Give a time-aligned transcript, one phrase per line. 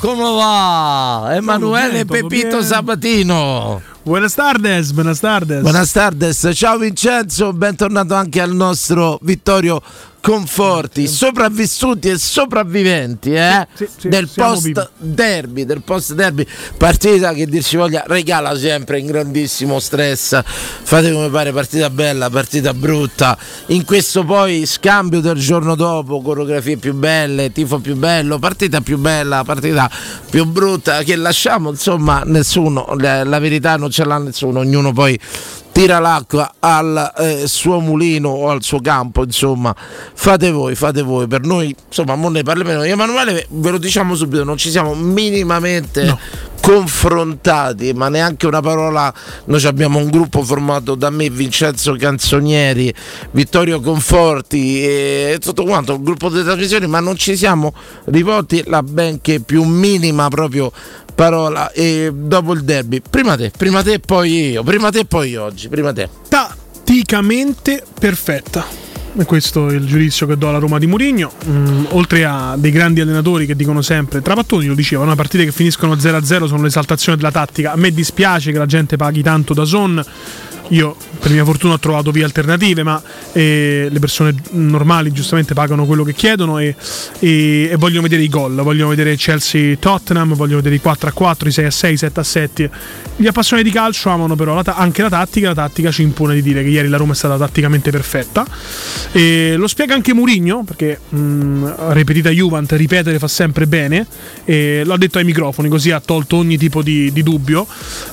[0.00, 1.30] Come va?
[1.34, 2.62] Emanuele todo Pepito.
[2.62, 3.80] Sabatino.
[4.04, 5.62] Buenas tardes, buenas tardes.
[5.62, 9.82] Buenas tardes, ciao Vincenzo, bentornato anche al nostro Vittorio
[10.28, 13.66] Conforti, sopravvissuti e sopravviventi eh?
[13.72, 16.46] Sì, sì, sì, del post derby, del post derby,
[16.76, 20.38] partita che dir si voglia regala sempre in grandissimo stress.
[20.44, 23.38] Fate come pare, partita bella, partita brutta.
[23.68, 28.98] In questo poi scambio del giorno dopo, coreografie più belle, tifo più bello, partita più
[28.98, 29.90] bella, partita
[30.28, 35.18] più brutta che lasciamo, insomma, nessuno, la, la verità non ce l'ha nessuno, ognuno poi
[35.78, 41.28] tira l'acqua al eh, suo mulino o al suo campo, insomma, fate voi, fate voi.
[41.28, 46.18] Per noi, insomma, mo ne e Emanuele, ve lo diciamo subito, non ci siamo minimamente
[46.60, 49.12] confrontati, ma neanche una parola.
[49.46, 52.92] Noi abbiamo un gruppo formato da me, Vincenzo Canzonieri,
[53.32, 57.74] Vittorio Conforti e tutto quanto, un gruppo di trasmissioni, ma non ci siamo
[58.06, 60.72] rivolti la benché più minima proprio
[61.14, 65.42] parola e dopo il derby prima te prima te poi io prima te poi io
[65.42, 66.08] oggi prima te
[66.88, 68.87] Tatticamente perfetta.
[69.24, 71.32] Questo è il giudizio che do alla Roma di Mourinho.
[71.46, 75.14] Mm, oltre a dei grandi allenatori che dicono sempre, Trapattoni lo diceva, no?
[75.14, 77.72] partite che finiscono 0-0 sono l'esaltazione della tattica.
[77.72, 80.02] A me dispiace che la gente paghi tanto da Son.
[80.68, 85.84] Io per mia fortuna ho trovato vie alternative, ma eh, le persone normali giustamente pagano
[85.86, 86.74] quello che chiedono e,
[87.18, 91.90] e, e vogliono vedere i gol, vogliono vedere Chelsea-Tottenham, vogliono vedere i 4-4, i 6-6,
[91.90, 92.70] i 7-7.
[93.16, 96.34] Gli appassionati di calcio amano però la ta- anche la tattica, la tattica ci impone
[96.34, 98.46] di dire che ieri la Roma è stata tatticamente perfetta.
[99.12, 104.06] E lo spiega anche Mourinho, perché mh, ripetita Juvent, ripetere fa sempre bene,
[104.44, 107.66] e l'ho detto ai microfoni, così ha tolto ogni tipo di, di dubbio.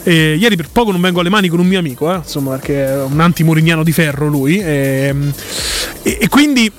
[0.03, 2.85] E ieri per poco non vengo alle mani con un mio amico, eh, insomma, perché
[2.85, 4.59] è un anti-murignano di ferro lui.
[4.59, 5.13] E,
[6.03, 6.71] e- e quindi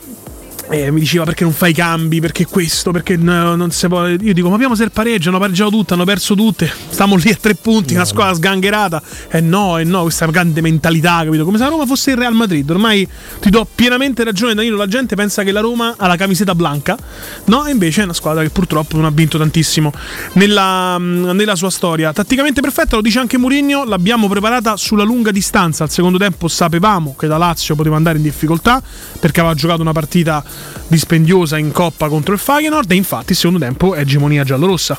[0.69, 4.07] eh, mi diceva perché non fai i cambi, perché questo, perché no, non si può.
[4.07, 7.31] Io dico, ma abbiamo se il pareggio, hanno pareggiato tutte, hanno perso tutte, stiamo lì
[7.31, 9.03] a tre punti, una squadra sgangherata.
[9.29, 11.45] E no, e no, questa grande mentalità, capito?
[11.45, 12.69] Come se la Roma fosse il Real Madrid.
[12.69, 13.07] Ormai
[13.41, 14.77] ti do pienamente ragione, Danilo.
[14.77, 16.97] La gente pensa che la Roma ha la camiseta blanca,
[17.45, 17.67] no?
[17.67, 19.93] E invece è una squadra che purtroppo non ha vinto tantissimo
[20.35, 22.13] nella, nella sua storia.
[22.13, 25.85] Tatticamente perfetta, lo dice anche Mourinho, l'abbiamo preparata sulla lunga distanza.
[25.85, 28.83] Al secondo tempo sapevamo che la Lazio poteva andare in difficoltà
[29.19, 30.43] perché aveva giocato una partita
[30.87, 34.99] dispendiosa in coppa contro il Feyenoord e infatti il secondo tempo è egemonia giallorossa.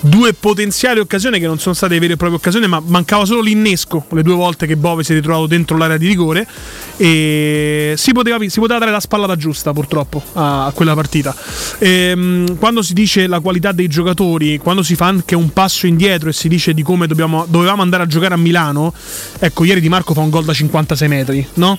[0.00, 4.04] Due potenziali occasioni che non sono state vere e proprie occasioni, ma mancava solo l'innesco
[4.10, 6.46] le due volte che Bove si è ritrovato dentro l'area di rigore
[6.96, 11.34] e si poteva, si poteva dare la spallata giusta purtroppo a, a quella partita.
[11.78, 16.28] Ehm, quando si dice la qualità dei giocatori, quando si fa anche un passo indietro
[16.28, 18.92] e si dice di come dobbiamo, dovevamo andare a giocare a Milano,
[19.38, 21.78] ecco, ieri Di Marco fa un gol da 56 metri, no?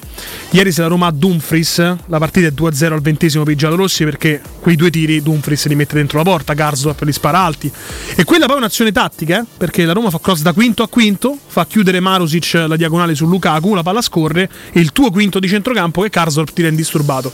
[0.52, 4.04] Ieri se la Roma a Dumfries, la partita è 2-0 al ventesimo per i giallorossi
[4.04, 7.72] perché quei due tiri Dumfries li mette dentro la porta, Garzorp li spara alti.
[8.20, 10.88] E quella poi è un'azione tattica, eh, perché la Roma fa cross da quinto a
[10.88, 15.38] quinto, fa chiudere Marusic la diagonale su Lukaku, la palla scorre e il tuo quinto
[15.38, 17.32] di centrocampo che Garzorp tira indisturbato.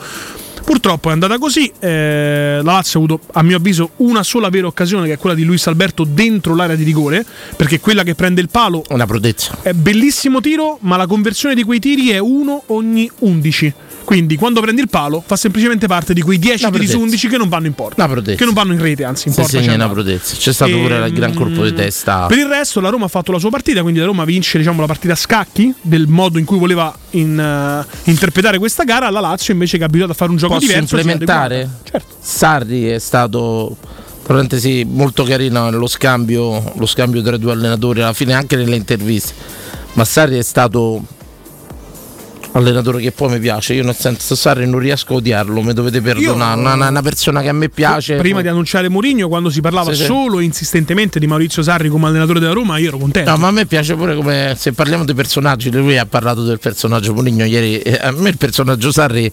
[0.66, 4.68] Purtroppo è andata così, eh, la Lazio ha avuto a mio avviso una sola vera
[4.68, 7.25] occasione che è quella di Luis Alberto dentro l'area di rigore,
[7.56, 9.60] perché quella che prende il palo Una prodezza.
[9.62, 13.74] è bellissimo tiro, ma la conversione di quei tiri è uno ogni 11.
[14.04, 17.04] Quindi quando prendi il palo fa semplicemente parte di quei 10 Una tiri su prodezza.
[17.06, 18.08] 11 che non vanno in porta.
[18.36, 19.50] Che non vanno in rete, anzi in porta.
[19.50, 20.02] segna c'è una andato.
[20.02, 20.36] prodezza.
[20.36, 22.26] C'è stato pure il gran colpo di testa.
[22.28, 24.80] Per il resto la Roma ha fatto la sua partita, quindi la Roma vince diciamo,
[24.82, 29.20] la partita a scacchi del modo in cui voleva in, eh, interpretare questa gara, la
[29.20, 30.96] Lazio invece che è abituata a fare un gioco Posso diverso.
[30.98, 31.70] implementare?
[31.84, 32.16] Certo.
[32.20, 33.78] Sarri è stato
[34.24, 38.76] parentesi, molto carino lo scambio, lo scambio tra i due allenatori alla fine anche nelle
[38.76, 39.34] interviste.
[39.94, 41.04] Ma Sarri è stato
[42.54, 43.74] allenatore che poi mi piace.
[43.74, 46.56] Io nel senso Sarri non riesco a odiarlo, mi dovete perdonare.
[46.60, 48.16] Io- Una, una- una persona che a me piace.
[48.16, 52.08] Prima di annunciare Mourinho, quando si parlava Sì, solo e insistentemente di Maurizio Sarri come
[52.08, 53.30] allenatore della Roma, io ero contento.
[53.30, 56.60] No, ma a me piace pure come se parliamo di personaggi, lui ha parlato del
[56.60, 59.32] personaggio Mourinho ieri, eh, a me il personaggio Sarri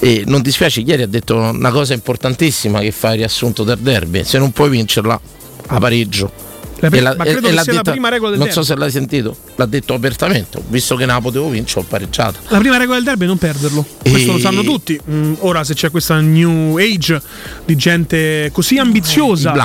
[0.00, 4.22] eh, non dispiace, ieri ha detto una cosa importantissima che fa il riassunto del derby,
[4.24, 5.20] se non puoi vincerla
[5.66, 6.46] a pareggio.
[6.80, 8.62] La pri- la- ma credo e che sia la detta- prima regola del Non derby.
[8.62, 12.38] so se l'hai sentito, l'ha detto apertamente, visto che non la potevo vincere, ho pareggiato.
[12.48, 13.84] La prima regola del derby è non perderlo.
[14.00, 14.98] Questo E- lo sanno tutti.
[15.10, 17.20] Mm, ora, se c'è questa new age
[17.64, 19.58] di gente così ambiziosa de-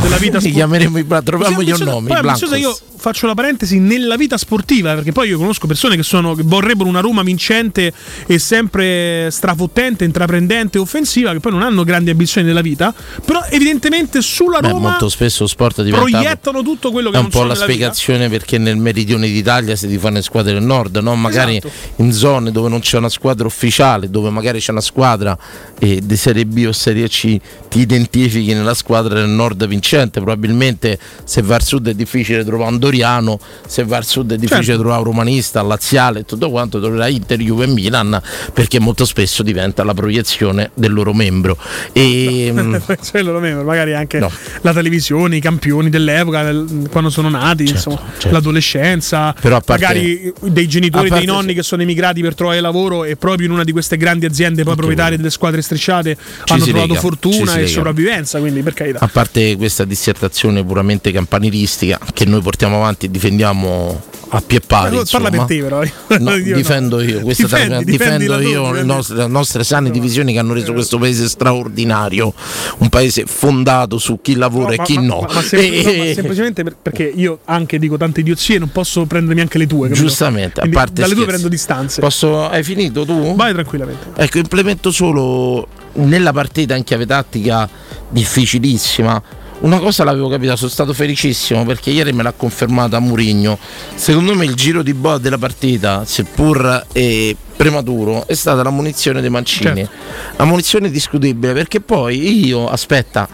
[0.00, 0.50] della vita Li sportiva.
[0.54, 4.94] chiameremo i Blancos, troviamogli un nome, i ambiziosa io faccio la parentesi nella vita sportiva,
[4.94, 7.92] perché poi io conosco persone che, sono, che vorrebbero una Roma vincente
[8.26, 12.92] e sempre strafottente, intraprendente, offensiva, che poi non hanno grandi ambizioni nella vita,
[13.24, 16.04] però evidentemente sulla Beh, Roma molto spesso sport diventa
[16.50, 17.72] proiettano tutto quello che è un po' la nella vita.
[17.72, 21.14] spiegazione perché nel meridione d'Italia si ti fanno squadre del nord, no?
[21.14, 21.72] magari Esatto.
[21.96, 25.36] in zone dove non c'è una squadra ufficiale, dove magari c'è una squadra
[25.78, 27.38] eh, di Serie B o Serie C,
[27.68, 30.20] ti identifichi nella squadra del nord vincente.
[30.20, 34.36] Probabilmente se va al sud è difficile trovare un Doriano, se va al sud è
[34.36, 34.80] difficile Certo.
[34.80, 38.20] trovare un romanista, un laziale e tutto quanto, troverai Inter, Juve e Milan
[38.52, 41.56] perché molto spesso diventa la proiezione del loro membro.
[41.98, 44.30] E, mm, Cioè, loro membri, magari anche No.
[44.62, 48.30] la televisione, i campioni dell'epoca, del- quando sono nati, insomma, certo.
[48.30, 53.16] l'adolescenza, parte- magari dei genitori, parte- dei nonni che sono emigrati per trovare lavoro e
[53.16, 56.16] proprio in una di queste grandi aziende poi proprietarie delle squadre strisciate
[56.46, 57.66] hanno trovato lega, fortuna e lega.
[57.68, 58.98] sopravvivenza, quindi per carità.
[59.00, 64.96] a parte questa dissertazione puramente campanilistica che noi portiamo avanti e difendiamo a pie pari,
[64.96, 65.82] Parla- Parla per te però.
[66.18, 66.56] No, Io no.
[66.56, 70.38] difendo io, questa Difendi, trasmissione- difendi difendo tua, io le nostre, nostre sane divisioni che
[70.38, 72.32] hanno reso questo paese straordinario,
[72.78, 75.20] un paese fondato su chi lavora No, e ma- chi ma- no.
[75.26, 79.06] ma- ma sem- no, ma semplicemente per- perché io anche dico tante idiozie, non posso
[79.06, 79.88] prendermi anche le tue.
[79.88, 80.06] capito?
[80.06, 81.30] Giustamente, a Quindi parte dalle tue scherzi.
[81.30, 82.00] prendo distanze.
[82.00, 83.34] Posso, hai finito tu?
[83.34, 84.08] Vai tranquillamente.
[84.16, 87.68] Ecco, implemento solo nella partita in chiave tattica
[88.10, 89.20] difficilissima.
[89.60, 93.58] Una cosa l'avevo capita, sono stato felicissimo perché ieri me l'ha confermata Murigno.
[93.94, 99.20] Secondo me il giro di boa della partita, seppur eh, prematuro, è stata la munizione
[99.20, 99.74] dei Mancini.
[99.74, 99.90] Certo.
[100.36, 103.28] La munizione discutibile perché poi io, aspetta,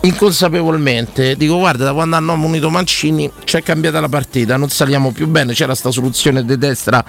[0.00, 5.26] inconsapevolmente dico guarda da quando hanno munito Mancini c'è cambiata la partita non saliamo più
[5.26, 7.04] bene c'era sta soluzione di destra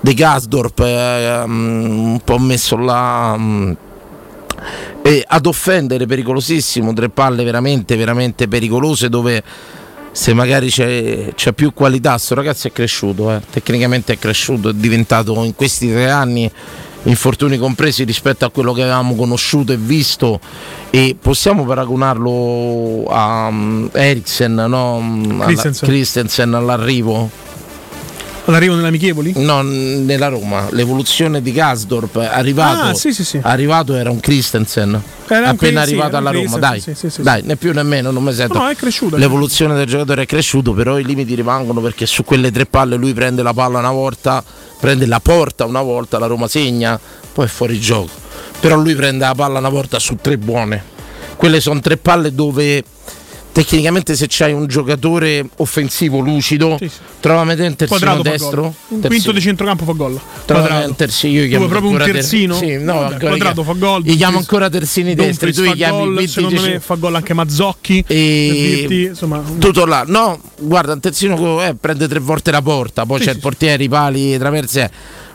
[0.00, 3.36] di Gasdorp eh, mm, un po' messo là
[4.62, 9.42] mm, e ad offendere pericolosissimo tre palle veramente veramente pericolose dove
[10.12, 13.40] se magari c'è, c'è più qualità sto ragazzo è cresciuto eh.
[13.50, 16.50] tecnicamente è cresciuto è diventato in questi tre anni
[17.04, 20.38] infortuni compresi rispetto a quello che avevamo conosciuto e visto
[20.90, 24.96] e possiamo paragonarlo a um, Eriksen no?
[24.98, 25.88] Alla- Christensen.
[25.88, 27.30] Christensen all'arrivo
[28.44, 29.34] All'arrivo nelle amichevoli?
[29.36, 33.38] No, nella Roma, l'evoluzione di Gasdorp è arrivato, Ah, sì, sì, sì.
[33.40, 35.00] arrivato era un Christensen.
[35.28, 36.82] Era un appena sì, arrivato un alla Roma, dai,
[37.18, 38.58] dai, né più né meno, non mi sento.
[38.58, 39.16] No, è cresciuto.
[39.16, 43.14] L'evoluzione del giocatore è cresciuto, però i limiti rimangono perché su quelle tre palle lui
[43.14, 44.42] prende la palla una volta,
[44.80, 46.98] prende la porta una volta, la Roma segna,
[47.32, 48.10] poi è fuori gioco.
[48.58, 50.82] Però lui prende la palla una volta su tre buone.
[51.36, 52.82] Quelle sono tre palle dove
[53.52, 56.96] tecnicamente se c'hai un giocatore offensivo lucido, Sì, sì.
[57.20, 58.62] trovami te un terzino destro.
[58.64, 59.08] Un terzino.
[59.08, 60.18] quinto di centrocampo fa gol.
[60.46, 60.88] Quadrato.
[60.88, 62.54] un terzino, io chiamo proprio un ancora ter- terzino?
[62.54, 64.02] Sì, no, Vabbè, quadrato chiamo- fa gol.
[64.02, 66.94] Gli chiamo ancora terzini destri, Dumfries tu gli chiami gol, Vinti Secondo dici- me fa
[66.94, 68.04] gol anche Mazzocchi.
[68.06, 73.04] e dirti, insomma, tutto là no guarda un terzino eh, prende tre volte la porta
[73.04, 74.90] poi Sì, c'è il portiere i pali traverse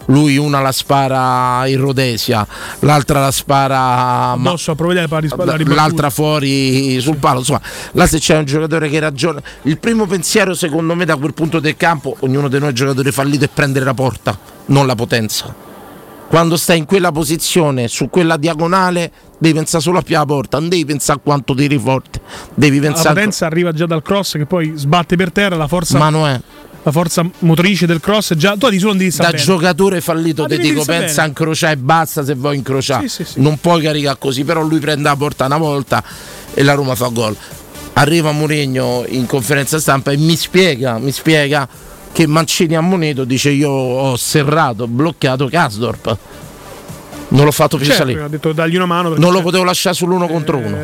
[0.08, 2.46] lui una la spara in Rhodesia
[2.80, 4.36] l'altra la spara
[4.72, 5.76] a provvedere la, ris- la ribattuta.
[5.76, 7.62] l'altra fuori sul palo insomma
[7.94, 9.42] là se c'è un giocatore che ragiona.
[9.64, 13.12] Il primo pensiero secondo me da quel punto del campo ognuno di noi è giocatore
[13.12, 14.38] fallito è prendere la porta
[14.68, 15.66] non la potenza.
[16.28, 20.60] Quando stai in quella posizione su quella diagonale devi pensare solo a più la porta
[20.60, 22.20] non devi pensare a quanto tiri forte
[22.54, 25.98] devi La pensare potenza arriva già dal cross che poi sbatte per terra la forza,
[25.98, 26.42] ma non è
[26.88, 29.44] la forza motrice del cross è già tu di solo non devi da sapere.
[29.44, 33.32] giocatore fallito Ma ti dico pensa a incrociare e basta se vuoi incrociare Sì, sì,
[33.34, 33.42] sì.
[33.42, 36.02] non puoi caricare così però lui prende la porta una volta
[36.54, 37.36] e la Roma fa gol
[37.94, 41.68] arriva Mourinho in conferenza stampa e mi spiega mi spiega
[42.14, 46.18] che Mancini ha monito dice io ho serrato bloccato Kasdorp
[47.30, 48.24] Non l'ho fatto più Certo, salire.
[48.24, 49.14] ha detto dagli una mano.
[49.16, 50.78] Non lo potevo lasciare sull'uno contro uno.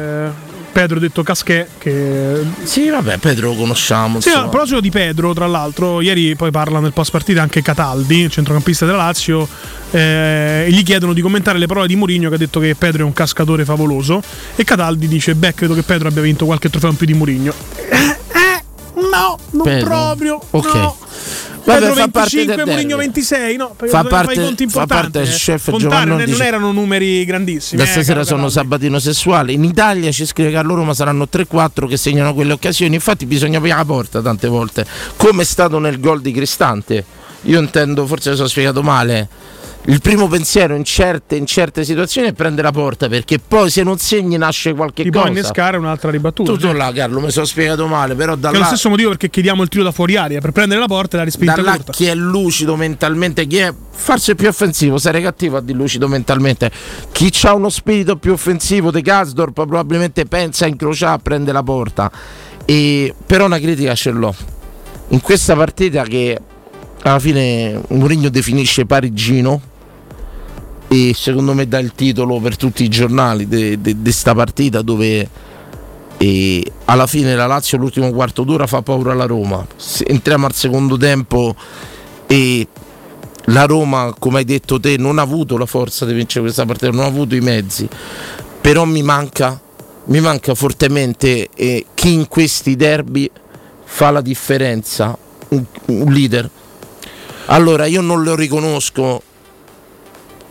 [0.73, 4.19] Pedro ha detto Casquet che Sì, vabbè, Pedro lo conosciamo.
[4.19, 4.47] Sì, insomma.
[4.47, 8.31] a proposito di Pedro, tra l'altro, ieri poi parla nel post partita anche Cataldi, il
[8.31, 9.47] centrocampista della Lazio,
[9.91, 13.03] eh, e gli chiedono di commentare le parole di Mourinho che ha detto che Pedro
[13.03, 14.21] è un cascatore favoloso
[14.55, 17.53] e Cataldi dice beh credo che Pedro abbia vinto qualche trofeo in più di Mourinho.
[17.75, 18.63] Eh, eh,
[19.11, 19.87] no, non Pedro.
[19.87, 20.39] proprio.
[20.49, 20.73] Ok.
[20.73, 20.97] No.
[21.63, 23.03] Pedro fa parte 25 del Mourinho derby.
[23.03, 25.31] 26, no, Fa parte- conti fa parte del eh.
[25.31, 27.81] chef Contare Giovanni non, erano numeri grandissimi.
[27.81, 29.53] Da eh, stasera sono sabatino sessuale.
[29.53, 32.95] In Italia ci scrive Carlo Roma saranno 3-4 che segnano quelle occasioni.
[32.95, 34.85] Infatti bisogna aprire la porta tante volte.
[35.15, 37.05] Come è stato nel gol di Cristante.
[37.43, 39.27] Io intendo, forse mi sono spiegato male.
[39.85, 43.83] Il primo pensiero in certe, in certe situazioni è prendere la porta perché poi se
[43.83, 45.33] non segni nasce qualche Ti può cosa.
[45.33, 46.53] innescare un'altra ribattuta.
[46.53, 49.09] Tutto là, Carlo, mi sono spiegato male, però da Che è lo là, stesso motivo
[49.09, 51.61] perché chiediamo il tiro da fuori aria per prendere la porta e la respinta da
[51.63, 51.91] là corta.
[51.91, 56.71] chi è lucido mentalmente, chi è forse più offensivo, sarei cattivo a di lucido mentalmente.
[57.11, 62.09] Chi ha uno spirito più offensivo di Gasdorp probabilmente pensa a incrociare, prende la porta.
[62.63, 64.33] E, però una critica ce l'ho.
[65.09, 66.39] In questa partita che
[67.01, 69.61] alla fine Mourinho definisce parigino
[70.87, 75.27] e secondo me dà il titolo per tutti i giornali di questa partita dove
[76.17, 79.65] e alla fine la Lazio l'ultimo quarto d'ora fa paura alla Roma.
[80.05, 81.53] Entriamo al secondo tempo
[82.27, 82.65] e
[83.47, 86.91] la Roma, come hai detto te, non ha avuto la forza di vincere questa partita,
[86.91, 87.89] non ha avuto i mezzi.
[88.61, 89.59] Però mi manca,
[90.05, 93.29] mi manca fortemente eh, chi in questi derby
[93.83, 95.17] fa la differenza,
[95.49, 96.49] un, un leader.
[97.47, 99.21] Allora io non lo riconosco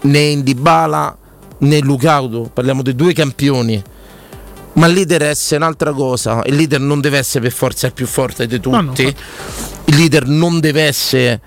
[0.02, 1.16] né in Dybala
[1.58, 3.82] né in Lucaudo, parliamo di due campioni.
[4.74, 6.42] Ma il leader è un'altra cosa.
[6.46, 9.02] Il leader non deve essere per forza il più forte di tutti.
[9.04, 11.40] il leader non deve essere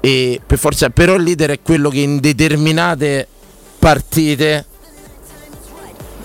[0.00, 3.26] eh, per forza, però il leader è quello che in determinate
[3.78, 4.64] partite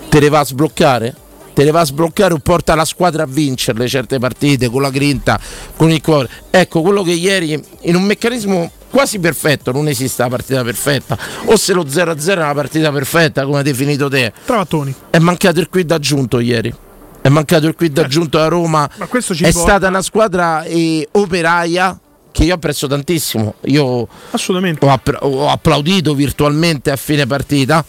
[0.08, 1.14] te le va a sbloccare.
[1.52, 4.90] Te le va a sbloccare o porta la squadra a vincerle certe partite con la
[4.90, 5.40] grinta,
[5.74, 6.28] con il cuore.
[6.50, 11.18] Ecco, quello che ieri in un meccanismo quasi perfetto, non esiste la partita perfetta.
[11.44, 14.32] O se lo 0-0 è una partita perfetta, come hai definito te.
[14.46, 14.94] Travattoni.
[15.10, 16.74] È mancato il quid aggiunto ieri.
[17.20, 18.88] È mancato il quid aggiunto a Roma.
[18.96, 21.98] Ma questo ci È porta- stata una squadra eh, operaia
[22.32, 23.56] che io apprezzo tantissimo.
[23.64, 24.82] Io Assolutamente.
[24.86, 27.84] ho, app- ho applaudito virtualmente a fine partita.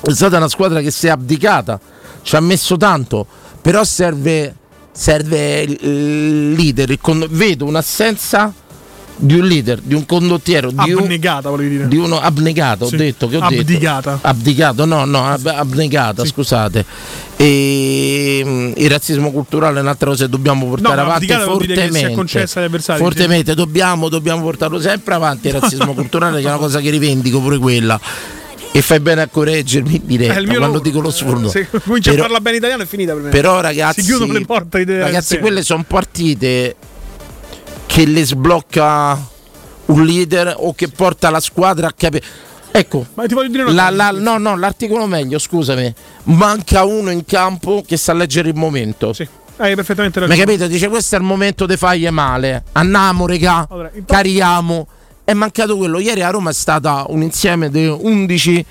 [0.00, 1.78] È stata una squadra che si è abdicata,
[2.22, 3.26] ci ha messo tanto,
[3.60, 4.54] però serve,
[4.90, 6.98] serve il- leader.
[6.98, 8.54] con- vedo un'assenza
[9.22, 11.88] di un leader, di un condottiero, di, un- Abnegata, volevi dire.
[11.88, 12.86] di uno abnegato.
[12.86, 12.94] Sì.
[12.94, 13.60] Ho detto che ho detto?
[13.60, 14.18] Abdicata.
[14.22, 16.84] Abdicato, no, no, ab- abnegata, scusate.
[17.36, 22.14] E mm, il razzismo culturale è un'altra cosa che dobbiamo portare No, avanti fortemente.
[22.96, 27.40] fortemente dobbiamo, dobbiamo portarlo sempre avanti il razzismo culturale, che è una cosa che rivendico
[27.40, 28.00] pure quella.
[28.72, 30.80] E fai bene a correggermi in diretta mio quando lavoro.
[30.80, 31.48] dico lo sfondo.
[31.48, 33.28] Se comincia Però- a parlare bene italiano è finita per me.
[33.30, 35.38] però ragazzi, si chiudono le porte ragazzi, sì.
[35.40, 36.76] quelle sono partite
[37.90, 39.18] che le sblocca
[39.86, 42.24] un leader o che porta la squadra a capire.
[42.70, 43.24] Ecco, Ma
[43.72, 45.92] la- la- no, no, l'articolo meglio, scusami.
[46.24, 49.12] Manca uno in campo che sa leggere il momento.
[49.12, 49.26] Sì,
[49.56, 50.38] hai perfettamente ragione.
[50.38, 50.68] capito?
[50.68, 52.62] Dice questo è il momento di fargli male.
[52.72, 54.86] Andiamo, regà, Allora, carichiamo.
[55.24, 55.98] È mancato quello.
[55.98, 58.64] Ieri a Roma è stata un insieme di 11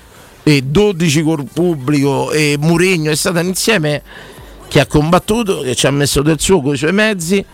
[0.44, 4.02] e 12 col pubblico e Mourinho è stato un insieme
[4.66, 7.44] che ha combattuto, che ci ha messo del suo con i suoi mezzi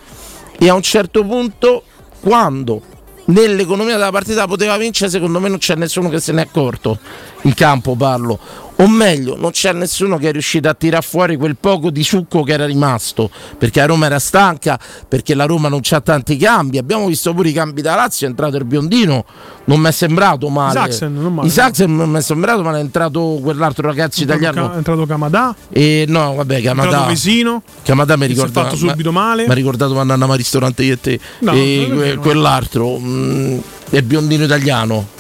[0.59, 1.83] e a un certo punto
[2.21, 2.83] quando
[3.27, 6.99] nell'economia della partita poteva vincere secondo me non c'è nessuno che se ne è accorto.
[7.43, 8.39] In campo parlo
[8.77, 12.43] o meglio non c'è nessuno che è riuscito a tirar fuori quel poco di succo
[12.43, 16.79] che era rimasto perché la Roma era stanca perché la Roma non c'ha tanti cambi.
[16.79, 19.25] Abbiamo visto pure i cambi da Lazio è entrato il biondino
[19.67, 20.71] non mi è sembrato male.
[20.71, 21.49] Isaacsen, non male.
[21.49, 24.73] Isaacsen non mi è sembrato male è entrato quell'altro ragazzo italiano.
[24.73, 27.63] È entrato Camadà, e no vabbè è entrato Camadà Vesino.
[27.83, 29.45] Camadà mi ricorda fatto subito male.
[29.45, 31.21] mi ha ricordato quando andavamo al ristorante io e te.
[31.41, 33.59] No, e quell'altro mm,
[33.91, 35.15] è il biondino italiano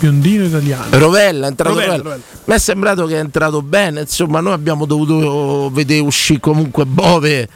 [0.00, 0.98] Biondino italiano.
[0.98, 2.14] Rovella è entrato Rovella, Rovella.
[2.14, 2.42] Rovella.
[2.46, 7.48] mi è sembrato che è entrato bene insomma noi abbiamo dovuto vedere uscire comunque Bove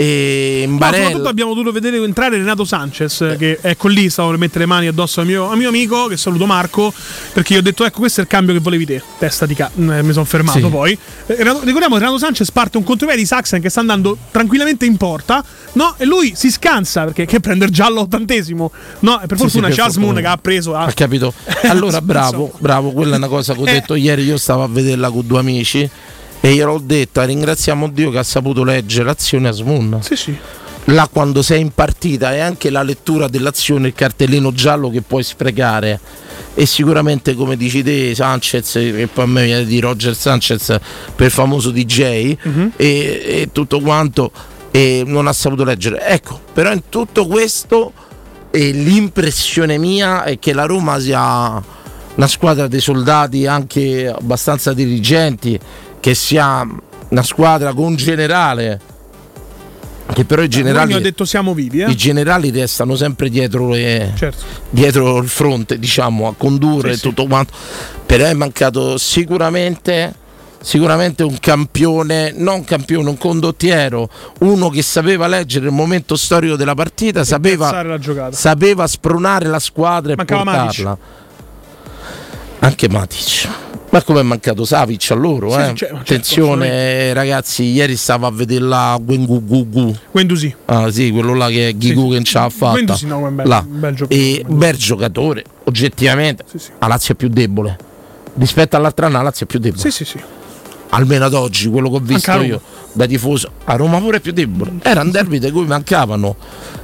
[0.00, 4.38] e No, Barella soprattutto abbiamo dovuto vedere entrare Renato Sanchez, che ecco lì stavo per
[4.38, 6.92] mettere le mani addosso al mio, al mio amico, che saluto Marco,
[7.32, 9.68] perché gli ho detto ecco questo è il cambio che volevi te, testa di ca...
[9.76, 10.66] mm, mi sono fermato Sì.
[10.68, 10.92] poi.
[11.26, 14.86] Eh, Renato- ricordiamo che Renato Sanchez parte un contropiede di Saxon che sta andando tranquillamente
[14.86, 15.94] in porta, no?
[15.98, 19.20] E lui si scansa perché che prende il giallo ottantesimo, no?
[19.20, 20.76] E per Sì, fortuna sì, c'è Asmun che ha preso...
[20.76, 21.34] ha capito
[21.66, 23.72] allora bravo bravo quella è una cosa che ho Eh.
[23.72, 25.90] detto ieri io stavo a vederla con due amici
[26.40, 30.36] e gliel'ho detta ringraziamo Dio che ha saputo leggere l'azione a Smun Sì, sì.
[30.84, 35.22] là quando sei in partita è anche la lettura dell'azione, il cartellino giallo che puoi
[35.22, 35.98] sprecare
[36.54, 40.76] e sicuramente come dici te Sanchez e poi a me viene di Roger Sanchez
[41.14, 42.72] per famoso DJ Mhm.
[42.76, 44.30] e, e tutto quanto
[44.70, 47.92] e non ha saputo leggere ecco però in tutto questo
[48.50, 51.62] eh, l'impressione mia è che la Roma sia
[52.14, 55.58] una squadra dei soldati anche abbastanza dirigenti
[56.00, 56.66] che sia
[57.08, 58.80] una squadra con un generale
[60.12, 61.90] che però i generali ha detto siamo vivi, eh?
[61.90, 64.42] i generali restano sempre dietro, le- Certo.
[64.70, 67.02] dietro il fronte, diciamo, a condurre Sì, sì.
[67.08, 67.52] tutto quanto.
[68.06, 70.14] Però è mancato sicuramente,
[70.62, 74.08] sicuramente un campione, non campione, un condottiero,
[74.40, 78.34] uno che sapeva leggere il momento storico della partita, sapeva, la giocata.
[78.34, 80.98] sapeva spronare la squadra e Mancava portarla.
[82.60, 83.48] Anche Matic.
[83.98, 85.66] Ma come è mancato Savic a loro, Sì, eh?
[85.66, 89.96] sì, certo, Attenzione ragazzi, ieri stavo a vedere la Guengugugu.
[90.12, 90.54] Guendouzi.
[90.66, 92.72] Ah sì, quello là che Ghigu Sì, che non ce l'ha fatta.
[92.72, 94.20] Guendouzi no, è un bel- bel giocatore.
[94.20, 96.44] E bel giocatore, oggettivamente.
[96.48, 96.70] Sì, sì.
[96.78, 97.76] La Lazio è più debole.
[98.38, 99.82] Rispetto all'altra anno la Lazio è più debole.
[99.82, 100.20] Sì, sì, sì.
[100.90, 102.60] Almeno ad oggi, quello che ho visto Anche io
[102.98, 103.50] da tifoso.
[103.64, 104.72] A Roma pure più debole.
[104.82, 106.36] Era un derby di cui mancavano.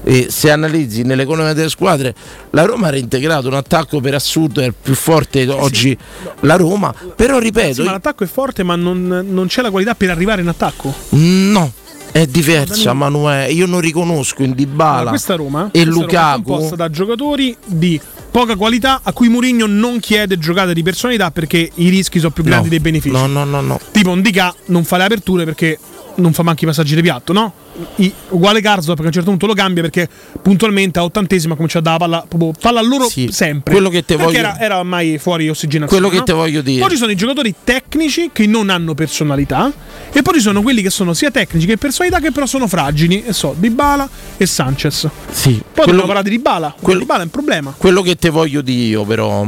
[0.04, 2.14] E se analizzi nell'economia delle squadre,
[2.50, 5.96] la Roma era integrato un attacco per assurdo, è il più forte oggi
[6.40, 6.94] la Roma.
[7.16, 10.40] Però ripeto, Sì, ma l'attacco è forte, ma non, non c'è la qualità per arrivare
[10.40, 10.94] in attacco.
[11.10, 11.72] no.
[12.14, 13.50] È diversa, Manuele.
[13.50, 16.42] Io non riconosco in Dybala Allora, Roma e questa Roma è Lukaku.
[16.44, 18.00] composta da giocatori di
[18.30, 22.44] poca qualità a cui Mourinho non chiede giocate di personalità perché i rischi sono più
[22.44, 22.70] grandi No.
[22.70, 23.12] dei benefici.
[23.12, 23.80] No, no, no, no.
[23.90, 25.76] Tipo un Dica non fa le aperture perché
[26.16, 27.52] non fa manchi i passaggi di piatto, no?
[27.96, 30.08] I- uguale Garzor perché a un certo punto lo cambia perché
[30.40, 33.72] puntualmente a ottantesima comincia a dare la palla, proprio palla a loro Sì, sempre.
[33.72, 36.00] quello che te perché voglio- era, era ormai fuori ossigenazione.
[36.00, 36.24] Quello che no?
[36.24, 36.80] te voglio dire.
[36.80, 39.72] Poi ci sono i giocatori tecnici che non hanno personalità
[40.12, 43.24] e poi ci sono quelli che sono sia tecnici che personalità che però sono fragili
[43.24, 45.08] e so, Dybala e Sanchez.
[45.30, 46.74] Sì, Poi quello, dobbiamo parlare di Dybala.
[46.80, 47.74] quello- Dybala è un problema.
[47.76, 49.46] quello che te voglio dire io però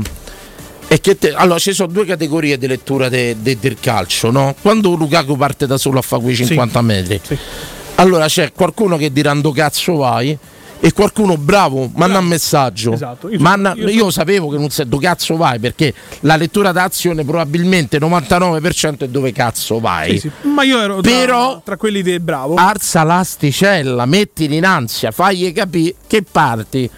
[1.18, 4.54] te- allora ci sono due categorie di lettura de- de- del calcio, no?
[4.60, 7.20] Quando Lukaku parte da solo a fare quei 50 metri.
[7.24, 7.36] Sì.
[7.96, 10.36] Allora c'è qualcuno che dirà "Ndo cazzo vai
[10.78, 12.92] e qualcuno bravo, manda un messaggio.
[12.92, 16.70] Esatto, io Manna- io, io sapevo che non sai dove cazzo vai perché la lettura
[16.72, 20.18] d'azione probabilmente 99% è dove cazzo vai.
[20.18, 20.48] Sì, sì.
[20.48, 22.54] Ma io ero tra, Però- tra quelli del bravo.
[22.56, 26.88] alza l'asticella, mettili in ansia, fagli capire che parti,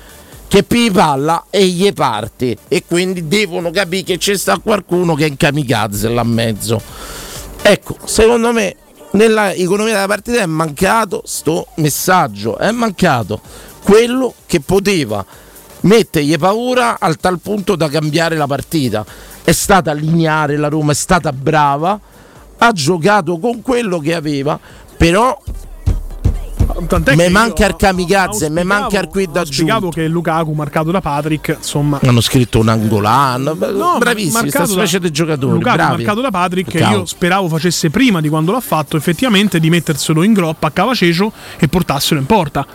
[0.49, 2.57] che pi palla e gli parti.
[2.67, 6.81] E quindi devono capire che c'è sta qualcuno che è in kamikaze là in mezzo.
[7.63, 8.75] Ecco, secondo me
[9.13, 13.41] nella economia della partita è mancato sto messaggio, è mancato
[13.83, 15.25] quello che poteva
[15.81, 19.05] mettergli paura al tal punto da cambiare la partita.
[19.45, 21.99] È stata lineare la Roma, è stata brava,
[22.59, 24.59] ha giocato con quello che aveva,
[24.97, 25.41] però
[27.15, 29.97] Me manca il auspicavo- me manca il quid auspicavo aggiunto.
[30.01, 34.81] che Lukaku marcato da Patrick, insomma, hanno scritto un angolano, No, bravissimi, sta marcato da-
[34.87, 35.97] specie di giocatori, Lukaku bravi.
[36.05, 40.23] marcato da Patrick che io speravo facesse prima di quando l'ha fatto effettivamente di metterselo
[40.23, 42.67] in groppa a Cavacecio e portarselo in porta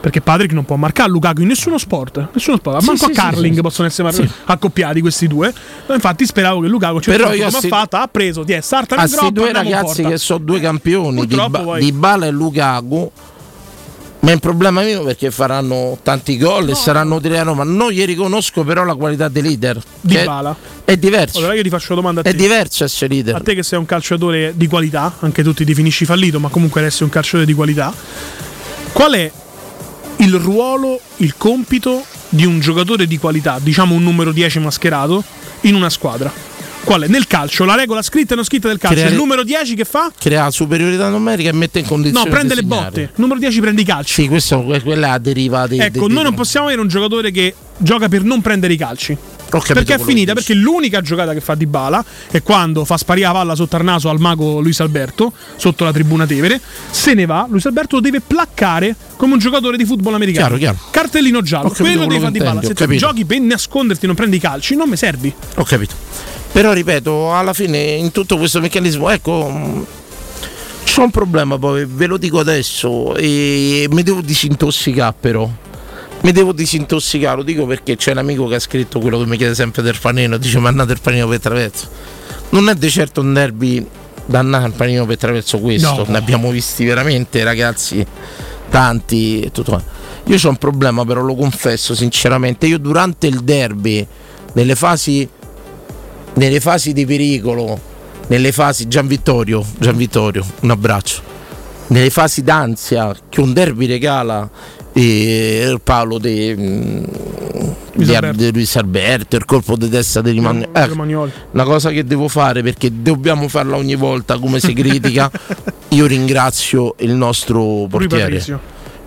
[0.00, 3.14] perché Patrick non può marcare Lukaku in nessuno sport nessuno sport Sì, manco sì, a
[3.14, 3.60] sì, curling sì.
[3.60, 5.52] possono essere mar- accoppiati questi due
[5.92, 8.94] infatti speravo che Lukaku cioè, Però io come ha fatto ha preso ti è sarta
[8.94, 12.24] in groppa questi due ragazzi che sono due campioni di, Purtroppo ba- poi- di Bala
[12.24, 13.10] e Lukaku
[14.20, 17.90] ma è un problema mio perché faranno tanti gol e saranno utili a Roma non
[17.90, 20.54] gli riconosco però la qualità dei leader Di Bala.
[20.84, 23.42] è diverso allora io ti faccio una domanda a te è diverso essere A leader
[23.42, 27.02] te che sei un calciatore di qualità, anche tu ti definisci fallito, ma comunque resti
[27.02, 27.92] un calciatore di qualità.
[28.92, 29.30] Qual è
[30.16, 35.22] il ruolo, il compito di un giocatore di qualità, diciamo un numero 10 mascherato,
[35.62, 36.49] in una squadra?
[36.84, 37.08] Qual è?
[37.08, 38.96] Nel calcio, la regola scritta e non scritta del calcio.
[38.96, 40.10] Creare- Il numero 10 che fa?
[40.18, 43.00] crea superiorità numerica e mette in No, condizione prende di le botte.
[43.02, 44.22] Il numero 10 prende i calci.
[44.22, 47.54] sì questo, que- quella deriva dei, Ecco, dei- noi non possiamo avere un giocatore che
[47.76, 49.16] gioca per non prendere i calci.
[49.50, 50.32] Capito Perché è finita?
[50.32, 53.82] Perché l'unica giocata che fa Di Bala è quando fa sparire la palla sotto al
[53.82, 58.00] naso al mago Luis Alberto, sotto la tribuna Tevere, se ne va, Luis Alberto lo
[58.00, 60.56] deve placcare come un giocatore di football americano.
[60.56, 60.90] Chiaro, chiaro.
[60.92, 62.62] Cartellino giallo, capito quello devi fare Di Bala.
[62.62, 65.34] Se tu giochi per nasconderti non prendi i calci, non mi servi.
[65.56, 65.94] Ho capito.
[66.52, 69.86] Però ripeto, alla fine in tutto questo meccanismo, ecco, mh,
[70.84, 75.48] c'ho un problema poi, ve lo dico adesso, e mi devo disintossicare però.
[76.22, 79.36] Mi devo disintossicare, lo dico perché c'è un amico che ha scritto quello che mi
[79.38, 81.88] chiede sempre del panino, dice ma andate il panino per traverso.
[82.50, 83.86] Non è di certo un derby
[84.26, 86.04] da andare al panino per traverso questo, No.
[86.08, 88.04] ne abbiamo visti veramente ragazzi
[88.68, 89.82] tanti e tutto.
[90.26, 94.06] Io ho un problema però, lo confesso sinceramente, io durante il derby,
[94.52, 95.26] nelle fasi
[96.34, 97.78] nelle fasi di pericolo,
[98.28, 101.28] nelle fasi Gian Vittorio, Gian Vittorio, un abbraccio.
[101.88, 104.48] nelle fasi d'ansia che un derby regala
[104.92, 107.04] eh, Paolo de, mm,
[107.94, 108.50] Luis di- Alberto.
[108.52, 110.66] Luis Alberto, il colpo di testa di Rimani.
[110.72, 111.32] Romagnoli.
[111.50, 115.30] una cosa che devo fare perché dobbiamo farla ogni volta come si critica.
[115.90, 118.44] Io ringrazio il nostro portiere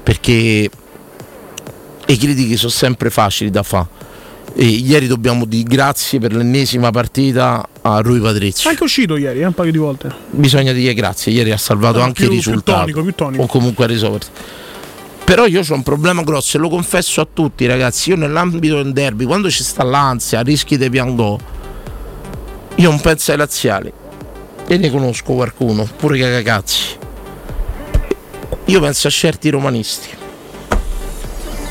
[0.03, 0.69] perché
[2.05, 3.87] le critiche sono sempre facili da fare.
[4.55, 8.69] E ieri dobbiamo dire grazie per l'ennesima partita a Rui Patrizio.
[8.69, 10.13] Anche uscito ieri, eh, un paio di volte.
[10.29, 12.79] Bisogna dire grazie, ieri ha salvato No, anche più- il più risultato.
[12.81, 13.43] tonico, più tonico.
[13.43, 14.27] O comunque ha risolto.
[15.23, 18.93] Però io ho un problema grosso e lo confesso a tutti ragazzi, io nell'ambito del
[18.93, 21.35] derby, quando ci sta l'ansia, rischi di piangò,
[22.75, 23.91] io non penso ai laziali.
[24.67, 26.97] E ne conosco qualcuno, pure cagacazzi.
[28.65, 30.09] Io penso a certi romanisti.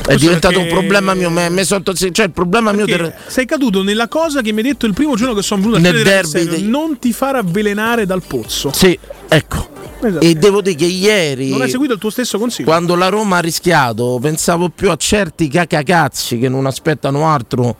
[0.05, 3.83] È diventato un problema mio, me, me sotto- cioè il problema mio del, sei caduto
[3.83, 6.27] nella cosa che mi hai detto il primo giorno che sono venuto a Nel derby
[6.29, 8.71] serio, dei- non ti far avvelenare dal pozzo.
[8.73, 8.97] Sì,
[9.29, 9.69] ecco.
[10.01, 10.25] Esatto.
[10.25, 12.67] E devo dire che ieri Non hai seguito il tuo stesso consiglio.
[12.67, 17.73] quando la Roma ha rischiato, pensavo più a certi cacacazzi che non aspettano altro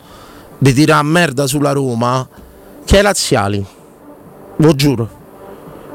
[0.56, 2.26] di tirare merda sulla Roma
[2.86, 3.62] che ai laziali.
[4.56, 5.22] Lo giuro.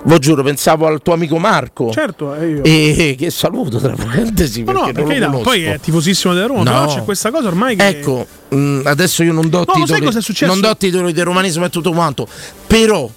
[0.03, 1.91] Lo giuro, pensavo al tuo amico Marco.
[1.91, 2.63] Certo, eh, io.
[2.63, 5.43] E che saluto tra parentesi No, no, perché perché no, conosco.
[5.43, 6.71] poi è tifosissimo della Roma, No.
[6.71, 10.59] però c'è questa cosa ormai che Ecco, mh, adesso io non do sai titoli, non
[10.61, 12.27] do titoli di romanismo e tutto quanto,
[12.65, 13.09] però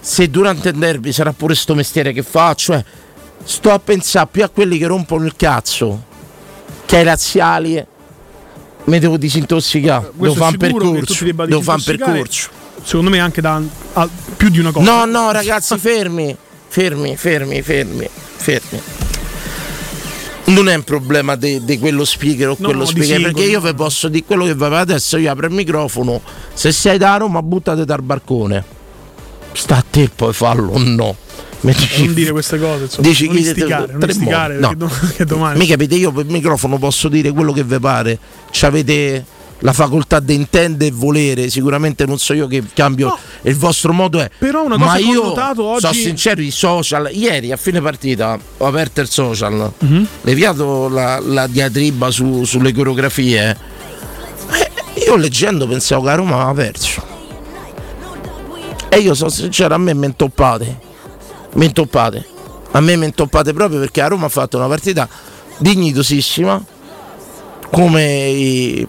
[0.00, 2.84] se durante il derby sarà pure sto mestiere che faccio, eh,
[3.44, 6.02] sto a pensare più a quelli che rompono il cazzo
[6.84, 7.76] che ai razziali.
[7.76, 7.86] eh,
[8.86, 11.24] Mi devo disintossicare, devo questo è fare un percorso.
[11.46, 12.48] Devo fare un percorso.
[12.84, 13.60] Secondo me anche da
[13.94, 14.90] a- più di una cosa.
[14.90, 16.36] No, no, ragazzi, fermi,
[16.68, 18.80] fermi, fermi, fermi, fermi.
[20.46, 23.72] Non è un problema di quello speaker o No, quello di speaker, perché io vi
[23.74, 25.16] posso dire quello che va adesso.
[25.16, 26.20] Io apro il microfono.
[26.52, 28.62] Se sei da Roma, buttate dal barcone.
[29.52, 31.16] Sta a te poi fallo o no.
[31.60, 33.08] Dici- non dire queste cose, insomma.
[33.08, 34.58] Dici non istigare, non istigare
[35.16, 38.18] che domani Mi capite, io per il microfono posso dire quello che vi pare.
[38.50, 39.24] C'avete
[39.64, 41.48] la facoltà di intendere e volere.
[41.48, 43.18] Sicuramente non so io che cambio No.
[43.42, 44.30] il vostro modo è.
[44.38, 47.08] Però una cosa Ma io notato oggi- sono sincero, i social.
[47.12, 50.06] Ieri a fine partita ho aperto il social, Mhm.
[50.22, 53.56] leviato la, la diatriba su- sulle coreografie.
[54.50, 57.02] Eh, io leggendo pensavo che a Roma aveva perso.
[58.90, 60.78] E io sono sincero, a me mi intoppate.
[61.54, 62.26] Mi intoppate.
[62.72, 65.08] A me mi intoppate proprio perché a Roma ha fatto una partita
[65.56, 66.62] dignitosissima.
[67.70, 68.86] Come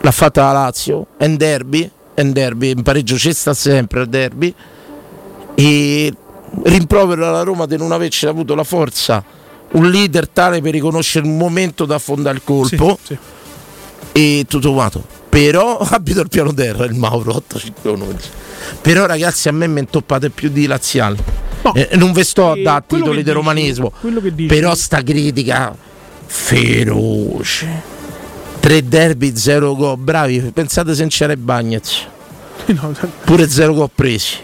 [0.00, 4.02] l'ha fatta la Lazio, è un derby, è un derby, in pareggio ci sta sempre
[4.02, 4.54] il derby.
[5.54, 6.14] E
[6.62, 9.22] rimprovero alla Roma di non averci avuto la forza,
[9.72, 13.16] un leader tale per riconoscere il momento da affondare il Sì, colpo sì.
[14.12, 15.04] e tutto quanto.
[15.28, 18.24] Però abito al piano terra il Mauro 8-5 minuti.
[18.80, 21.16] Però ragazzi a me mi intoppate più di laziali.
[21.62, 21.74] No.
[21.74, 23.92] Eh, non ve sto a E dare titoli di dici- romanismo.
[24.48, 25.74] Però sta critica
[26.26, 27.98] feroce.
[28.60, 29.96] Tre derby, zero gol.
[29.96, 32.06] Bravi, pensate se non c'era i Bagnets.
[32.70, 32.94] No,
[33.24, 34.36] Pure zero gol presi.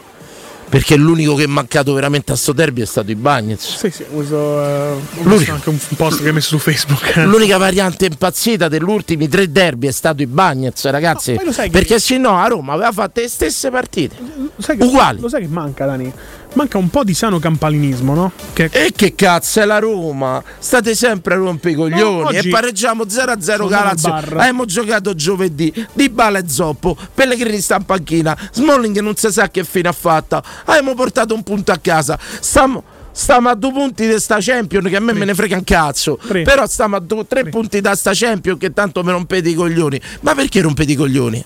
[0.68, 3.76] Perché l'unico che è mancato veramente a sto derby è stato i Bagnets.
[3.76, 7.14] sì, sì, questo, eh, L'unico- anche un post che hai messo su Facebook.
[7.24, 11.34] L'unica variante impazzita degli ultimi tre derby è stato i Bagnets, ragazzi.
[11.34, 14.16] No, lo sai che- perché se no a Roma aveva fatto le stesse partite.
[14.58, 15.20] Sai che- Uguali.
[15.20, 16.12] Lo sai che manca, Dani?
[16.56, 18.32] Manca un po' di sano campanilismo, no?
[18.54, 20.42] Che E che cazzo è la Roma?
[20.58, 23.84] State sempre a rompere i coglioni No, oggi- e pareggiamo 0-0 con Sono la al
[23.84, 24.08] Lazio.
[24.08, 24.32] bar.
[24.38, 29.50] Abbiamo giocato giovedì, Di Bala e Zoppo, Pellegrini sta in panchina, Smalling non si sa
[29.50, 30.42] che fine ha fatta.
[30.64, 32.18] Abbiamo portato un punto a casa.
[32.40, 32.82] Stiamo
[33.16, 36.18] Stiamo a due punti di sta Champion che a me me ne frega un cazzo.
[36.26, 36.42] Tre.
[36.42, 39.98] Però stiamo a due, tre punti da sta Champion che tanto mi rompete i coglioni.
[40.20, 41.42] Ma perché rompete i coglioni?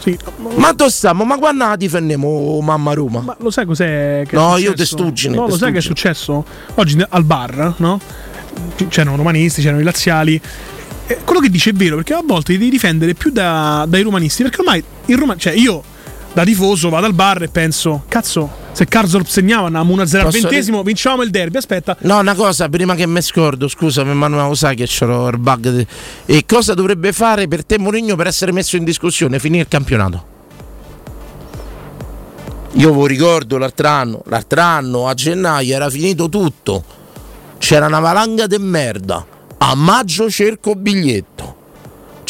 [0.00, 0.18] Sì,
[0.56, 1.24] Ma dove stiamo?
[1.24, 3.20] Ma quando la difendiamo oh, mamma Roma?
[3.20, 4.24] Ma lo sai cos'è?
[4.26, 6.44] Che No, io testuggine, No, lo sai che è successo?
[6.74, 8.00] Oggi al bar, no?
[8.88, 10.40] C'erano romanisti, c'erano i laziali.
[11.06, 14.42] E quello che dice è vero, perché a volte devi difendere più da- dai romanisti.
[14.42, 15.36] Perché ormai il Roma.
[15.36, 15.82] Cioè, io
[16.32, 20.82] da tifoso vado al bar e penso, cazzo, se Carzorp segnava andavamo 1-0 al ventesimo,
[20.82, 21.56] vincevamo il derby.
[21.56, 25.28] Aspetta, No, una cosa, prima che mi scordo, scusami, ma non lo sai che c'ho
[25.28, 25.70] il bug.
[25.70, 25.86] di-
[26.26, 29.38] E cosa dovrebbe fare per te Mourinho per essere messo in discussione?
[29.40, 30.24] Finire il campionato.
[32.74, 36.84] Io vi ricordo l'altro anno, l'altro anno a gennaio era finito tutto.
[37.58, 39.26] C'era una valanga di merda.
[39.58, 41.56] A maggio cerco biglietto.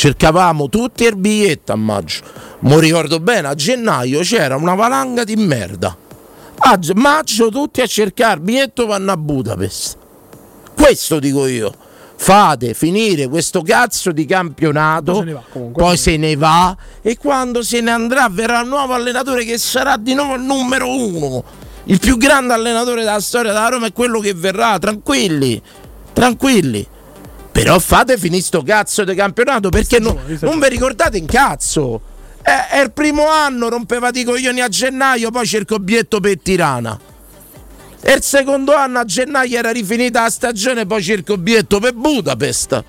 [0.00, 2.22] Cercavamo tutti il biglietto a maggio.
[2.60, 5.94] Mi ricordo bene, a gennaio c'era una valanga di merda.
[6.56, 9.98] A maggio tutti a cercare biglietto vanno a Budapest.
[10.74, 11.74] Questo dico io.
[12.16, 15.82] Fate finire questo cazzo di campionato, Poi se ne va, comunque.
[15.82, 19.98] poi se ne va e quando se ne andrà verrà il nuovo allenatore che sarà
[19.98, 21.44] di nuovo il numero uno.
[21.84, 25.60] Il più grande allenatore della storia della Roma è quello che verrà, tranquilli,
[26.14, 26.86] tranquilli.
[27.52, 32.00] Però fate finire sto cazzo di campionato perché no- non vi ricordate in cazzo.
[32.42, 36.98] È, è il primo anno, rompevate i coglioni a gennaio, poi cerco obietto per Tirana.
[38.02, 42.84] E il secondo anno a gennaio era rifinita la stagione, poi cerco obietto per Budapest.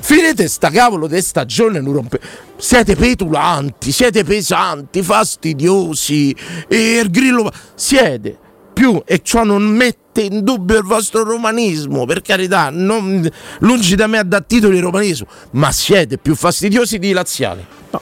[0.00, 2.20] Finite sta cavolo di stagione, non rompe-
[2.56, 6.34] siete petulanti, siete pesanti, fastidiosi,
[6.68, 7.50] e il grillo...
[7.74, 8.38] Siete
[8.74, 13.26] più, e ciò non mette in dubbio il vostro romanismo, per carità, non-
[13.60, 17.64] lungi da me a dar titoli di romanismo, ma siete più fastidiosi di laziali.
[17.90, 18.00] No,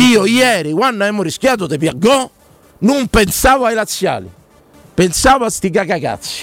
[0.00, 2.30] Io ieri, quando abbiamo rischiato di Piaggò,
[2.78, 4.30] non pensavo ai laziali,
[4.94, 6.42] pensavo a sti cacacazzi.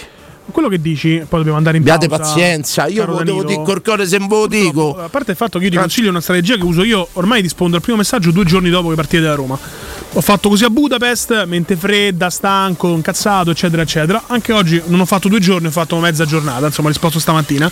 [0.51, 2.23] Quello che dici, poi dobbiamo andare in Abbiate pausa.
[2.23, 4.97] pazienza, io devo dire col cuore se ve lo dico.
[4.97, 7.75] A parte il fatto che io ti consiglio una strategia che uso io, ormai rispondo
[7.77, 9.57] al primo messaggio due giorni dopo che partite da Roma.
[10.13, 14.23] Ho fatto così a Budapest, mente fredda, stanco, incazzato, eccetera, eccetera.
[14.27, 17.71] Anche oggi non ho fatto due giorni, ho fatto mezza giornata, insomma, ho risposto stamattina.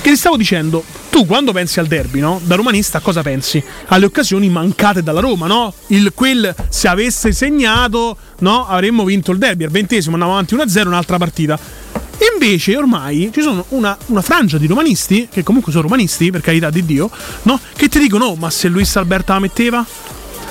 [0.00, 2.40] Perché ti stavo dicendo, tu quando pensi al derby, no?
[2.42, 3.62] Da romanista cosa pensi?
[3.88, 5.74] Alle occasioni mancate dalla Roma, no?
[5.88, 8.66] Il quel se avesse segnato, no?
[8.66, 9.64] Avremmo vinto il derby.
[9.64, 11.58] Al ventesimo andavamo avanti 1-0, un'altra partita.
[12.32, 16.70] Invece ormai ci sono una, una frangia di romanisti, che comunque sono romanisti, per carità
[16.70, 17.10] di Dio,
[17.42, 17.60] no?
[17.76, 19.84] Che ti dicono, oh, ma se Luis Alberta la metteva?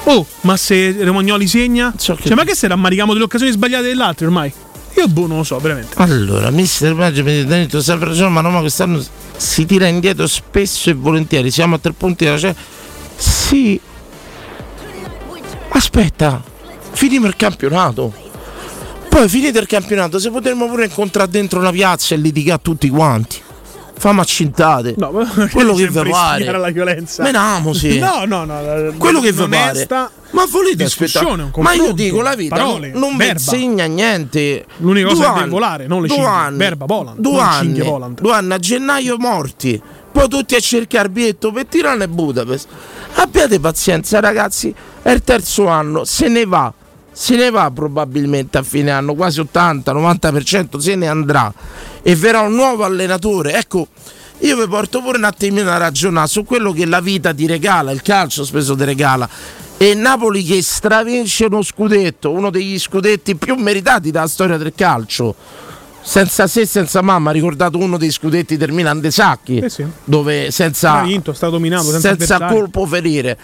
[0.04, 1.92] Oh, ma se Romagnoli segna?
[1.98, 4.54] Che- Cioè, ma che se rammarichiamo delle occasioni sbagliate delle altre ormai?
[5.00, 5.96] Io boh, non lo so, veramente.
[5.98, 9.02] Allora, mister Maggio mi ha detto sempre ragione, ma Roma quest'anno
[9.38, 11.50] si tira indietro spesso e volentieri.
[11.52, 12.54] Siamo a tre punti dalla cioè,
[13.16, 13.80] Sì.
[15.70, 16.42] Aspetta,
[16.92, 18.14] finimo il campionato.
[19.08, 23.42] Poi finito il campionato, se potremmo pure incontrare dentro una piazza e litigare tutti quanti.
[23.98, 24.94] Fammi accintate.
[24.98, 26.48] No, ma Quello che vi pare.
[26.48, 27.24] alla violenza.
[27.24, 28.00] Menamo, sì.
[28.00, 28.62] No, no, no.
[28.62, 29.88] la- Quello che vi pare.
[30.32, 31.64] Ma volete discussione, aspettare?
[31.64, 33.34] Ma io dico la vita parole, non, verba.
[33.34, 34.66] insegna niente.
[34.78, 36.34] L'unica cosa Due è volare, non le due cinghie.
[36.34, 38.22] anni- Verba, volant, Due anni, volant.
[38.22, 39.82] due anni a gennaio morti.
[40.12, 42.68] Poi tutti a cercare biglietto per Tirana e Budapest.
[43.16, 44.74] Abbiate pazienza, ragazzi.
[45.02, 46.72] È il terzo anno, se ne va.
[47.12, 51.52] Se ne va probabilmente a fine anno, quasi 80-90% se ne andrà
[52.02, 53.54] e verrà un nuovo allenatore.
[53.54, 53.88] Ecco,
[54.40, 57.92] io vi porto pure un attimino a ragionare su quello che la vita ti regala,
[57.92, 59.28] il calcio spesso ti regala.
[59.82, 65.34] E Napoli che stravince uno scudetto, uno degli scudetti più meritati dalla storia del calcio.
[66.02, 69.86] Senza se, senza mamma, ha ricordato uno dei scudetti del Milan De Sacchi, Eh sì.
[70.04, 73.38] dove senza, vinto, senza, senza colpo ferire.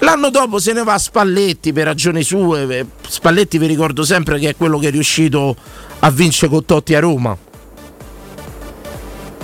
[0.00, 2.84] L'anno dopo se ne va a Spalletti per ragioni sue.
[3.06, 5.54] Spalletti vi ricordo sempre che è quello che è riuscito
[6.00, 7.36] a vincere con Totti a Roma.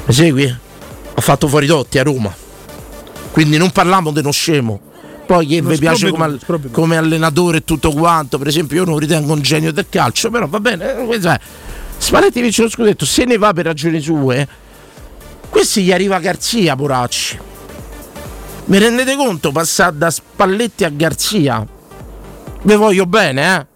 [0.06, 0.44] Mi segui?
[1.14, 2.34] Ha fatto fuori Totti a Roma.
[3.30, 4.80] Quindi non parliamo di uno scemo.
[5.26, 6.38] Poi che vi piace come,
[6.70, 8.38] come allenatore e tutto quanto.
[8.38, 11.08] Per esempio, io non ritengo un genio del calcio, però va bene.
[11.08, 11.40] eh.
[11.98, 14.46] Spalletti vince lo scudetto, se ne va per ragioni sue.
[15.50, 17.38] Questi gli arriva Garzia, poracci.
[18.66, 19.50] Mi rendete conto?
[19.50, 21.66] Passare da Spalletti a Garzia.
[22.62, 23.66] Vi voglio bene, eh?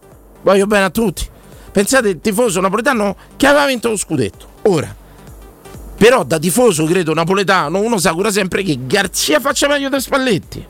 [0.43, 1.27] Voglio bene a tutti.
[1.73, 4.47] Pensate il tifoso napoletano che aveva vinto lo scudetto.
[4.63, 4.95] Ora.
[5.97, 10.67] Però da tifoso, credo, napoletano, uno sa cura sempre che Garzia faccia meglio di Spalletti.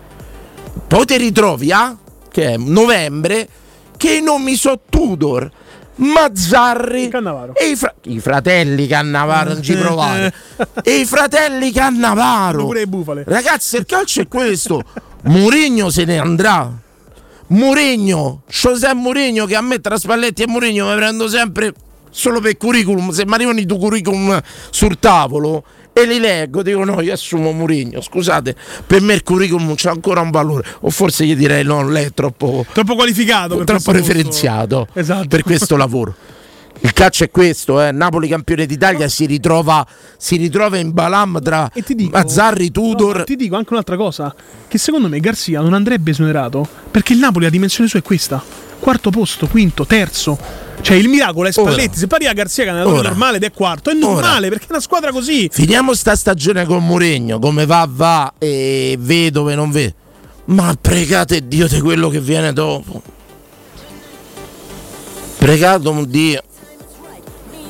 [0.87, 1.97] Poi ti ritrovi a,
[2.31, 3.49] che è novembre,
[3.97, 5.51] che i nomi sono Tudor,
[5.97, 7.55] Mazzarri Cannavaro.
[7.55, 10.33] e i, fra- i fratelli Cannavaro, non ci provare.
[10.83, 12.65] e i fratelli Cannavaro.
[12.65, 13.25] Pure le bufale.
[13.27, 14.83] Ragazzi, il calcio è questo.
[15.25, 16.73] Mourinho se ne andrà.
[17.49, 21.75] Mourinho, José Mourinho che a me tra Spalletti e Mourinho mi prendo sempre
[22.11, 23.11] solo per curriculum.
[23.11, 27.53] Se mi arrivano i tuoi curriculum sul tavolo e li leggo, dico no, io assumo
[27.53, 28.01] Mourinho.
[28.01, 28.55] Scusate,
[28.87, 30.65] per me il curriculum c'ha ancora un valore.
[30.81, 33.57] O forse gli direi no, lei è troppo Troppo qualificato.
[33.57, 35.29] troppo questo referenziato Esatto.
[35.29, 36.15] per questo lavoro.
[36.83, 37.93] Il calcio è questo, eh.
[37.93, 43.19] Napoli campione d'Italia si ritrova, si ritrova in Balam tra dico, Mazzarri, Tudor.
[43.19, 44.35] no, ti dico anche un'altra cosa:
[44.67, 48.43] che secondo me Garzia non andrebbe esonerato perché il Napoli la dimensione sua è questa:
[48.81, 50.37] quarto posto, quinto, terzo.
[50.81, 51.89] Cioè il miracolo è Spalletti.
[51.89, 51.97] Ora.
[51.99, 53.03] Se pari a Garzia che è un Ora.
[53.09, 55.49] normale ed è quarto, è normale perché è una squadra così.
[55.53, 59.95] Finiamo sta stagione con Mourinho, come va va e vedove non ve.
[60.47, 63.03] Ma pregate Dio di quello che viene dopo.
[65.39, 66.43] Pregate un Dio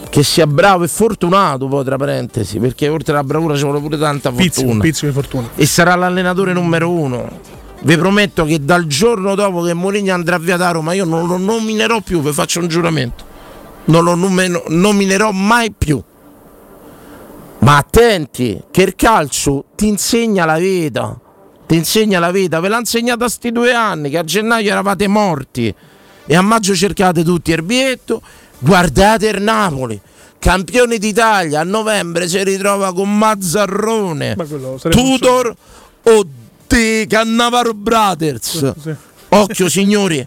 [0.09, 3.97] che sia bravo e fortunato poi tra parentesi, perché oltre alla bravura ci vuole pure
[3.97, 4.83] tanta Pizzico, fortuna.
[4.83, 5.49] pizzico di fortuna.
[5.55, 7.29] e sarà l'allenatore numero uno.
[7.83, 11.39] Vi prometto che dal giorno dopo che Mourinho andrà via da Roma io non lo
[11.39, 13.25] nominerò più, vi faccio un giuramento.
[13.87, 16.03] Non lo nominerò mai più.
[17.61, 21.19] Ma attenti, che il calcio ti insegna la vita.
[21.67, 25.75] Ti insegna la vita, ve l'ha insegnata sti due anni, che a gennaio eravate morti.
[26.27, 28.21] e a maggio cercate tutti il biglietto,
[28.59, 30.01] guardate il Napoli.
[30.39, 34.37] Campione d'Italia a novembre si ritrova con Mazzarrone,
[34.89, 35.55] Tudor
[36.03, 36.27] o
[36.71, 38.73] De Cannavaro Brothers.
[38.81, 38.95] Sì.
[39.31, 40.25] Occhio signori,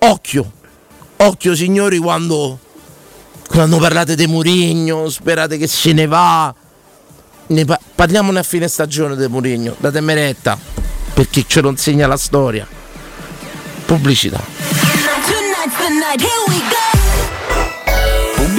[0.00, 0.52] occhio,
[1.16, 2.58] occhio signori quando,
[3.48, 6.52] quando parlate di Murigno, sperate che se ne va.
[7.46, 10.58] Ne pa- parliamone a fine stagione di Murigno, datemi retta,
[11.14, 12.66] perché ce lo insegna la storia.
[13.86, 14.40] Pubblicità.
[14.40, 16.83] Tonight's the night, here we go.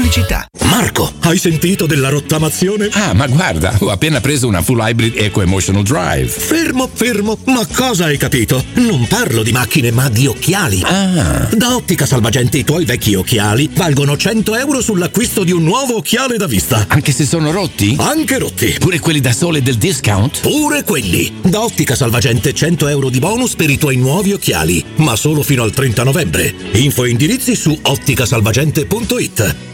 [0.05, 0.45] Pubblicità.
[0.65, 2.89] Marco, hai sentito della rottamazione?
[2.91, 6.27] Ah, ma guarda, ho appena preso una full hybrid Eco Emotional Drive.
[6.27, 8.63] Fermo, fermo, ma cosa hai capito?
[8.75, 10.83] Non parlo di macchine, ma di occhiali.
[10.83, 15.95] Ah, Da Ottica Salvagente i tuoi vecchi occhiali valgono 100 euro sull'acquisto di un nuovo
[15.97, 16.85] occhiale da vista.
[16.87, 17.95] anche se sono rotti?
[17.97, 18.75] Anche rotti.
[18.77, 20.41] Pure quelli da sole del discount?
[20.41, 21.33] Pure quelli.
[21.41, 25.63] Da Ottica Salvagente 100 euro di bonus per i tuoi nuovi occhiali, ma solo fino
[25.63, 26.53] al 30 novembre.
[26.73, 29.73] Info e indirizzi su otticasalvagente.it.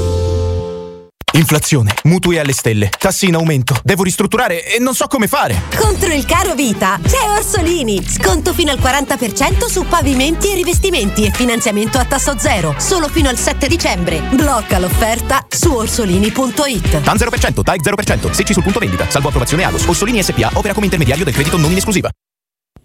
[1.33, 3.79] Inflazione, mutui alle stelle, tassi in aumento.
[3.83, 5.61] Devo ristrutturare e non so come fare.
[5.77, 8.05] Contro il caro vita c'è Orsolini.
[8.05, 12.75] Sconto fino al 40% su pavimenti e rivestimenti e finanziamento a tasso zero.
[12.77, 14.21] Solo fino al 7 dicembre.
[14.31, 17.01] Blocca l'offerta su orsolini.it.
[17.01, 19.85] TAN 0%, TAIC 0%, secci sul punto vendita, salvo approvazione Agos.
[19.85, 22.09] Orsolini SPA opera come intermediario del credito non in esclusiva.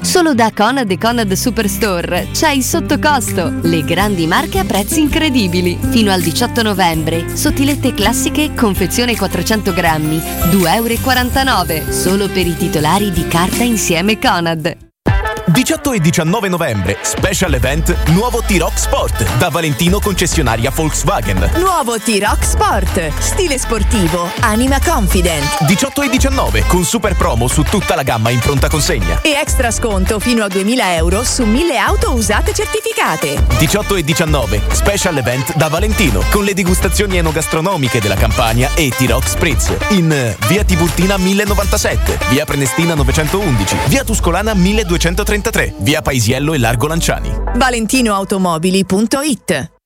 [0.00, 5.78] Solo da Conad e Conad Superstore c'è il sottocosto, le grandi marche a prezzi incredibili.
[5.90, 13.10] Fino al 18 novembre, sottilette classiche, confezione 400 grammi, 2,49 euro, solo per i titolari
[13.10, 14.93] di carta insieme Conad.
[15.54, 21.48] 18 e 19 novembre, special event Nuovo T-Rock Sport da Valentino concessionaria Volkswagen.
[21.58, 27.94] Nuovo T-Rock Sport, stile sportivo, anima confident 18 e 19 con super promo su tutta
[27.94, 29.20] la gamma in pronta consegna.
[29.22, 33.40] e extra sconto fino a 2000 euro su 1000 auto usate certificate.
[33.56, 39.28] 18 e 19 special event da Valentino con le degustazioni enogastronomiche della Campania e T-Rock
[39.28, 44.52] Spritz in eh, via Tiburtina 1097, via Prenestina 911, via Tuscolana
[45.44, 47.30] 1233, via Paisiello e Largo Lanciani.
[47.56, 49.73] ValentinoAutomobili.it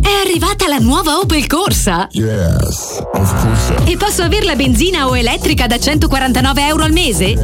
[0.00, 2.08] È arrivata la nuova Opel Corsa?
[2.12, 3.74] Yes, of course.
[3.84, 7.34] E posso averla benzina o elettrica da 149 euro al mese?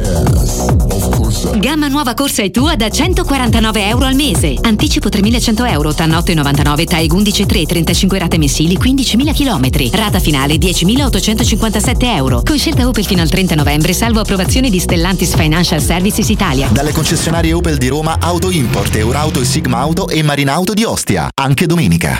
[1.57, 4.55] Gamma nuova Corsa è tua da 149 euro al mese.
[4.61, 9.95] Anticipo 3100 euro, TAN 8,99, TAEG 11,3, 35 rate mensili, 15.000 km.
[9.95, 12.41] Rata finale 10.857 euro.
[12.43, 16.69] Con scelta Opel fino al 30 novembre, salvo approvazione di Stellantis Financial Services Italia.
[16.71, 21.29] Dalle concessionarie Opel di Roma, Auto Import, Eurauto e Sigma Auto e Marinauto di Ostia.
[21.33, 22.19] Anche domenica.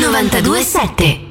[0.00, 1.25] 927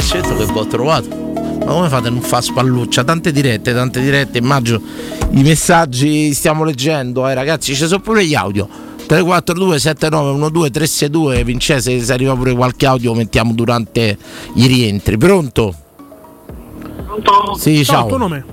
[0.00, 1.08] Senti che pezzetto che ho trovato.
[1.64, 3.04] Ma come fate a non fa spalluccia?
[3.04, 4.80] Tante dirette, tante dirette, immagino
[5.30, 8.66] i messaggi stiamo leggendo, eh ragazzi, ci sono pure gli audio.
[9.06, 14.16] 342 7912 362 Vincese se arriva pure qualche audio mettiamo durante
[14.54, 15.18] i rientri.
[15.18, 15.74] Pronto?
[17.04, 17.54] Pronto?
[17.58, 18.06] Sì, ciao.
[18.06, 18.44] tuo nome?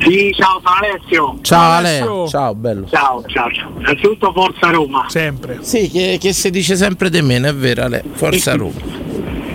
[0.00, 1.38] Sì, ciao, sono Alessio.
[1.42, 2.86] Ciao Ale, ciao bello.
[2.88, 3.70] Ciao, ciao, ciao.
[3.78, 5.06] Innanzitutto Forza Roma.
[5.08, 5.58] Sempre.
[5.62, 8.04] Sì, che, che si dice sempre di me, non è vero Ale?
[8.12, 9.09] Forza Roma.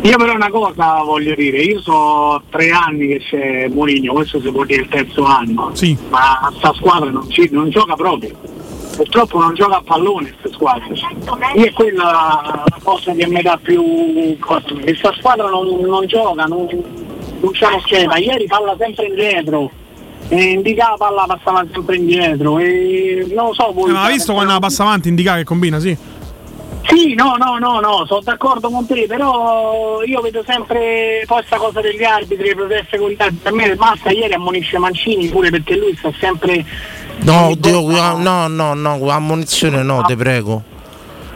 [0.06, 4.52] Io però una cosa voglio dire, io so tre anni che c'è Mourinho, questo si
[4.52, 5.98] può dire il terzo anno, Sì.
[6.10, 8.30] ma sta squadra non, ci- non gioca proprio.
[8.96, 10.86] Purtroppo non gioca a pallone questa squadra.
[11.56, 14.38] Io è quella la cosa che mi dà più.
[14.40, 16.68] Questa squadra non, non gioca, non,
[17.42, 19.72] non c'è uno schema, ieri palla sempre indietro.
[20.28, 24.14] E indica la palla passava sempre indietro e non lo so voi Eh, ma hai
[24.14, 25.96] visto quando la passa avanti indica che combina, sì?
[26.88, 31.58] Sì, no, no, no, no, sono d'accordo con te, però io vedo sempre poi sta
[31.58, 33.42] cosa degli arbitri, le proteste con gli arbitri.
[33.42, 36.64] Per me Massa ieri ammonisce Mancini pure perché lui sta sempre.
[37.22, 40.62] No, oddio, qua- no, no, no, ammonizione no, te prego.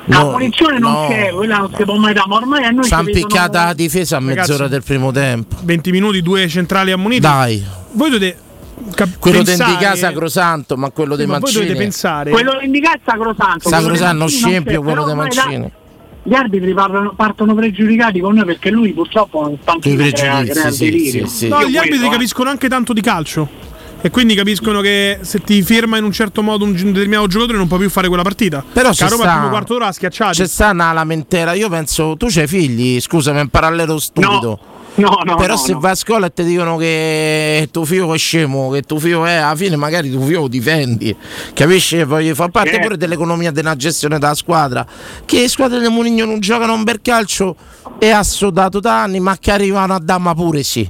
[0.05, 1.07] La No, munizione non no.
[1.07, 3.25] c'è, quella non si può mai dare, ma ormai a noi Ci ci han vedono-
[3.27, 5.55] picchiata la difesa a mezz'ora Ragazzi, del primo tempo.
[5.61, 7.21] 20 minuti, due centrali ammoniti.
[7.21, 7.63] Dai.
[7.91, 8.37] Voi dovete
[8.93, 11.63] cap- Quello di pensare- Indica sacrosanto, ma quello Sì, di ma voi Mancini.
[11.65, 12.31] dovete pensare.
[12.31, 13.69] Quello che indica è sacrosanto.
[13.69, 15.71] Sacrosanto, scempio quello da- Mancini.
[16.23, 20.51] Gli arbitri parlano- partono pregiudicati con noi perché lui purtroppo non sta pregiudizi, crea il
[20.73, 21.47] sì, sì, sì.
[21.47, 22.09] No, Io gli arbitri eh.
[22.09, 23.67] capiscono anche tanto di calcio.
[24.01, 27.67] E quindi capiscono che se ti firma in un certo modo un determinato giocatore non
[27.67, 28.63] puoi più fare quella partita.
[28.71, 30.37] Però c'è Roma sta- primo quarto d'ora schiacciati.
[30.37, 31.51] C'è sta una lamentela.
[31.53, 34.39] Io penso, tu c'hai figli, scusami, è un parallelo stupido.
[34.41, 34.59] No,
[34.95, 35.79] no, Però no, se no.
[35.79, 39.35] vai a scuola e ti dicono che tuo figlio è scemo, che tuo figlio è,
[39.35, 41.15] alla fine magari tuo figlio lo difendi.
[41.53, 42.05] Capisci?
[42.05, 42.83] Poi fa parte Certo.
[42.83, 44.85] pure dell'economia della gestione della squadra.
[45.25, 47.55] Che le squadre del Moligno non giocano un bel calcio
[47.97, 50.89] e ha sodato da anni, ma che arrivano a Dama pure sì.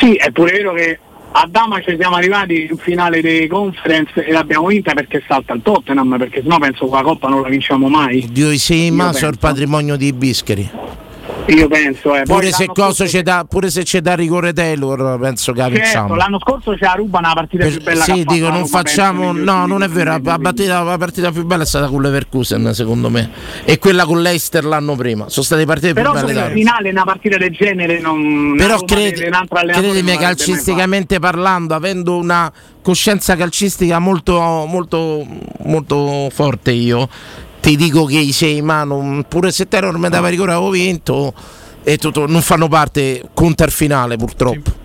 [0.00, 0.98] Sì, è pure vero che
[1.32, 5.62] a Dama ci siamo arrivati in finale dei conference e l'abbiamo vinta perché salta il
[5.62, 8.28] Tottenham, perché sennò penso che la Coppa non la vinciamo mai.
[8.30, 10.70] Dio i ma il patrimonio di Bischeri.
[11.46, 12.22] Io penso, eh.
[12.22, 15.60] Pure se, l'anno coso scorso- c'è da, pure se c'è da rigore Taylor, penso che
[15.60, 16.14] Certo, vinciamo.
[16.14, 19.32] l'anno scorso ce la rubano la partita più bella Sì, dico, non facciamo.
[19.32, 20.18] penso, No, non è vero.
[20.22, 23.30] La partita, la partita più bella è stata con Leverkusen, secondo me.
[23.64, 25.28] E quella con l'Eister l'anno prima.
[25.28, 26.58] Sono state partite Però più per belle il d'anno.
[26.58, 29.20] finale una partita del genere non Però una credi,
[29.70, 35.26] credimi, calcisticamente parlando, avendo una coscienza calcistica molto, molto,
[35.64, 37.06] molto forte, io
[37.64, 41.32] ti dico che i sei ma non- pure se Terror mi dava rigore avevo vinto
[41.82, 44.82] e tutto, non fanno parte conta il finale purtroppo.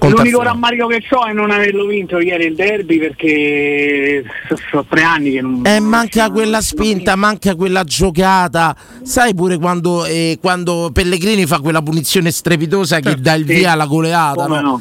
[0.00, 4.24] Il L'unico rammarico che ho è non averlo vinto ieri il derby perché
[4.70, 5.60] sono tre anni che non.
[5.64, 8.74] Eh, manca quella spinta, manca quella giocata.
[9.02, 13.54] Sai pure quando, eh, quando Pellegrini fa quella punizione strepitosa che dà il Sì.
[13.54, 14.46] via alla goleata.
[14.46, 14.60] No?
[14.60, 14.80] no.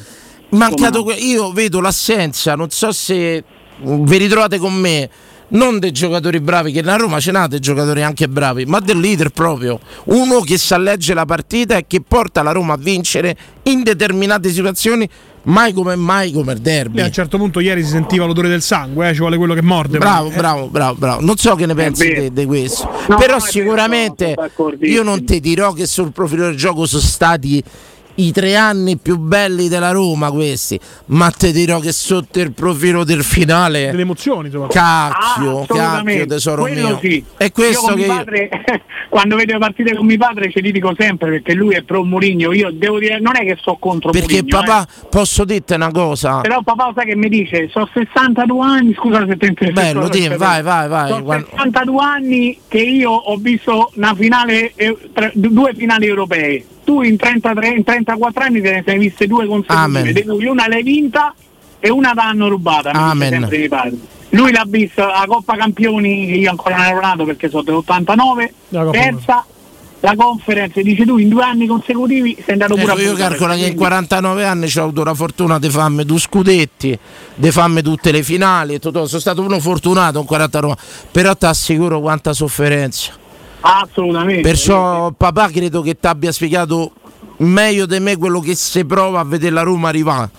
[0.50, 3.44] Mancato que- io vedo l'assenza, non so se
[3.86, 5.08] mm, vi ritrovate con me.
[5.54, 9.00] Non dei giocatori bravi, che la Roma ce n'ha dei giocatori anche bravi, ma del
[9.00, 9.80] leader proprio.
[10.06, 14.50] Uno che sa leggere la partita e che porta la Roma a vincere in determinate
[14.50, 15.08] situazioni,
[15.44, 16.96] mai come mai come il derby.
[16.98, 19.54] Lì a un certo punto ieri si sentiva l'odore del sangue, eh, ci vuole quello
[19.54, 19.98] che morde.
[19.98, 21.22] Bravo, Eh, bravo, bravo, bravo.
[21.22, 22.30] Non so che ne pensi vero.
[22.30, 22.90] di questo.
[23.10, 27.62] No, Però sicuramente vero, io non ti dirò che sul profilo del gioco sono stati
[28.26, 33.04] i tre anni più belli della Roma questi, ma ti dirò che sotto il profilo
[33.04, 37.00] del finale Delle emozioni, cacchio, Ah, cacchio tesoro Quello mio.
[37.02, 37.24] sì.
[37.38, 38.50] È Io questo con che mio io- padre,
[39.10, 42.04] quando vedo le partite con mio padre ce li dico sempre perché lui è pro
[42.04, 42.54] Mourinho.
[42.54, 45.08] Io devo dire, non è che sto contro perché Mourinho, papà, eh.
[45.10, 46.42] posso dirti una cosa?
[46.42, 49.82] Però papà sai che mi dice, sono 62 anni, scusa se ti interessa.
[49.82, 51.10] Bello, dimmi, vai, vai, vai.
[51.10, 56.66] Sono Guarda- 62 anni che io ho visto una finale, eh, tre- due finali europee.
[56.84, 60.68] Tu in, 33, in 34 anni te ne sei viste due consecutive, di cui una
[60.68, 61.34] l'hai vinta
[61.80, 62.92] e una l'hanno rubata.
[62.92, 63.48] Amen.
[64.34, 68.84] Lui l'ha vista la Coppa Campioni, io ancora non ero nato perché sono dell'89, La
[68.86, 69.46] Coppa persa
[70.04, 73.30] la conference, dice tu in due anni consecutivi sei andato pure Ecco, a io buttare.
[73.30, 76.98] calcolo che in Quindi- 49 anni ho avuto la fortuna di farmi due scudetti,
[77.36, 79.06] di farmi tutte le finali, e tutto.
[79.06, 80.76] sono stato uno fortunato in 49,
[81.12, 83.12] però ti assicuro quanta sofferenza.
[83.62, 84.42] Assolutamente.
[84.42, 86.92] Perciò papà credo che ti abbia spiegato
[87.38, 90.30] meglio di me quello che si prova a vedere la Roma arrivare.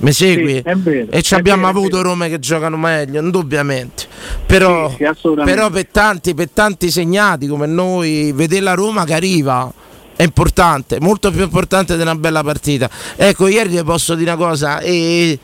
[0.00, 0.62] Mi segui?
[0.64, 2.02] Sì, vero, e ci abbiamo vero, avuto.
[2.02, 4.06] Rome che giocano meglio, indubbiamente.
[4.46, 9.14] Però, Sì, sì, però per, tanti, per tanti segnati come noi, vedere la Roma che
[9.14, 9.72] arriva
[10.14, 12.88] è importante, molto più importante di una bella partita.
[13.16, 15.36] Ecco, ieri ti posso dire una cosa, e,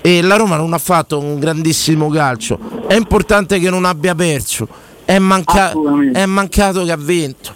[0.00, 2.58] e la Roma non ha fatto un grandissimo calcio.
[2.86, 4.86] È importante che non abbia perso.
[5.08, 5.72] È, manca-
[6.12, 7.54] è mancato che ha vinto.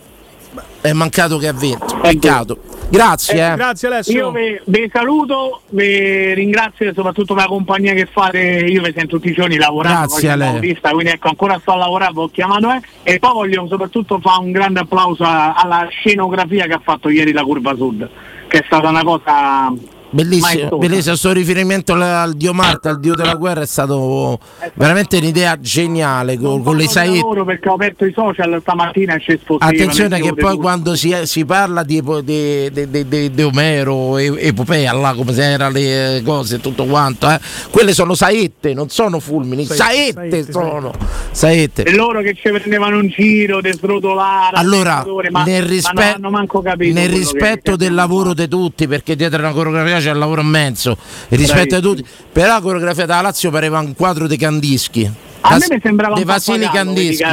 [0.80, 1.98] È mancato che ha vinto.
[2.00, 2.58] Peccato.
[2.88, 3.52] Grazie.
[3.52, 3.56] eh.
[3.56, 4.14] Grazie Alessio.
[4.14, 9.16] Io vi, vi saluto, vi ringrazio soprattutto per la compagnia che fate, io vi sento
[9.16, 10.48] tutti i giorni lavorando, Grazie a lei.
[10.54, 14.18] autista, quindi ecco ancora sto a lavorare, vi ho chiamato eh, e poi voglio soprattutto
[14.20, 18.08] fare un grande applauso a- alla scenografia che ha fatto ieri la Curva Sud,
[18.48, 19.72] che è stata una cosa
[20.12, 21.16] Bellissimo, bellissimo.
[21.16, 24.38] Sto riferimento al, al dio Marte, al dio della guerra, è stato
[24.74, 27.16] veramente un'idea geniale con, con le saette.
[27.16, 29.40] lavoro perché ho aperto i social stamattina e.
[29.58, 34.34] Attenzione che poi quando si, si parla di, di, di- di- di- di Omero, e-
[34.48, 37.40] epopea, là come se erano le eh, cose e tutto quanto, eh,
[37.70, 40.92] quelle sono saette, non sono fulmini, Saette, saette, saette, sono
[41.30, 41.82] saette.
[41.84, 46.12] E loro che ci prendevano un giro, de srotolare, Allora, ma, nel, ma rispe- non
[46.16, 50.10] hanno manco capito nel rispetto che- del lavoro di tutti, perché dietro una coreografia c'è
[50.10, 50.96] il lavoro immenso,
[51.28, 55.10] il rispetto di tutti, però la coreografia della Lazio pareva un quadro di Candischi.
[55.44, 57.24] A Da- me mi sembrava un Vasili Candischi.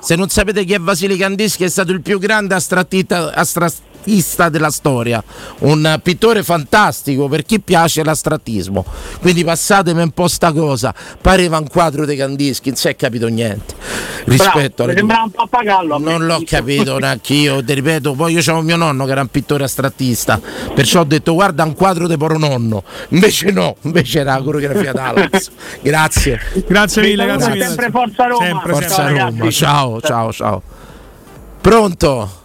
[0.00, 3.82] Se non sapete chi è Vasili Candischi, è stato il più grande astrattita- astrattista
[4.48, 5.22] della storia,
[5.60, 8.84] un pittore fantastico per chi piace l'astrattismo.
[9.20, 13.26] Quindi passatemi un po' sta cosa, pareva un quadro di Candischi, non si è capito
[13.28, 13.74] niente.
[14.24, 15.94] Rispetto Bravo, alle mi sembrava un po' pagallo.
[15.94, 16.10] a me.
[16.10, 19.28] non l'ho capito neanche io, ti ripeto, poi io c'avevo mio nonno che era un
[19.28, 20.40] pittore astrattista,
[20.74, 24.92] perciò ho detto guarda un quadro di poro nonno, invece no, invece era la coreografia
[24.94, 25.50] d'Alex.
[25.82, 26.40] Grazie.
[26.66, 27.66] Grazie mille, grazie mille.
[27.66, 28.44] sempre Forza Roma.
[28.44, 29.18] Sempre, Forza sempre.
[29.18, 30.62] Roma, ciao, ciao, ciao.
[31.60, 32.44] Pronto?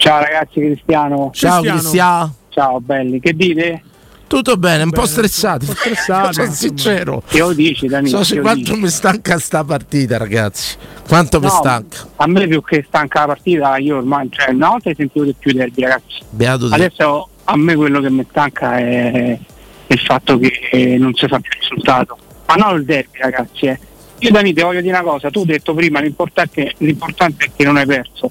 [0.00, 1.30] Ciao ragazzi Cristiano.
[1.34, 2.34] Ciao Cristiano.
[2.48, 3.82] Ciao belli, che dite?
[4.26, 5.66] Tutto bene, un po' stressati.
[5.66, 7.22] Un po' stressati, Sono sincero.
[7.26, 8.24] Che lo dici Danilo?
[8.24, 8.80] So quanto dici?
[8.80, 10.76] mi stanca sta partita, ragazzi.
[11.06, 11.98] Quanto mi No, stanca.
[12.16, 15.52] A me più che stanca la partita, io ormai, cioè, una volta sentivo di più
[15.52, 16.20] derby ragazzi.
[16.30, 16.74] Beato te.
[16.76, 19.38] Adesso a me quello che mi stanca è
[19.86, 22.16] il fatto che eh, non si fa più il risultato.
[22.46, 23.66] Ma non il derby ragazzi.
[23.66, 23.78] Eh.
[24.20, 27.64] Io Dani ti voglio dire una cosa, tu hai detto prima l'importante, l'importante è che
[27.64, 28.30] non hai perso.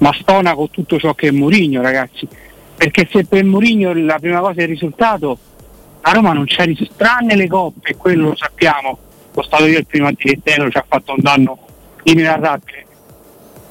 [0.00, 2.26] Ma stona con tutto ciò che è Mourinho ragazzi.
[2.76, 5.38] Perché se per Mourinho la prima cosa è il risultato,
[6.02, 8.98] a Roma non c'è risultato, tranne le coppe, quello lo sappiamo.
[9.34, 11.58] Lo stato io il primo direttore ci ha fatto un danno
[12.04, 12.86] inenarrabile.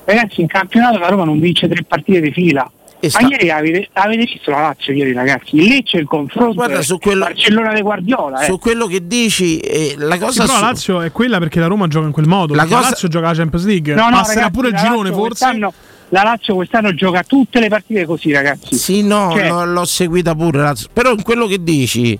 [0.06, 2.70] Ragazzi, in campionato la Roma non vince tre partite di fila.
[3.02, 5.56] Ma ieri avete, avete visto la Lazio ieri ragazzi?
[5.56, 8.42] Il Lecce il confronto Guarda, su quello- Barcellona di Guardiola.
[8.42, 8.46] Eh.
[8.46, 11.60] Su quello che dici, eh, la Sì, cosa però la su- Lazio è quella perché
[11.62, 12.54] la Roma gioca in quel modo.
[12.56, 13.94] La La, cosa- Lazio gioca la Champions League.
[13.96, 15.46] No, no, Passerà ragazzi, pure il la girone, Lazio forse.
[16.10, 18.76] La Lazio quest'anno gioca tutte le partite così ragazzi.
[18.76, 20.60] Sì, no, Cioè, no, l'ho seguita pure.
[20.60, 20.90] Lazio.
[20.92, 22.18] Però in quello che dici,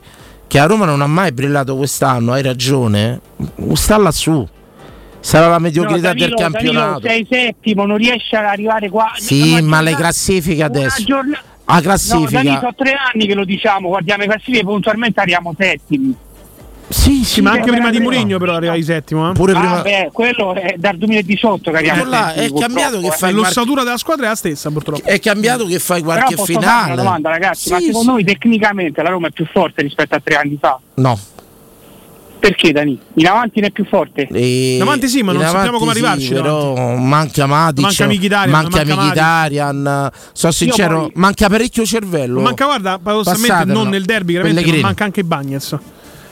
[0.48, 3.20] che a Roma non ha mai brillato quest'anno, hai ragione.
[3.74, 4.48] Sta lassù.
[5.22, 7.00] Sarà la mediocrità no, Danilo, del campionato.
[7.00, 9.12] Danilo, sei settimo, non riesci ad arrivare qua.
[9.16, 10.96] Sì, ma le giornata- classifiche adesso.
[10.98, 12.30] Una giorna- La No, classifica.
[12.32, 16.16] Danilo, sono tre anni che lo diciamo, guardiamo le classifiche puntualmente arriviamo settimi.
[16.90, 19.30] Sì, Sì, ma anche Sì, prima di però- Mourinho però arriva di settimo.
[19.30, 19.34] Eh.
[19.34, 23.12] Pure prima- Vabbè, quello è dal 2018 che arriviamo Quello là è cambiato che eh.
[23.12, 25.04] fai L'ossatura della squadra è la stessa, purtroppo.
[25.08, 26.94] È cambiato che fai Però qualche posso fare finale.
[26.94, 30.20] una domanda ragazzi, ma Sì, secondo voi tecnicamente la Roma è più forte rispetto a
[30.24, 30.80] tre anni fa?
[30.96, 31.20] No.
[32.40, 32.98] Perché Dani?
[33.16, 34.26] In avanti ne è più forte?
[34.32, 38.06] E- In avanti sì, ma non sappiamo come avanti arrivarci Sì, però manca Matic, Manca
[38.08, 39.06] Mkhitaryan, manca manca Matic.
[39.06, 42.40] Mkhitaryan, sono sincero, poi- manca parecchio cervello.
[42.40, 44.82] Manca, guarda, paradossalmente non nel derby, chiaramente, ma Pellegrini.
[44.82, 45.78] manca anche Bagnez.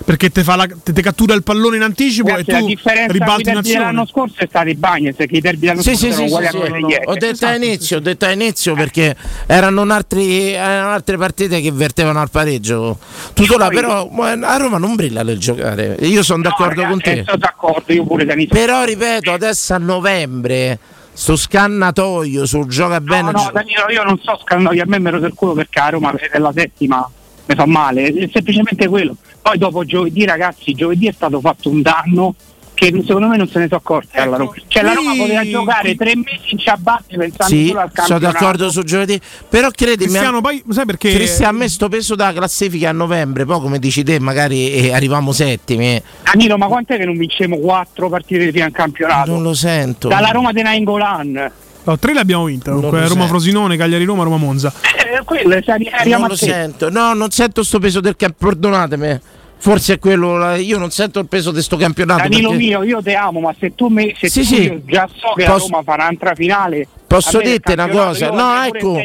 [0.07, 3.49] Perché te, fa la, te, te cattura il pallone in anticipo Ragazzi, e tu ribalti
[3.49, 4.05] in azione.
[4.07, 6.47] scorso è stato i Bagnets, che i derby dell'anno Sì, scorso sì, erano sì, uguali
[6.47, 7.05] sì, a quelli ieri.
[7.07, 9.15] Ho detto a inizio, ho detto a inizio perché
[9.47, 12.97] erano, un altri- erano altre partite che vertevano al pareggio.
[13.33, 15.97] Tutto là, però a Roma non brilla nel giocare.
[15.99, 17.23] Io sono d'accordo con te.
[17.25, 18.47] Sono d'accordo, io pure Dani.
[18.47, 20.79] Però ripeto, adesso a novembre
[21.11, 23.31] sto scannatoio sul gioca bene.
[23.31, 25.89] No, no, Danilo, io non so scannare, a me mi ero del culo perché a
[25.89, 27.09] Roma è la settima,
[27.47, 29.15] mi fa male, è semplicemente quello.
[29.41, 32.35] Poi dopo giovedì, ragazzi, giovedì è stato fatto un danno
[32.73, 34.51] che secondo me non se ne sono accorti alla Roma.
[34.67, 38.37] Cioè la Roma poteva giocare tre mesi in ciabatte pensando Sì, solo al sono campionato.
[38.37, 39.19] d'accordo su giovedì.
[39.49, 43.45] Però credimi, Cristiano, poi sai perché Cristiano, a me sto peso da classifica a novembre,
[43.45, 45.99] poi come dici te, magari eh, arriviamo settimi.
[46.21, 49.31] Danilo, ma quant'è che non vincemo quattro partite di in campionato?
[49.31, 50.07] Non lo sento.
[50.09, 51.51] Dalla Roma di Nainggolan.
[51.87, 52.69] No, tre le abbiamo vinte.
[52.69, 53.37] Non Comunque, lo Roma sento.
[53.37, 54.73] Frosinone, Cagliari Roma, Roma Monza.
[54.81, 56.45] Eh, quello è arriviamo non lo te.
[56.45, 56.89] sento.
[56.89, 58.59] No, non sento sto peso del campionato.
[58.59, 59.19] Perdonatemi.
[59.59, 60.53] Forse è quello.
[60.55, 62.23] Io non sento il peso di sto campionato.
[62.23, 64.61] Danilo perché- mio, io te amo, ma se tu, me, se Sì, tu sì.
[64.63, 66.87] io già so che Posso- la Roma farà un'altra finale.
[67.07, 68.29] Posso dirti una cosa?
[68.31, 68.99] No, ecco,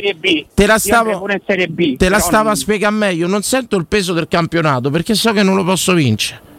[0.55, 1.25] te la stavo-
[1.69, 1.97] B.
[1.97, 3.29] Te la stavo non- a spiegare meglio.
[3.29, 6.51] Non sento il peso del campionato perché so che non lo posso vincere.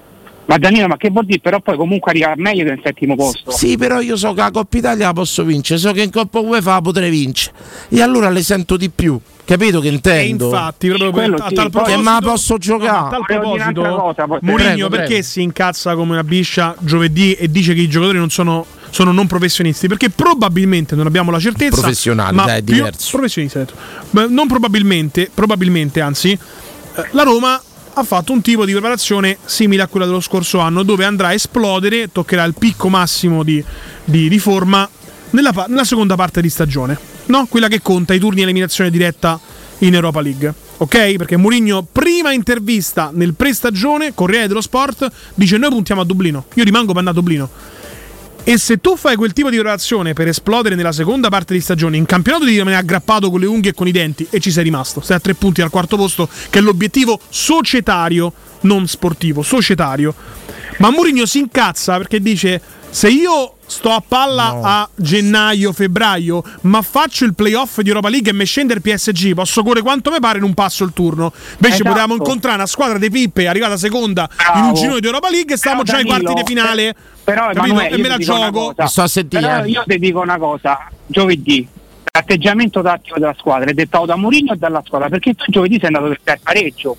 [0.46, 1.40] Ma Danilo, ma che vuol dire?
[1.40, 3.52] Però poi comunque arriva meglio del settimo posto.
[3.52, 6.40] Sì, però io so che la Coppa Italia la posso vincere, so che in Coppa
[6.40, 7.56] UEFA la potrei vincere.
[7.90, 9.18] E allora le sento di più.
[9.46, 10.46] Capito che E intendo?
[10.46, 12.92] infatti, proprio per, quello a sì, tal che proposito, ma la posso No, giocare?
[12.92, 15.24] ma a tal proposito, cosa, Mourinho Prego, perché prego.
[15.24, 19.28] si incazza come una biscia giovedì e dice che i giocatori non sono, sono non
[19.28, 19.88] professionisti?
[19.88, 21.80] Perché probabilmente non abbiamo la certezza.
[21.82, 23.10] Professionali, ma dai, è più- diverso.
[23.18, 23.74] Professionisti, ho detto.
[24.12, 27.62] Ma non probabilmente, probabilmente anzi, eh, la Roma
[27.96, 31.34] ha fatto un tipo di preparazione simile a quella dello scorso anno, dove andrà a
[31.34, 33.64] esplodere, toccherà il picco massimo di,
[34.04, 34.88] di- di forma
[35.32, 37.46] nella, nella seconda parte di stagione, no?
[37.48, 39.40] quella che conta i turni eliminazione diretta
[39.80, 40.54] in Europa League.
[40.78, 41.16] Ok?
[41.16, 46.46] Perché Mourinho, prima intervista nel pre-stagione, Corriere dello Sport, dice noi puntiamo a Dublino.
[46.56, 47.50] Io rimango per andare a Dublino.
[48.46, 51.96] E se tu fai quel tipo di relazione per esplodere nella seconda parte di stagione,
[51.96, 54.66] in campionato ti rimani aggrappato con le unghie e con i denti e ci sei
[54.66, 55.00] rimasto.
[55.00, 60.14] Stai a tre punti al quarto posto, che è l'obiettivo societario, non sportivo, societario.
[60.80, 66.82] Ma Mourinho si incazza perché dice: Se io sto a palla a gennaio, febbraio, ma
[66.84, 70.20] faccio il playoff di Europa League e mi scende il PSG, posso correre quanto mi
[70.20, 71.34] pare in un passo il turno.
[71.54, 71.90] Invece Esatto.
[71.90, 74.80] potevamo incontrare una squadra di pippe arrivata seconda in un Bravo.
[74.80, 76.96] girone di Europa League e stavamo Però, già ai quarti di finale.
[77.24, 77.50] Però?
[77.50, 78.74] Emanuele, E me la ti dico una gioco.
[78.76, 79.24] cosa.
[79.28, 81.68] Però io ti dico una cosa, giovedì
[82.16, 85.88] l'atteggiamento tattico della squadra è dettato da Mourinho e dalla squadra, perché tu giovedì sei
[85.94, 86.96] andato per pareggio.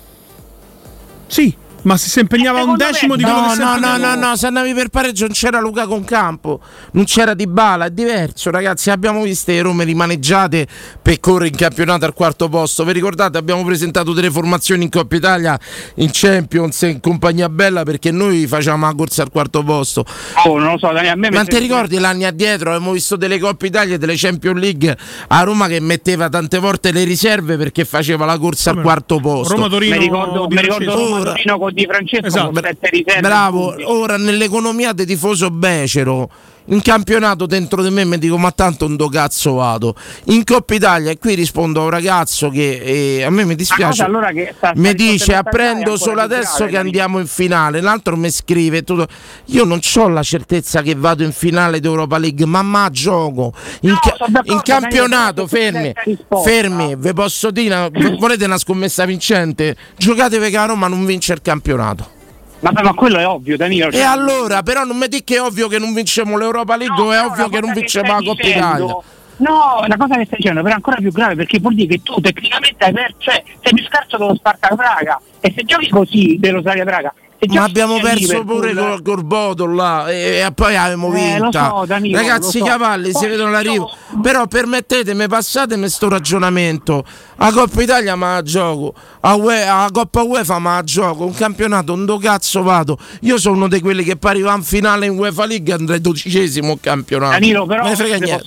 [1.27, 1.55] Sì,
[1.85, 4.35] ma se si impegnava un decimo di quello no, che si no, no, no, no,
[4.35, 6.59] se andavi per pareggio non c'era Luca con campo,
[6.91, 10.67] non c'era Di Bala, è diverso ragazzi, abbiamo visto le Rome rimaneggiate
[11.01, 15.15] per correre in campionato al quarto posto, vi ricordate abbiamo presentato delle formazioni in Coppa
[15.15, 15.59] Italia,
[15.95, 20.05] in Champions, in compagnia bella perché noi facevamo la corsa al quarto posto.
[20.45, 23.37] Oh, non lo so, Dani, a me Ma ti ricordi l'anni addietro abbiamo visto delle
[23.37, 27.85] Coppe Italia e delle Champions League a Roma che metteva tante volte le riserve perché
[27.85, 29.55] faceva la corsa al quarto posto.
[29.55, 32.51] mi ricordo, mi ricordo Roma Torino con Di Francesco Esatto.
[32.51, 33.19] con sette riserve.
[33.19, 36.29] Bravo, ora nell'economia di tifoso becero.
[36.67, 39.95] In campionato dentro di me mi dico ma tanto un do cazzo vado.
[40.25, 44.03] In Coppa Italia e qui rispondo a un ragazzo che eh, a me mi dispiace
[44.03, 47.81] cosa allora che sta- mi dice apprendo solo adesso grave, che andiamo in finale.
[47.81, 49.05] L'altro mi scrive tutto.
[49.45, 53.53] io non ho la certezza che vado in finale d'Europa League ma ma gioco.
[53.81, 55.93] In, ca- sono d'accordo, in campionato fermi
[56.27, 59.75] la fermi vi posso dire volete una scommessa vincente?
[59.97, 62.13] Giocatevi che a Roma non vince il campionato
[62.59, 63.89] Ma, ma quello è ovvio, Danilo.
[63.89, 67.11] e allora, però non mi dici che è ovvio che non vinciamo l'Europa League o
[67.11, 68.95] è ovvio che non vinciamo la Coppa Italia?
[69.37, 72.01] No, la cosa che stai dicendo però è ancora più grave perché vuol dire che
[72.01, 76.37] tu tecnicamente hai perso, cioè sei più scarso dello Sparta Praga e se giochi così
[76.39, 77.13] dello Slaria Praga
[77.49, 78.73] Ma abbiamo perso pure
[79.03, 81.69] col, Bodo là e, e poi abbiamo Eh, lo vinta.
[81.69, 82.63] so, Ragazzi, so.
[82.63, 83.91] i cavalli si Poi vedono l'arrivo.
[84.21, 87.03] Però permettetemi, passatemi sto ragionamento.
[87.37, 91.33] A Coppa Italia ma la gioco, a, UE, a Coppa UEFA ma la gioco, un
[91.33, 92.97] campionato, un do cazzo vado.
[93.21, 96.77] Io sono uno di quelli che poi arriva in finale in UEFA League andrei dodicesimo
[96.79, 97.31] campionato.
[97.33, 97.83] Danilo, però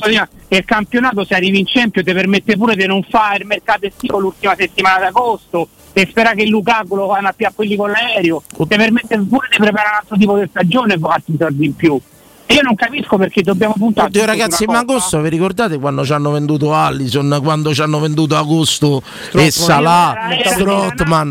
[0.08, 3.86] dire il campionato se arrivi in Champions ti permette pure di non fare il mercato
[3.86, 5.68] estivo l'ultima settimana d'agosto
[6.00, 9.48] e spera che Lukaku lo vanno a più a quelli con l'aereo ti permette pure
[9.50, 12.00] di preparare un altro tipo di stagione e farti soldi in più.
[12.50, 16.12] E io non capisco perché dobbiamo puntare Oddio ragazzi, ma agosto vi ricordate quando ci
[16.14, 19.02] hanno venduto Allison, quando ci hanno venduto Agosto
[19.34, 20.54] e Salah, Era-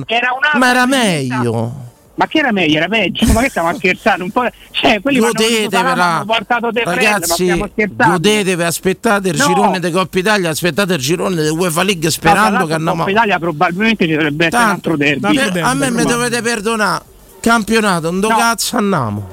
[0.05, 1.85] era- Ma era meglio.
[2.17, 4.23] Ma che era meglio, era peggio, ma che stiamo scherzando?
[4.23, 4.47] Un po'...
[4.71, 8.11] Cioè, quelli Salah Godetevela, hanno portato ma ragazzi, scherzando.
[8.11, 9.45] godetevi, aspettate il No.
[9.47, 13.39] girone di Coppa Italia, aspettate il girone di UEFA League sperando che andiamo Coppa Italia
[13.39, 15.37] probabilmente ci dovrebbe essere un altro derby.
[15.37, 17.03] Eh, a me mi dovete perdonare.
[17.39, 19.27] Campionato, un do cazzo andiamo.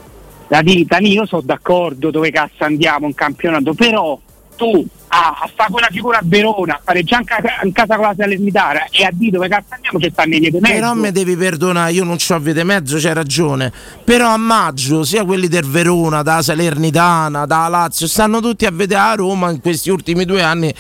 [0.49, 4.19] Dani, Dani, io sono d'accordo dove cazzo andiamo in campionato, però
[4.57, 7.95] tu a, a fare quella figura a Verona, a fare già in, ca- in casa
[7.95, 10.75] con la Salernitana e a dire dove cazzo andiamo ci stanno i via di mezzo.
[10.75, 13.73] Però mi devi perdonare, io non c'ho via di mezzo, c'hai ragione.
[14.03, 19.01] Però a maggio, sia quelli del Verona, da Salernitana, da Lazio, stanno tutti a vedere
[19.01, 20.75] a Roma in questi ultimi due anni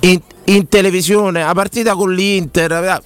[0.00, 3.02] in, in televisione, la partita con l'Inter.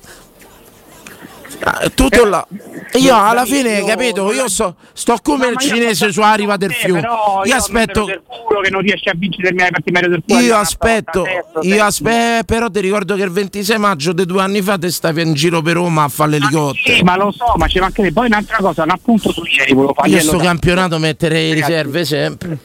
[1.82, 2.46] Eh, Tutto là.
[2.94, 7.00] Io alla fine, capito, io sto, sto come il cinese su Arriva del Fiume.
[7.00, 8.04] Però Io aspetto.
[8.04, 10.40] che non riesce a vincere il mio partimerio del culo.
[10.40, 11.24] Io aspetto,
[11.62, 15.22] io aspetto, però ti ricordo che il 26 maggio di due anni fa te stavi
[15.22, 16.94] in giro per Roma a fare l'elicottero.
[16.96, 19.94] Sì, ma lo so, ma c'è anche poi un'altra cosa, un appunto su ieri volevo
[19.94, 22.58] fargli Io sto campionato metterei riserve sempre.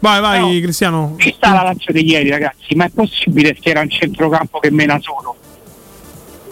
[0.00, 1.14] Vai, vai, Cristiano.
[1.16, 4.98] Vista la Lazio di ieri, ragazzi, ma è possibile che era un centrocampo che mena
[5.00, 5.36] solo?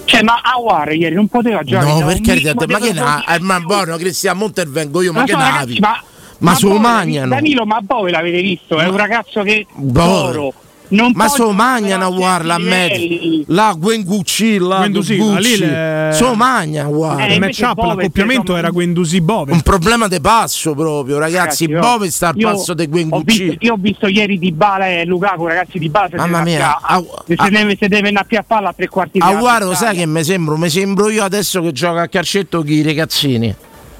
[0.09, 1.86] Cioè, ma Aguar ieri non poteva giocare.
[1.92, 5.02] No, da un per carità, minimo ma che na- eh, ma buono, Cristian, mo intervengo
[5.02, 5.52] io, ma Lo che so, navi?
[5.52, 6.02] ragazzi, ma,
[6.38, 7.28] Ma su Bove, Magnano.
[7.28, 8.78] Danilo, ma Bove l'avete visto?
[8.78, 10.32] È un ragazzo che Bove.
[10.32, 10.52] d'oro.
[10.91, 12.95] Non Ma so Magnano a guarda a certi mezzo.
[13.01, 13.45] livelli.
[13.49, 15.59] La Guengucci, la Guendouzi, Gucci.
[15.59, 17.26] le- So Magna, guarda.
[17.26, 19.53] il matchup, l'accoppiamento era Guendouzi Bove.
[19.53, 21.64] Un problema di passo proprio, ragazzi.
[21.64, 23.57] io- Bove sta al passo di ho visto, Guengucci.
[23.61, 26.78] io ho visto ieri Di Bala e Lukaku, ragazzi Di Bala se Mamma deve mia,
[26.80, 28.09] annaffiare- se deve, se deve
[28.39, 29.76] a palla a tre quarti di A là, Guaro, sai.
[29.76, 30.57] sai che mi sembro?
[30.57, 33.55] Mi sembro io adesso che gioco a calcetto con i ragazzini.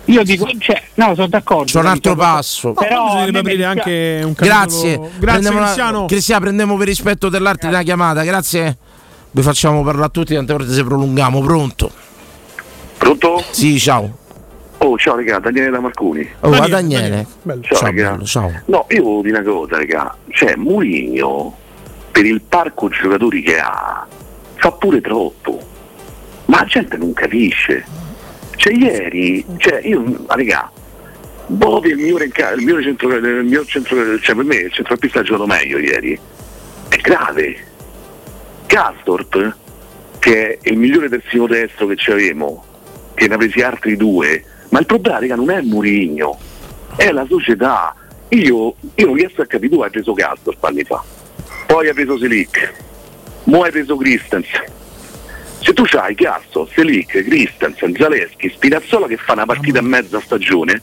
[0.09, 1.65] Io dico, cioè, no, sono d'accordo.
[1.71, 2.73] C'è un altro Danilo, passo.
[2.73, 4.97] Però bisognerebbe aprire anche un capitolo- Grazie.
[4.99, 6.05] Grazie, Prendiamo Cristiano.
[6.07, 8.23] Cristiano, prendiamo per rispetto dell'arte una chiamata.
[8.25, 8.77] Grazie.
[9.31, 11.41] Vi facciamo parlare a tutti, tante volte se prolungiamo.
[11.43, 11.91] Pronto?
[12.97, 13.45] Pronto?
[13.51, 14.17] Sì, ciao.
[14.79, 16.27] Oh, ciao raga, Daniele da Marconi.
[16.41, 17.27] Oh, a Daniele.
[17.45, 18.11] Ciao, Ciao, raga.
[18.13, 18.53] bello, ciao.
[18.67, 20.17] No, io volevo dire una cosa, raga.
[20.31, 21.55] Cioè, Mourinho,
[22.13, 24.07] per il parco giocatori che ha,
[24.55, 25.61] fa pure troppo.
[26.47, 27.85] Ma la gente non capisce.
[28.59, 30.69] Cioè ieri, cioè io, raga,
[31.47, 35.23] Bove il migliore, il migliore centro, il miglior centro, cioè per me il centrocampista ha
[35.23, 36.19] giocato meglio ieri.
[36.89, 37.57] È grave.
[38.67, 39.57] Gasdorp,
[40.19, 42.65] che è il migliore terzino destro che ci avevamo,
[43.15, 46.37] che ne ha presi altri due, ma il problema raga, non è Murigno,
[46.97, 47.95] è la società.
[48.31, 51.03] Io, io non riesco a capire, tu hai preso Gasdorp anni fa,
[51.65, 52.75] poi hai preso Selic,
[53.45, 54.65] mo hai preso Christensen.
[55.69, 60.21] Se tu c'hai Cazzo, Selic, Christensen, Zaleschi, Spinazzola che fa una partita e mezza a
[60.23, 60.81] stagione,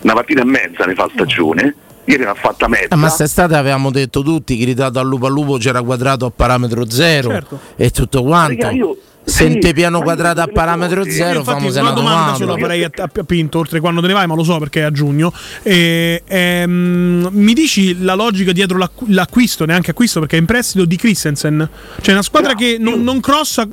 [0.00, 1.74] una partita e mezza ne fa stagione,
[2.06, 2.86] ieri ne ha fatta mezza.
[2.88, 6.88] Ah, ma quest'estate avevamo detto tutti, gridato al lupo al lupo c'era quadrato a parametro
[6.88, 7.60] zero Certo.
[7.76, 8.62] e tutto quanto.
[8.62, 12.34] Raga, io- Se sì, piano quadrato a parametro zero, Infatti, una domanda domanda.
[12.34, 14.84] solo farei a, a Pinto, oltre quando te ne vai, ma lo so perché è
[14.84, 15.32] a giugno.
[15.62, 20.84] E, ehm, mi dici la logica dietro l'acqu- l'acquisto, neanche acquisto perché è in prestito
[20.84, 21.68] di Christensen?
[22.00, 23.68] Cioè una squadra che non, non crossa.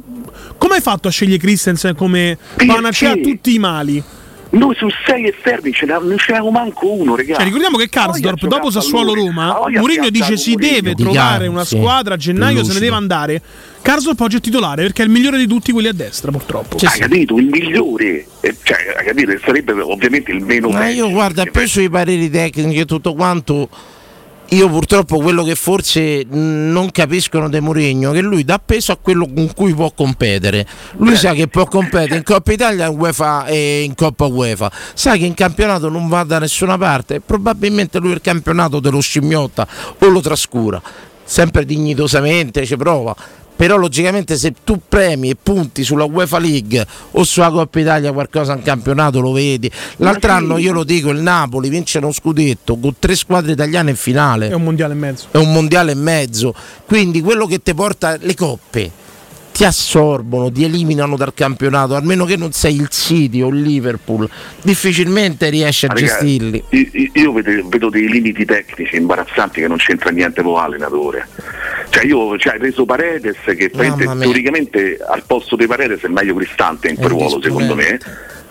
[0.58, 4.04] Come hai fatto a scegliere Christensen come panacea a tutti i mali?
[4.50, 7.36] Noi su sei esterni ce n'avevamo- non ce n'avevamo manco uno, ragazzi.
[7.36, 11.76] Cioè, ricordiamo che Karsdorp dopo Sassuolo-Roma, Mourinho dice si deve Di trovare una sì.
[11.76, 13.42] squadra a gennaio, se ne deve andare.
[13.88, 16.76] Karsdorp oggi è titolare perché è il migliore di tutti quelli a destra, purtroppo.
[16.82, 17.38] hai capito?
[17.38, 19.32] Il migliore, eh, cioè, hai capito?
[19.42, 21.06] Sarebbe ovviamente il meno Ma meglio.
[21.06, 23.70] io guarda, poi sui pareri tecnici e tutto quanto,
[24.50, 29.26] io purtroppo quello che forse non capiscono De Mourinho che lui dà peso a quello
[29.34, 30.68] con cui può competere.
[30.98, 34.70] Lui sa che può competere in Coppa Italia in UEFA e in Coppa UEFA.
[34.96, 37.22] Sa che in campionato non va da nessuna parte.
[37.22, 39.66] Probabilmente lui il campionato te lo scimmiotta
[39.98, 40.82] o lo trascura.
[41.24, 43.16] Sempre dignitosamente ci prova.
[43.58, 48.54] Però logicamente se tu premi e punti sulla UEFA League o sulla Coppa Italia qualcosa
[48.54, 49.70] in campionato lo vedi.
[49.98, 53.96] L'altro anno io lo dico, il Napoli vince uno scudetto con tre squadre italiane in
[53.98, 54.50] finale.
[54.50, 55.28] È un mondiale e mezzo.
[55.32, 56.54] È un mondiale e mezzo.
[56.86, 59.06] Quindi quello che ti porta le coppe
[59.58, 64.30] ti assorbono, ti eliminano dal campionato, almeno che non sei il City o il Liverpool,
[64.62, 66.64] difficilmente riesci a Ma, raga, gestirli.
[66.70, 71.28] Io, io vedo, vedo dei limiti tecnici imbarazzanti che non c'entra niente con l'allenatore.
[71.90, 76.90] Cioè io cioè, hai preso Paredes che teoricamente al posto di Paredes è meglio Cristante
[76.90, 78.00] in quel ruolo secondo me.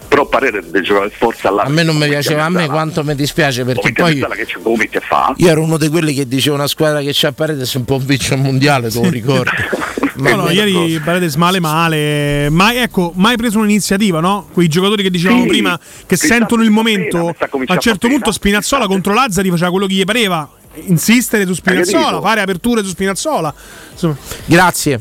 [0.09, 1.75] Però Paredes deve giocare forza A all'altro.
[1.75, 5.77] me non mi piaceva, a me quanto mi dispiace perché poi a io ero uno
[5.79, 9.01] di quelli che diceva una squadra che c'ha Paredes un po' vince il mondiale, te
[9.01, 9.51] lo ricordi?
[10.17, 14.49] No, no, ieri Paredes male male, mai, ecco, mai preso un'iniziativa, no?
[14.53, 18.13] Quei giocatori che dicevamo Sì, prima che sentono il momento, a un certo appena.
[18.13, 20.49] punto Spinazzola contro Lazzari faceva quello che gli pareva,
[20.87, 23.55] insistere su Spinazzola, fare aperture su Spinazzola.
[23.93, 25.01] Insomma, Grazie.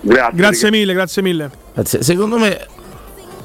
[0.00, 0.32] Grazie.
[0.36, 1.50] grazie mille, grazie mille.
[1.74, 2.02] Grazie.
[2.02, 2.66] Secondo me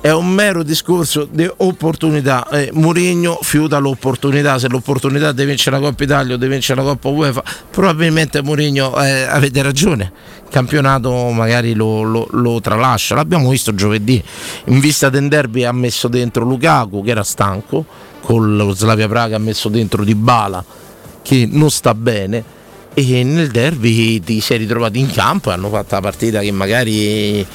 [0.04, 2.46] è un mero discorso di opportunità.
[2.50, 4.60] Eh, Mourinho fiuta l'opportunità.
[4.60, 7.42] Se l'opportunità di vincere la Coppa Italia o di vincere la Coppa UEFA,
[7.72, 10.12] probabilmente Mourinho eh, avete ragione.
[10.44, 13.16] Il campionato magari lo, lo- lo tralascia.
[13.16, 14.22] L'abbiamo visto giovedì.
[14.66, 17.86] In vista del derby ha messo dentro Lukaku che era stanco,
[18.20, 20.66] con lo Slavia Praga ha messo dentro Dybala
[21.22, 22.44] che non sta bene
[22.94, 27.48] e nel derby ti sei ritrovato in campo e hanno fatto la partita che magari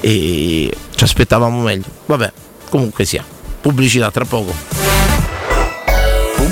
[0.00, 1.84] eh, ci aspettavamo meglio.
[2.06, 2.32] Vabbè,
[2.70, 3.24] comunque sia.
[3.60, 4.97] Pubblicità tra poco.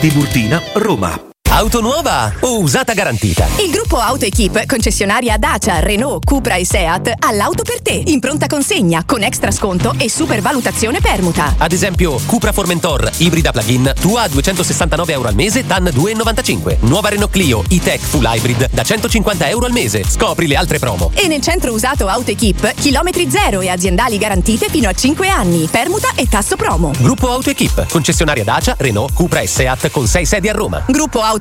[0.00, 1.35] Tiburtina, Roma.
[1.56, 3.46] Auto nuova o usata garantita?
[3.64, 8.46] Il gruppo AutoEquip, concessionaria Dacia, Renault, Cupra e Seat, ha l'auto per te, in pronta
[8.46, 11.54] consegna, con extra sconto e supervalutazione permuta.
[11.56, 16.76] Ad esempio, Cupra Formentor, ibrida plug-in, tua a 269 euro al mese, DAN 2,95.
[16.80, 20.04] Nuova Renault Clio, e-Tech Full Hybrid, da 150 euro al mese.
[20.06, 21.10] Scopri le altre promo.
[21.14, 26.10] E nel centro usato AutoEquip, chilometri zero e aziendali garantite fino a 5 anni, permuta
[26.16, 26.90] e tasso promo.
[26.98, 30.84] Gruppo AutoEquip, concessionaria Dacia, Renault, Cupra e Seat con 6 sedi a Roma.
[30.86, 31.22] Gruppo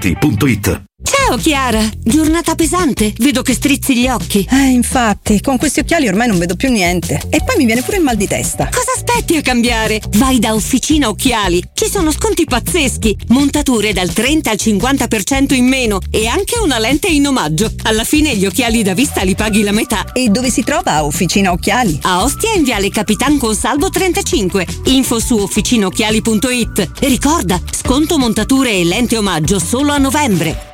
[0.00, 0.93] Ciao
[1.26, 4.46] Ciao Chiara, giornata pesante, vedo che strizzi gli occhi.
[4.48, 7.18] Eh, infatti, con questi occhiali ormai non vedo più niente.
[7.30, 8.68] E poi mi viene pure il mal di testa.
[8.70, 10.02] Cosa aspetti a cambiare?
[10.16, 15.98] Vai da Officina Occhiali, ci sono sconti pazzeschi, montature dal 30 al 50% in meno
[16.10, 17.72] e anche una lente in omaggio.
[17.84, 20.12] Alla fine gli occhiali da vista li paghi la metà.
[20.12, 22.00] E dove si trova Officina Occhiali?
[22.02, 24.66] A Ostia in Viale Capitan Consalvo 35.
[24.84, 26.90] Info su officinocchiali.it.
[27.00, 30.73] E ricorda, sconto montature e lente omaggio solo a novembre.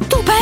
[0.00, 0.41] Oh,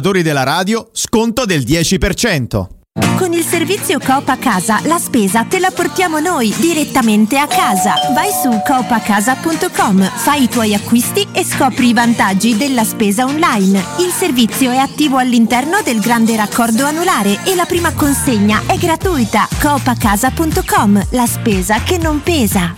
[0.01, 2.67] della radio, sconto del 10%.
[3.15, 7.93] Con il servizio Coop a casa la spesa te la portiamo noi direttamente a casa.
[8.13, 13.81] Vai su coopacasa.com, fai i tuoi acquisti e scopri i vantaggi della spesa online.
[13.99, 19.47] Il servizio è attivo all'interno del grande raccordo anulare e la prima consegna è gratuita.
[19.59, 22.75] coopacasa.com, la spesa che non pesa.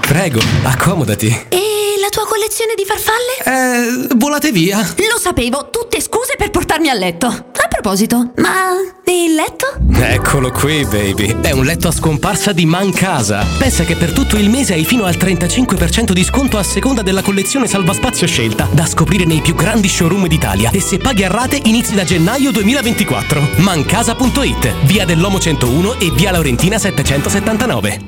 [0.00, 1.26] Prego, accomodati.
[1.48, 4.08] E la tua collezione di farfalle?
[4.08, 4.78] Eh, volate via.
[4.78, 7.26] Lo sapevo, tutte scuse per portarmi a letto.
[7.26, 9.66] A proposito, ma il letto?
[9.92, 11.36] Eccolo qui, baby.
[11.42, 13.44] È un letto a scomparsa di Mancasa.
[13.58, 17.22] Pensa che per tutto il mese hai fino al 35% di sconto a seconda della
[17.22, 20.70] collezione salvaspazio scelta, da scoprire nei più grandi showroom d'Italia.
[20.70, 23.56] E se paghi a rate inizi da gennaio 2024.
[23.56, 28.07] Mancasa.it, via dell'Omo 101 e via Laurentina 779.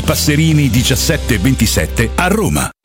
[0.00, 2.70] Giovanni Passerini 1727 a Roma.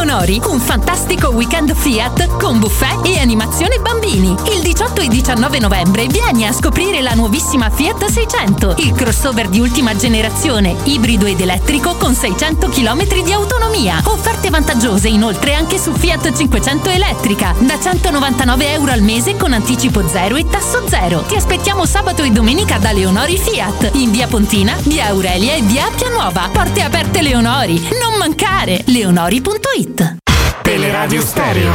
[0.00, 4.34] Leonori, un fantastico weekend Fiat con buffet e animazione bambini.
[4.50, 9.60] Il 18 e 19 novembre vieni a scoprire la nuovissima Fiat 600, il crossover di
[9.60, 14.00] ultima generazione, ibrido ed elettrico con 600 km di autonomia.
[14.04, 20.08] Offerte vantaggiose inoltre anche su Fiat 500 elettrica, da 199 euro al mese con anticipo
[20.08, 21.24] zero e tasso zero.
[21.28, 25.88] Ti aspettiamo sabato e domenica da Leonori Fiat, in via Pontina, via Aurelia e via
[25.88, 26.48] Appia Nuova.
[26.50, 28.82] Porte aperte Leonori, non mancare!
[28.86, 30.16] leonori.it www.radiostereo.it
[30.62, 31.72] Teleradio Stereo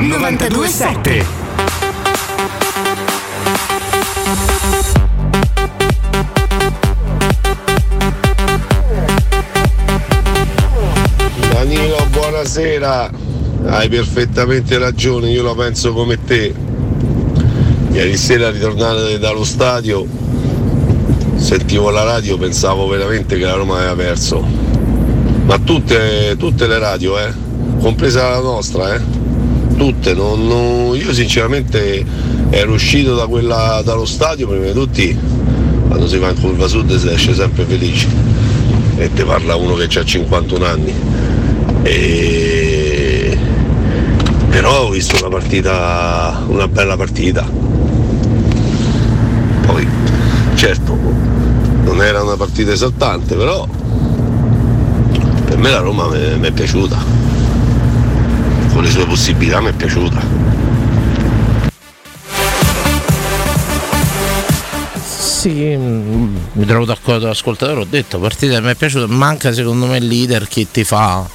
[0.00, 1.26] 927
[11.50, 13.10] Danilo, buonasera.
[13.66, 16.54] Hai perfettamente ragione, io la penso come te.
[17.90, 20.06] Ieri sera ritornare dallo stadio,
[21.36, 24.40] sentivo la radio, pensavo veramente che la Roma aveva perso.
[25.44, 27.47] Ma tutte, tutte le radio, eh
[27.80, 29.00] compresa la nostra, eh.
[29.76, 32.04] Tutte, non- non- io sinceramente
[32.50, 35.16] ero uscito da quella- dallo stadio prima di tutti,
[35.86, 38.08] quando si va in curva sud si esce sempre felice
[38.96, 40.92] e te parla uno che ha 51 anni.
[41.82, 43.38] E...
[44.50, 47.48] Però ho visto una partita, una bella partita.
[49.66, 49.86] Poi,
[50.54, 50.98] certo,
[51.84, 53.66] non era una partita esaltante, però
[55.44, 57.27] per me la Roma mi mi è piaciuta.
[58.78, 60.20] Con le sue possibilità mi è piaciuta.
[65.04, 69.86] Sì, mm, mi trovo d'accordo con l'ascoltatore, ho detto, partita mi è piaciuta, manca secondo
[69.86, 71.26] me il leader che ti fa,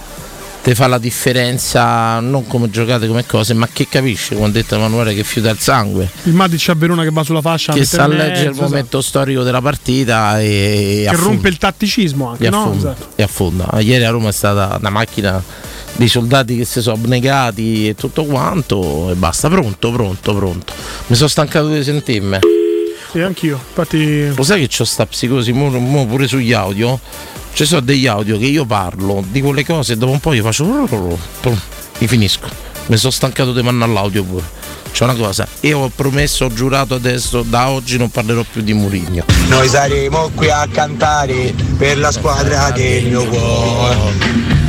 [0.63, 4.75] ti fa la differenza, non come giocate, come cose, ma che capisce, come ha detto
[4.75, 7.73] Emanuele, che fiuta il sangue, Il Matic a Verona che va sulla fascia.
[7.73, 11.17] che sa leggere il momento storico della partita e, esatto.
[11.17, 12.61] Che rompe il tatticismo anche, e no?
[12.61, 13.07] affonda, Esatto.
[13.15, 13.79] e affonda.
[13.81, 18.25] Ieri a Roma è stata una macchina dei soldati che si sono abnegati e tutto
[18.25, 20.73] quanto e basta, pronto, pronto, pronto.
[21.07, 22.39] Mi sono stancato di sentirmi.
[23.11, 23.59] Sì, anch'io.
[23.67, 24.33] Infatti.
[24.33, 26.99] Lo sai che c'ho sta psicosi mo- mo pure sugli audio?
[27.53, 30.41] Ci sono degli audio che io parlo, dico le cose e dopo un po' io
[30.43, 30.65] faccio.
[31.99, 32.47] Mi finisco.
[32.87, 34.61] Mi sono stancato di mandare all'audio pure.
[34.91, 38.73] C'è una cosa, io ho promesso, ho giurato adesso, da oggi non parlerò più di
[38.73, 39.25] Murigno.
[39.47, 44.62] Noi saremo qui a cantare per la squadra del mio cuore.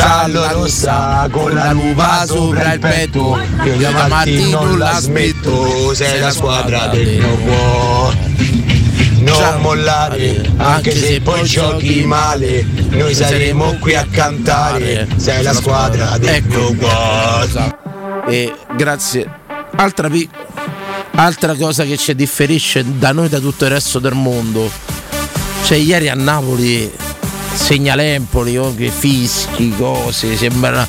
[0.00, 3.38] Giallo rossa con la lupa sopra il petto.
[3.64, 8.18] Io da Martino non la smetto, sei la squadra del mio cuore.
[9.18, 16.16] Non mollare, anche se poi giochi male, noi saremo qui a cantare, sei la squadra
[16.16, 17.76] del mio cuore.
[18.26, 19.30] E grazie.
[19.76, 20.30] Altra, pi-
[21.16, 24.70] altra cosa che ci differisce da noi da tutto il resto del mondo.
[25.64, 26.90] Cioè ieri a Napoli
[27.52, 30.86] segnalempoli, che fischi, cose, sembra.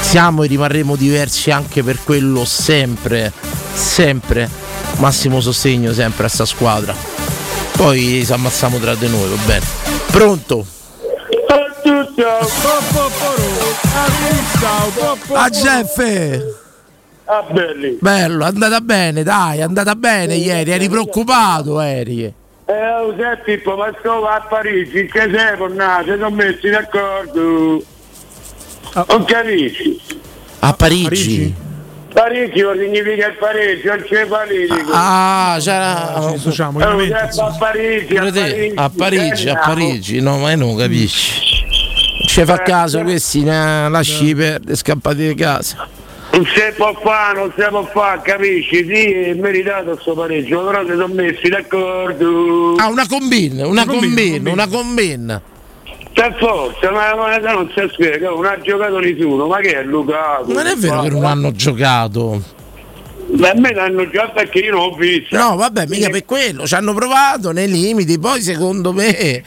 [0.00, 3.32] Siamo e rimarremo diversi anche per quello sempre,
[3.72, 4.48] sempre.
[4.98, 6.94] Massimo sostegno sempre a sta squadra.
[7.72, 9.64] Poi ci ammazziamo tra di noi, va bene.
[10.10, 10.66] Pronto?
[15.32, 15.98] A Jeff!
[17.28, 17.98] Ah, belli.
[18.00, 22.32] Bello, è andata bene, dai, è andata bene ieri, eri preoccupato, eri.
[22.68, 26.04] Eh, senti, Pippo, ma sto a Parigi, che sei tornato?
[26.04, 27.82] Ci sono messi d'accordo.
[29.08, 30.00] Non capisci?
[30.60, 31.54] A Parigi?
[32.12, 34.90] Parigi non significa il pareggio, non c'è politico.
[34.92, 36.32] Ah, c'era.
[36.32, 38.74] Eh, Giuseppe, a Parigi, a Pure te, Parigi.
[38.74, 39.74] a Parigi, a andiamo.
[39.74, 41.40] Parigi, no, ma non capisci.
[42.26, 45.86] Ci fa caso questi, ne lasci perdere, scappati di casa.
[46.36, 48.84] Non si può fare, non si può fare, capisci?
[48.84, 52.74] Sì, è meritato questo pareggio, però si sono messi d'accordo.
[52.76, 55.40] Ah, una combina, una combina, una combina.
[56.12, 60.52] Per forza, ma ma non si spiega, non ha giocato nessuno, ma che è Lukaku?
[60.52, 62.42] Non è vero che non hanno giocato.
[63.38, 65.34] Ma a me l'hanno già perché io non ho visto.
[65.34, 69.42] No, vabbè, mica per quello, ci hanno provato nei limiti, poi secondo me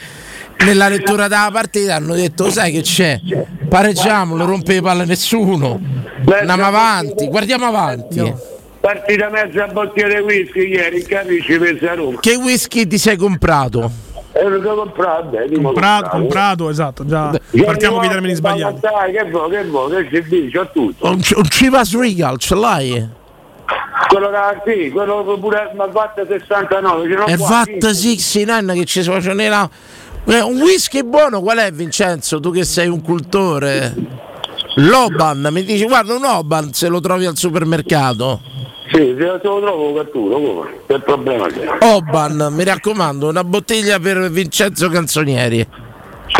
[0.66, 3.20] nella lettura della partita hanno detto sai che c'è,
[3.68, 5.80] pareggiamo, non rompe le palle nessuno,
[6.26, 8.58] andiamo avanti, guardiamo avanti.
[8.80, 12.20] Partita mezza bottiglia di whisky ieri, capisci, pensa Roma.
[12.20, 13.92] Che whisky ti sei comprato?
[14.32, 17.06] E beh, dico Comprato, comprato, esatto.
[17.06, 18.80] Già Io partiamo con i termini sbagliati.
[18.80, 21.08] Dai, che vuoi, che vuoi, che si dice, ho tutto.
[21.08, 23.10] Un, un Chivas Regal, ce l'hai?
[24.08, 28.18] Quello che sì, quello che pure ma fatta 69, ce l'ho È qua, fatta sì.
[28.18, 29.70] 69 che ci sono nella...
[30.26, 32.40] Eh, Un whisky buono qual è Vincenzo?
[32.40, 33.94] Tu che sei un cultore?
[34.76, 38.42] L'Oban, mi dici guarda un Oban se lo trovi al supermercato.
[38.92, 40.70] Sì, se lo trovo cattura, come?
[40.88, 41.68] Che problema c'è?
[41.82, 45.60] Oban, mi raccomando, una bottiglia per Vincenzo Canzonieri.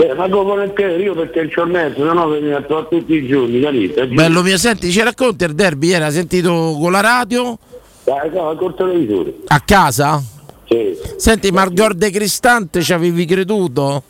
[0.02, 3.60] Eh, ma come volentieri, io perché il mezzo, se no veniva a tutti i giorni,
[3.60, 4.06] capito?
[4.08, 6.04] Bello mio, senti, ci racconti il derby ieri?
[6.04, 7.58] Hai sentito con la radio?
[8.04, 9.34] Dai, no, col televisore.
[9.48, 10.22] A casa?
[10.70, 10.98] Sì.
[11.18, 14.04] Senti, Margor De Cristante ci avevi creduto?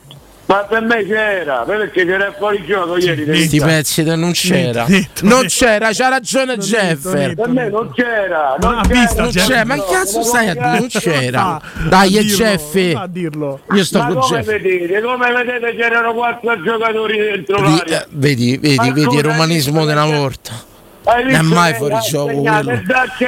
[0.48, 3.24] Ma per me c'era, perché c'era fuori gioco ieri.
[3.24, 4.88] Questi pezzi non c'era.
[5.22, 7.36] Non c'era, c'ha ragione Jeffer.
[7.36, 9.00] Per me non c'era, non ha c'era.
[9.00, 9.48] visto, Non Jeff?
[9.48, 10.80] c'è, ma che cazzo stai a dire?
[10.80, 11.62] Non c'era.
[11.88, 13.60] Dai, a e dirlo.
[13.76, 14.46] Io sto ma con come Jeff.
[14.48, 18.02] vedete, come vedete c'erano quattro giocatori dentro l'area.
[18.04, 20.52] eh, vedi, vedi, Ma vedi il romanismo della volta.
[21.16, 22.84] Non è mai fuori gioco il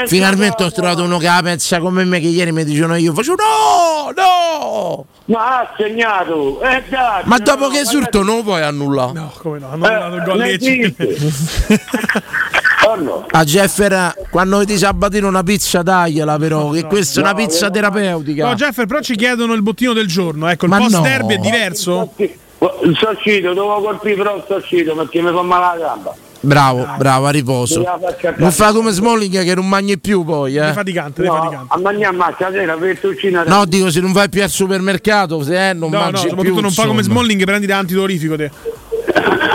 [0.06, 3.36] Finalmente ho trovato uno che la pensa come me che ieri mi dicevano io faccio
[3.36, 5.06] no, no!
[5.26, 6.62] Ma ha segnato!
[6.62, 9.14] Eh, dai, Ma dopo no, che surto non lo puoi annullare.
[9.14, 9.70] No, come no?
[9.70, 10.95] Hanno annullato il gol ne Lecce.
[12.84, 13.26] Oh no.
[13.30, 17.68] A Jeffer, quando vedi Sabatino una pizza tagliela però, che questa è una no, pizza
[17.68, 17.72] no.
[17.72, 18.48] terapeutica.
[18.48, 20.48] No, Jeffer, però ci chiedono il bottino del giorno.
[20.48, 21.02] Ecco, il Ma post no.
[21.02, 22.14] derby è diverso?
[22.58, 26.16] Sono uscito, dovevo colpire però sono uscito perché mi fa male la gamba.
[26.44, 27.84] Bravo, bravo, a riposo.
[27.84, 28.00] A
[28.38, 30.62] Non fa come Smalling che non mangi più poi, eh.
[30.62, 31.74] Defaticante, No, defaticante.
[31.74, 35.70] a mangiare ma stasera per cucina No, dico se non vai più al supermercato, se
[35.70, 36.62] eh, non No, no, mangi soprattutto più.
[36.62, 37.20] non fa come insomma.
[37.20, 38.52] Smalling prendi da antidolorifico te.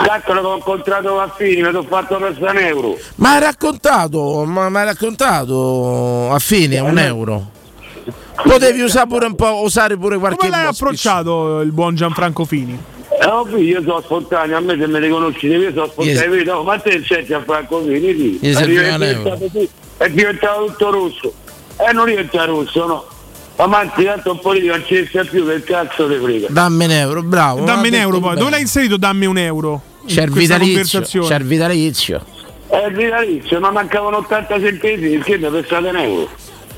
[0.07, 2.97] Calcolo che ho incontrato Affini, mi sono fatto per un euro.
[3.17, 7.51] Ma hai raccontato, ma mi hai raccontato a fine, un euro.
[8.45, 12.79] Potevi usare pure un po', usare pure qualche Come l'hai approcciato il buon Gianfranco Fini?
[13.19, 16.63] Eh, ovvio, io sono spontaneo, a me se me ne conosci, io sono spontaneo, no,
[16.63, 18.39] ma te c'è a Franco Vini, sì.
[18.41, 21.33] Gli È diventato, è diventato tutto rosso.
[21.79, 23.07] E non diventa rosso, no.
[23.65, 26.49] Ma anzi, tanto un politico non ci sta più, che cazzo te frega.
[26.51, 27.65] Dammi un euro, bravo.
[27.65, 28.29] Dammi un euro poi.
[28.29, 28.39] bene.
[28.39, 29.81] Dove l'hai inserito dammi un euro?
[30.07, 31.27] C'è il vitalizio, conversazione?
[31.27, 32.25] c'è il vitalizio.
[32.69, 36.29] È il vitalizio, ma mancavano 80 centesimi, perché mi pensate un euro?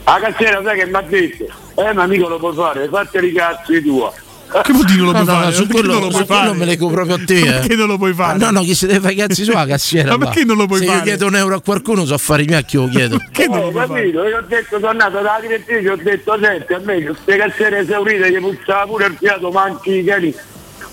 [0.04, 1.46] La cassiera sai che mi ha detto?
[1.74, 4.12] Eh, ma mica lo puoi fare, fatti i cazzi tua.
[4.50, 5.52] Che vuol dire non lo No, puoi no, fare?
[5.54, 6.52] su Perché quello, non lo su puoi fare?
[6.54, 7.38] me leggo proprio a te.
[7.40, 7.44] eh.
[7.44, 8.38] Perché non lo puoi fare?
[8.38, 10.16] No, no, chi si deve fare i cazzi sulla cassiera.
[10.16, 10.98] Ma perché non lo puoi Se fare?
[10.98, 13.18] io chiedo un euro a qualcuno, so affari miei a chi lo chiedo.
[13.30, 13.86] Che non lo Eh, fare?
[13.88, 14.24] capito?
[14.26, 18.30] Io ho detto, sono andato dalla direttrice, ho detto, senti, a me queste cassiere esaurite
[18.30, 20.34] che puzzava pure il fiato, manchi i cani.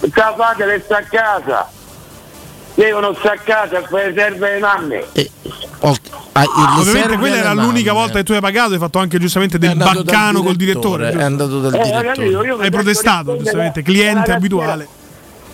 [0.09, 1.69] Sta fate le sta a casa.
[2.75, 5.05] Devono stare a casa a fare serve le mamme.
[5.79, 5.95] Oh,
[6.33, 7.99] ah, il Ovviamente quella era l'unica mamme.
[8.05, 11.11] volta che tu hai pagato, hai fatto anche giustamente del baccano col direttore.
[11.11, 12.05] È andato dal Eh, direttore.
[12.07, 12.43] capito?
[12.43, 14.87] Io mi Hai protestato, giustamente, cliente abituale.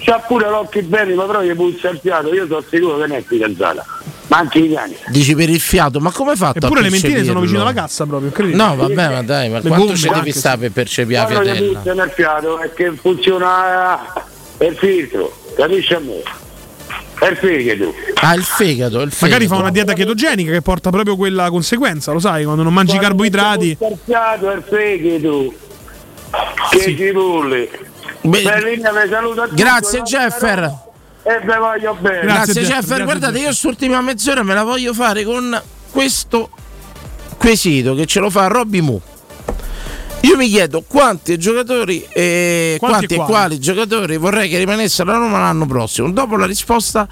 [0.03, 3.11] C'ha pure l'occhio belli, ma però gli puzza il fiato, io sono sicuro che non
[3.18, 3.85] è fidanzata.
[4.27, 4.95] Ma anche i cani.
[5.10, 6.57] Dici per il fiato, ma come hai fatto?
[6.57, 8.56] Eppure a le mentine sono vicino alla cassa proprio, credi?
[8.56, 11.45] No, vabbè, ma dai, ma Le quanto ci devi stare per percepire la Quando gli
[11.52, 11.77] fiatella?
[11.80, 13.99] puzza nel fiato è che funziona
[14.57, 16.23] per filtro, capisci a me?
[17.22, 17.93] Per fegato.
[18.15, 19.26] Ah, il fegato, il fegato.
[19.26, 22.98] Magari fa una dieta chetogenica che porta proprio quella conseguenza, lo sai, quando non mangi
[22.98, 23.77] carboidrati.
[23.80, 25.53] Il fiato è il fegato.
[26.72, 27.69] Che cipolle.
[28.22, 30.02] Bellina, mi saluto a tutti, Grazie?
[30.02, 30.64] Jeffer.
[31.22, 32.22] E ve voglio bene.
[32.22, 33.03] Grazie, Jeffer.
[33.03, 35.61] Guardate, io quest'ultima mezz'ora me la voglio fare con
[35.91, 36.49] questo
[37.38, 38.99] quesito che ce lo fa Robby Mu.
[40.22, 43.31] Io mi chiedo quanti giocatori e Quanti quanti, e quali?
[43.31, 46.11] quali giocatori vorrei che rimanessero a Roma l'anno prossimo.
[46.11, 47.07] Dopo la risposta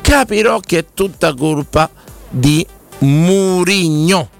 [0.00, 1.88] capirò che è tutta colpa
[2.28, 2.66] di
[2.98, 4.30] Murigno.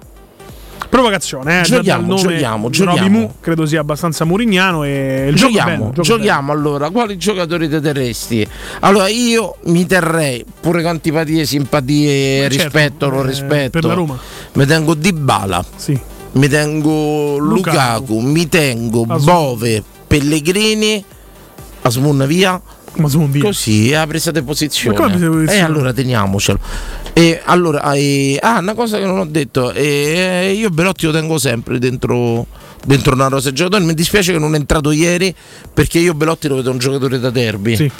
[0.88, 1.62] Provocazione, eh.
[1.64, 3.08] Giochiamo, giochiamo, giochiamo.
[3.08, 6.88] Mu credo sia abbastanza murignano e il Giochiamo, bello, giochiamo allora.
[6.90, 8.46] Quali giocatori te terresti?
[8.80, 13.70] Allora, io mi terrei pure con antipatie, simpatie, Ma certo, rispetto, lo eh, rispetto.
[13.70, 14.18] per la Roma.
[14.54, 15.64] Mi tengo Dybala.
[15.76, 16.00] Sì.
[16.38, 18.20] Mi tengo Lukaku, Lukaku.
[18.20, 19.24] mi tengo Asmun.
[19.24, 21.04] Bove, Pellegrini,
[21.82, 22.62] Asmun via.
[22.94, 23.42] Ma sono via.
[23.42, 25.52] Così ha presa di posizione.
[25.52, 26.58] E allora teniamocelo.
[27.12, 31.38] E allora, eh, ah, una cosa che non ho detto, eh, io Belotti lo tengo
[31.38, 32.46] sempre dentro,
[32.84, 33.84] dentro una rosa di giocatori.
[33.84, 35.34] Mi dispiace che non è entrato ieri
[35.74, 37.90] perché io Belotti lo vedo un giocatore da derby.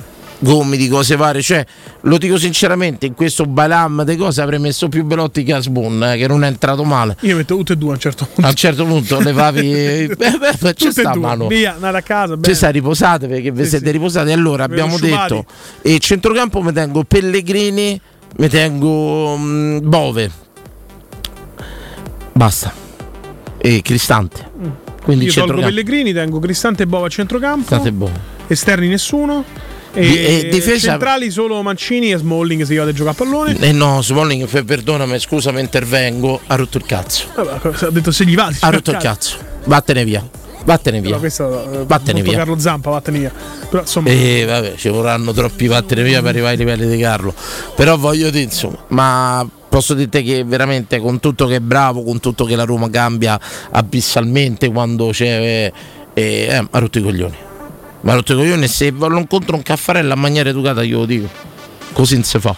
[0.41, 1.65] Gomiti, cose varie, cioè
[2.03, 6.17] lo dico sinceramente, in questo balam di cose avrei messo più Belotti che Asbun, eh,
[6.17, 7.17] che non è entrato male.
[7.23, 8.47] Io metto tutte e due a un certo punto.
[8.47, 10.07] A un certo punto levavi.
[10.17, 11.49] beh, beh, beh, ci Tutte e sta mano.
[11.49, 12.37] Via, andate a casa.
[12.41, 13.93] Ci sta riposate perché vi Sì, siete sì.
[13.93, 14.31] riposati.
[14.31, 15.45] Allora Ve abbiamo detto:
[15.83, 18.01] e centrocampo mi tengo Pellegrini,
[18.37, 20.31] mi tengo mm, Bove.
[22.33, 22.73] Basta.
[23.59, 24.51] E Cristante.
[25.03, 25.63] Quindi Io tolgo.
[25.63, 27.67] Pellegrini, tengo Cristante e Bova a centrocampo.
[27.67, 28.21] Cristante e Bove.
[28.47, 29.45] Esterni nessuno.
[29.95, 33.57] E, e difesa- centrali solo Mancini e Smalling se io vado a giocare a pallone.
[33.59, 36.41] Eh no, Smalling, perdonami, scusa, mi intervengo.
[36.47, 37.25] Ha rotto il cazzo.
[37.35, 38.53] Vabbè, ha detto se gli va.
[38.61, 39.37] Ha rotto il cazzo.
[39.65, 40.27] Vattene via.
[40.65, 41.09] Vattene via.
[41.09, 42.37] Però questo eh, Vattene via.
[42.37, 43.33] Carlo Zampa, vattene via.
[43.71, 47.35] Però insomma, E vabbè, ci vorranno troppi vattene via per arrivare ai livelli di Carlo.
[47.75, 52.21] Però voglio dire, insomma, ma posso dirti che veramente con tutto che è bravo, con
[52.21, 53.41] tutto che la Roma cambia
[53.71, 55.73] abissalmente quando c'è.
[56.15, 57.37] Eh, eh, ha rotto i coglioni.
[58.01, 61.29] Ma rotto i coglioni e se lo incontro un caffarello a maniera educata glielo dico.
[61.93, 62.55] Così non si fa.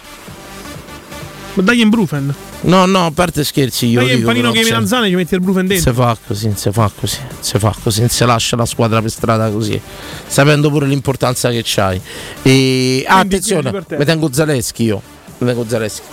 [1.53, 2.33] ma dagli in Brufen.
[2.63, 4.27] No, no, a parte scherzi, io in dico.
[4.27, 5.91] panino che cioè, melanzane ci metti il Brufen dentro.
[5.91, 9.01] si fa così, non si fa così, si fa così, non si lascia la squadra
[9.01, 9.81] per strada così,
[10.27, 11.99] sapendo pure l'importanza che c'hai.
[12.43, 15.01] E ah, attenzione, mi tengo Zaleschi io.
[15.39, 16.03] Mi tengo Zaleschi.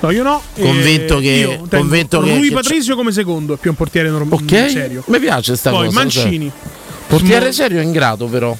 [0.00, 0.42] No, io no.
[0.58, 3.76] Convinto Eh, che- io tengo convinto che- Rui che Patrizio come secondo, è più un
[3.76, 4.42] portiere normale.
[4.42, 4.70] Ok?
[4.70, 5.04] serio.
[5.06, 5.98] Mi piace sta Poi cosa.
[6.00, 6.50] Mancini.
[6.50, 6.70] cioè.
[7.06, 8.56] Portiere Smo- serio è ingrato però.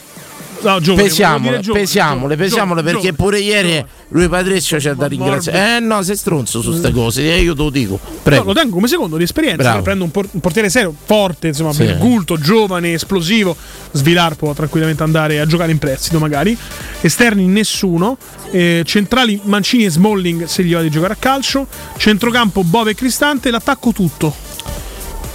[0.62, 5.76] No, giovane, pesiamole, giovane, pesiamole, giovane, pesiamole perché pure ieri lui Patrizio c'è da ringraziare.
[5.76, 7.98] Eh no, sei stronzo su queste cose, eh, io te lo dico.
[8.22, 8.42] Prego.
[8.42, 9.80] No, lo tengo come secondo di esperienza.
[9.82, 11.92] Prendo un, por- un portiere serio, forte, insomma, Sì.
[11.98, 13.56] gulto, giovane, esplosivo.
[13.92, 16.56] Svilar può tranquillamente andare a giocare in prestito, magari.
[17.00, 18.16] Esterni nessuno.
[18.50, 21.66] Eh, centrali Mancini e Smalling se gli va di giocare a calcio.
[21.96, 23.50] Centrocampo Bove e Cristante.
[23.50, 24.34] L'attacco tutto.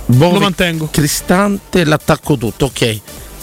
[0.05, 0.87] Bove, Lo mantengo.
[0.89, 2.99] Cristante, l'attacco tutto, ok.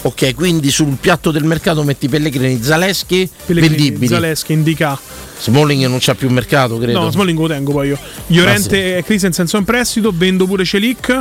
[0.07, 4.07] Ok, quindi sul piatto del mercato metti Pellegrini, Zaleschi, Pellegrini, vendibili.
[4.07, 4.99] Zaleschi, Indica.
[5.41, 7.01] Smalling non c'ha più mercato, credo.
[7.01, 7.99] No, Smalling lo tengo poi io.
[8.27, 10.13] Llorente e Christensen sono in prestito.
[10.15, 11.21] Vendo pure Celic.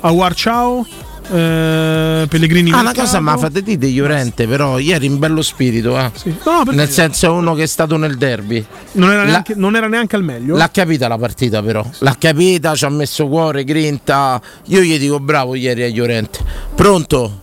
[0.00, 0.84] Awar ciao.
[1.30, 6.10] Eh, Pellegrini Ah, una cosa ma fate dite Llorente, però ieri in bello spirito, eh.
[6.44, 8.64] No, perché- Nel senso uno che è stato nel derby.
[8.92, 10.56] Non era, La- neanche, non era neanche al meglio.
[10.56, 14.40] L'ha capita la partita però, l'ha capita, ci ha messo cuore, grinta.
[14.66, 16.38] Io gli dico bravo ieri a Llorente.
[16.74, 17.42] Pronto?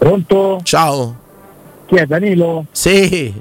[0.00, 0.60] Pronto?
[0.62, 1.14] Ciao.
[1.84, 2.64] Chi è Danilo?
[2.72, 3.34] Sì.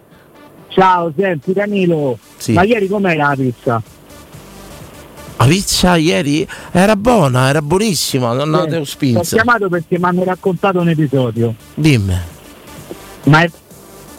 [0.67, 2.17] Ciao, senti Danilo.
[2.35, 2.51] Sì.
[2.51, 3.81] Ma ieri com'era la pizza?
[5.37, 9.35] La pizza ieri era buona, era buonissima, non Eh, avevo Ho spinza.
[9.37, 11.55] chiamato perché mi hanno raccontato un episodio.
[11.75, 12.17] Dimmi.
[13.23, 13.51] Ma, è-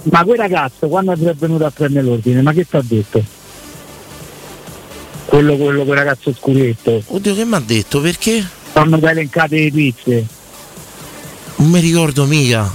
[0.05, 3.23] ma quel ragazzo quando è venuto a prendere l'ordine, ma che ti ha detto?
[5.27, 7.03] Quello, quello, quel ragazzo scuretto.
[7.05, 8.01] Oddio che mi ha detto?
[8.01, 8.43] Perché?
[8.71, 10.27] Stanno elencate le pizze.
[11.61, 12.75] Non mi ricordo mica.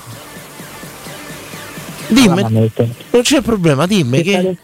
[2.07, 4.55] Dimmi, non c'è problema, dimmi che...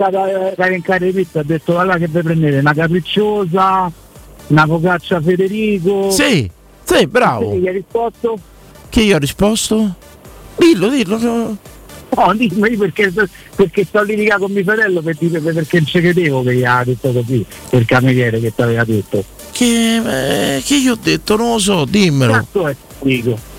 [0.57, 2.59] elencate le pizze, ha detto allora che vi prendete?
[2.59, 3.91] Una capricciosa,
[4.47, 6.11] una focaccia Federico.
[6.11, 6.47] Sì,
[6.83, 7.53] sì, bravo.
[7.53, 8.37] Sì, gli hai risposto?
[8.89, 9.95] Che io ho risposto?
[10.55, 11.17] Dillo, dillo.
[11.17, 11.57] no.
[12.15, 13.11] No, dimmi perché,
[13.55, 16.83] perché sto litigando con mio fratello per dire- perché non ci credevo che gli ha
[16.83, 19.23] detto così, il cameriere che ti aveva detto.
[19.51, 22.33] Che, eh, che io ho detto, non lo so, dimmelo.
[22.33, 23.49] Cazzo è Federico?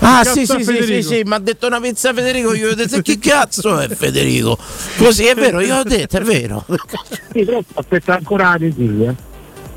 [0.00, 3.00] Ah sì sì sì sì, sì, mi ha detto una pizza Federico, io ho detto
[3.02, 4.56] che cazzo è Federico?
[4.96, 6.64] Così è vero, io ho detto, è vero.
[7.32, 9.14] Sì, però aspetta ancora la resia.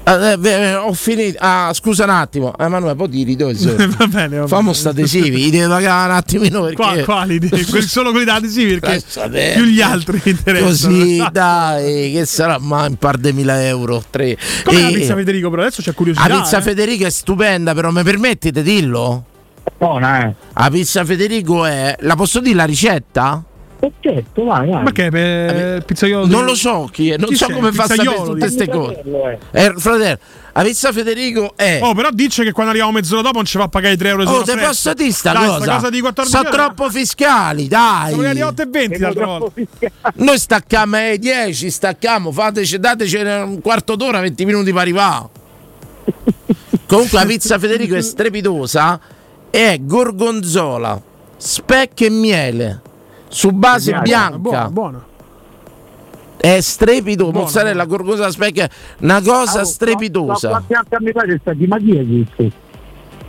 [0.04, 1.38] Ah, eh, beh, ho finito.
[1.42, 3.76] Ah, scusa un attimo, Emanuele, poi tiri dove sei?
[3.88, 6.76] va bene, va Famo sta adesivi, li devi pagare un attimino perché.
[6.76, 7.38] Qua, quali?
[7.50, 9.54] Quelli- solo quelli da adesivi perché Lascia perdere.
[9.54, 10.98] più gli altri mi interessano.
[10.98, 14.04] Così, dai, che sarà mai un par di mila euro?
[14.10, 14.38] Tre.
[14.64, 15.50] Com'è la E- pizza Federico?
[15.52, 16.28] Però adesso c'è curiosità.
[16.28, 16.62] La pizza eh.
[16.62, 19.26] Federico è stupenda, però mi permettete dillo?
[19.82, 20.36] Buona, eh.
[20.54, 21.96] La pizza Federico è.
[22.02, 23.44] La posso dire la ricetta?
[24.00, 24.84] Certo, vai, vai.
[24.84, 26.28] Ma che è per il pizzaiolo?
[26.28, 27.56] Non lo so chi è, non Chi so sei?
[27.56, 28.94] come fa a sapere tutte queste cose.
[28.94, 29.40] fratello, eh.
[29.50, 30.20] Eh, fratello,
[30.54, 31.80] la pizza Federico è.
[31.82, 34.24] Oh, però dice che quando arriviamo mezz'ora dopo non ci fa pagare i 3 euro
[34.30, 35.74] Oh, te posso dire sta Dai, cosa?
[35.74, 38.14] Cosa di 14 Sono troppo fiscali, dai.
[38.14, 39.62] Arrivati alle 8 e 20 l'altra volta.
[40.18, 45.26] Noi stacchiamo alle 10, stacchiamo, fateci, dateci un quarto d'ora, 20 minuti per arrivare.
[46.86, 49.00] Comunque la pizza Federico è strepitosa,
[49.52, 51.00] è gorgonzola,
[51.38, 52.82] specchio e miele,
[53.28, 54.38] su base Buona, bianca.
[54.38, 55.06] Buona, buona.
[56.38, 58.68] È strepitoso, Buona, mozzarella, gorgonzola, specchio,
[59.02, 60.50] una cosa Ah, strepitosa.
[60.50, 62.04] Ma quanti anni fa che sta di ma chi è
[62.36, 62.58] questo?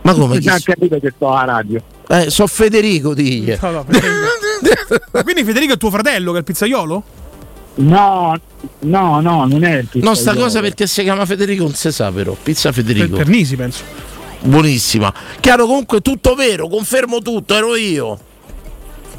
[0.03, 0.39] Ma come?
[0.39, 1.82] Già so- capito che sto alla radio.
[2.09, 3.55] Eh, so Federico, digli.
[3.61, 5.23] No, no, Federico.
[5.23, 7.03] Quindi Federico è tuo fratello che è il pizzaiolo?
[7.74, 8.39] No,
[8.81, 10.40] no, no, non è il No, sta pizzaiolo.
[10.43, 12.35] cosa perché si chiama Federico non si sa però.
[12.43, 13.16] Pizza Federico.
[13.16, 13.82] Per Nisi, penso.
[14.44, 15.12] Buonissima.
[15.39, 18.19] Chiaro comunque tutto vero, confermo tutto, ero io.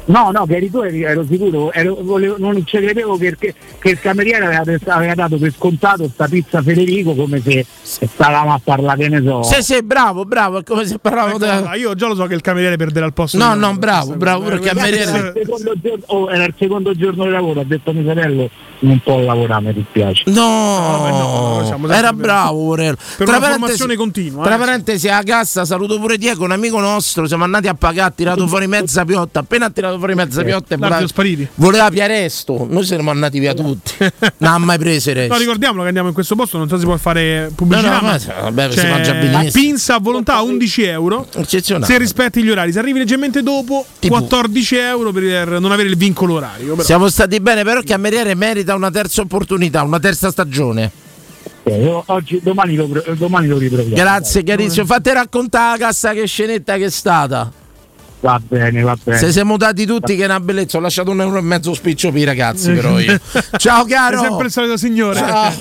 [0.06, 4.00] No, no, che eri tu ero sicuro, ero- volevo- non ci credevo perché che il
[4.00, 9.08] cameriere aveva, aveva dato per scontato sta pizza Federico come se stavamo a parlare, che
[9.08, 9.42] ne so.
[9.42, 11.74] Sì, sì, bravo, bravo, è come se parlavamo Ecco, da...
[11.74, 13.38] io già lo so che il cameriere perderà il posto.
[13.38, 15.10] No, di- no, bravo, bravo, il Era cameriere.
[15.10, 18.50] il, secondo giorno, oh, era il secondo giorno di lavoro, ha detto mio fratello
[18.80, 20.24] non può lavorare, mi dispiace.
[20.26, 20.98] No,
[21.56, 22.96] noi siamo era bravo Morello.
[23.16, 24.58] Per una formazione continua, Tra eh.
[24.58, 27.26] parentesi, a cassa saluto pure Diego, un amico nostro.
[27.26, 29.40] Siamo andati a pagare, ha tirato fuori mezza piotta.
[29.40, 31.48] Appena ha tirato fuori mezza piotta, e voleva, spariti.
[31.56, 32.66] voleva Piaresto.
[32.68, 33.92] Noi siamo andati via tutti.
[34.38, 35.38] non ha mai preso il No, resto.
[35.38, 38.00] ricordiamo che andiamo in questo posto, non so se si può fare pubblicità.
[38.00, 39.50] No, no, ma vabbè, si c'è mangia benissimo.
[39.64, 41.26] Pinza a volontà 11 euro.
[41.34, 41.86] Eccezionale.
[41.86, 46.34] Se rispetti gli orari, se arrivi leggermente dopo, 14 euro per non avere il vincolo
[46.34, 46.70] orario.
[46.72, 46.82] però.
[46.82, 50.90] Siamo stati bene, però il cameriere merita una terza opportunità, una terza stagione.
[51.66, 53.94] Eh, oggi, domani lo, pro- domani lo riproviamo.
[53.94, 54.56] Grazie, dai.
[54.56, 54.84] carissimo.
[54.84, 57.50] Fate raccontare la cassa che scenetta che è stata.
[58.24, 59.18] Va bene, va bene.
[59.18, 62.10] Se siamo dati tutti che è una bellezza, ho lasciato un euro e mezzo spiccio
[62.10, 63.20] per i ragazzi, però io.
[63.58, 64.16] Ciao caro!
[64.18, 65.18] Sei sempre il solito signore.
[65.18, 65.52] Ciao.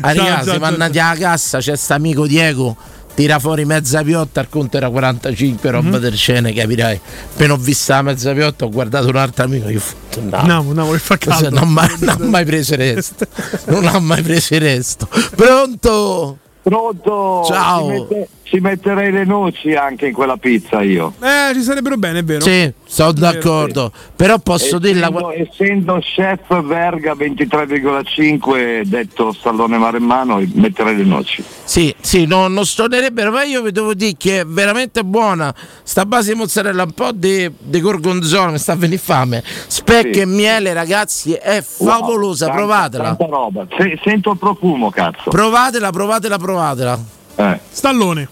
[0.00, 2.76] Ah, ciao, ma andati alla cassa, c'è sta amico Diego.
[3.14, 5.96] Tira fuori mezza piotta, il conto era 45, roba Mhm.
[5.98, 7.00] del scene, capirai.
[7.32, 9.68] Appena ho visto la mezza piotta, ho guardato un altro amico.
[9.68, 11.50] Io ho fatto, no, No, no, fa caldo.
[11.50, 13.26] non, ha mai, non ha mai preso il resto.
[13.66, 15.08] Non ha mai preso il resto.
[15.36, 16.38] Pronto?
[16.62, 17.44] Pronto?
[17.46, 18.08] Ciao.
[18.50, 21.14] Ci mette, ci metterei le noci anche in quella pizza io.
[21.20, 22.40] Eh, ci sarebbero bene, è vero?
[22.40, 23.92] Sì, sono d'accordo.
[24.16, 25.06] Però posso dirla.
[25.06, 31.44] Essendo, essendo chef Verga 23,5 detto stallone maremmano, metterei le noci.
[31.64, 35.54] Sì, sì, no, non stonerebbero, ma io vi devo dire che è veramente buona.
[35.82, 39.42] Sta base di mozzarella, un po' di, di gorgonzola, mi sta venire fame.
[39.68, 40.20] Specchio Sì.
[40.20, 43.04] e miele, ragazzi, è favolosa, Tanta- provatela.
[43.14, 43.66] tanta roba.
[43.76, 45.30] Se- sento il profumo, cazzo.
[45.30, 46.98] Provatela, provatela, provatela.
[47.36, 47.60] Eh.
[47.70, 48.28] Stallone.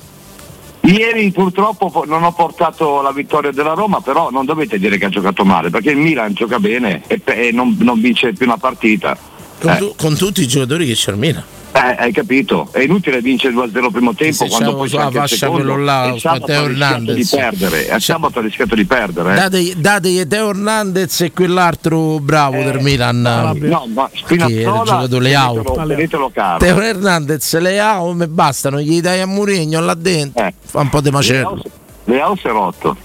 [0.89, 5.05] Ieri purtroppo po- non ho portato la vittoria della Roma, però non dovete dire che
[5.05, 8.57] ha giocato male, perché il Milan gioca bene e, e non, non vince più una
[8.57, 9.17] partita.
[9.61, 9.77] Con, Eh.
[9.79, 11.45] tu- con tutti i giocatori che c'è il Milan.
[11.71, 12.69] Eh, hai capito?
[12.73, 15.63] È inutile vincere 2-0 primo tempo Se quando c'è poi il fascia secondo.
[15.63, 17.31] quello là, e sabato Matteo ha rischiato di Hernandez.
[17.31, 17.89] perdere.
[17.89, 19.33] E sabato ha rischiato di perdere.
[19.33, 19.35] eh.
[19.37, 23.21] Dategli, dategli Teo Hernandez e quell'altro bravo del Milan.
[23.61, 25.53] No, ma Spinazzola giocatore Leao?
[25.63, 26.59] tenetelo, tenetelo caro.
[26.59, 30.55] Teo Hernandez, Leao mi bastano, gli dai a Murigno là dentro, Eh.
[30.65, 31.63] fa un po' di macello.
[32.05, 32.97] Leao si è rotto.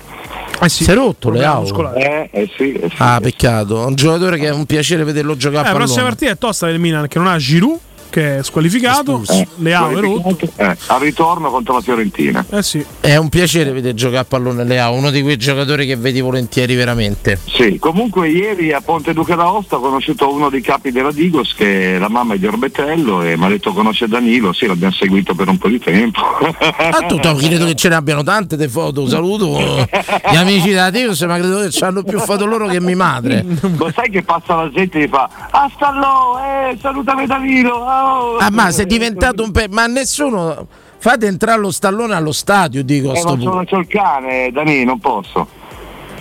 [0.65, 1.94] Si è rotto Leao?
[1.95, 2.95] Eh, eh sì, eh sì.
[2.99, 3.85] Ah, peccato.
[3.85, 6.68] Un giocatore che è un piacere vederlo giocare Eh, a la prossima partita è tosta
[6.68, 7.77] del Milan che non ha Giroud,
[8.14, 9.23] che è squalificato.
[9.56, 10.48] Leao è rotto.
[10.56, 12.45] Eh, al ritorno contro la Fiorentina.
[12.52, 12.85] Eh sì.
[12.99, 16.76] È un piacere vedere giocare a pallone Leao, uno di quei giocatori che vedi volentieri
[16.76, 17.40] veramente.
[17.44, 21.95] Sì, comunque ieri a Ponte Duca d'Aosta ho conosciuto uno dei capi della Digos che
[21.95, 25.48] è la mamma di Orbetello e mi ha detto conosce Danilo, sì l'abbiamo seguito per
[25.48, 26.22] un po' di tempo.
[26.94, 29.07] Ah, tu tu, credo che ce ne abbiano tante di foto.
[29.07, 29.57] Saluto
[30.31, 33.44] gli amici della Deus, ma credo che hanno più foto loro che mia madre.
[33.76, 38.38] Lo sai che passa la gente e gli fa Ah Stallò, eh, salutami Danilo oh."
[38.38, 39.68] Ah, ma sei diventato un pe...
[39.70, 40.68] Ma nessuno.
[40.98, 44.84] Fate entrare lo stallone allo stadio, dico a Eh, sto sono c'ho il cane, Dani,
[44.86, 45.46] non posso.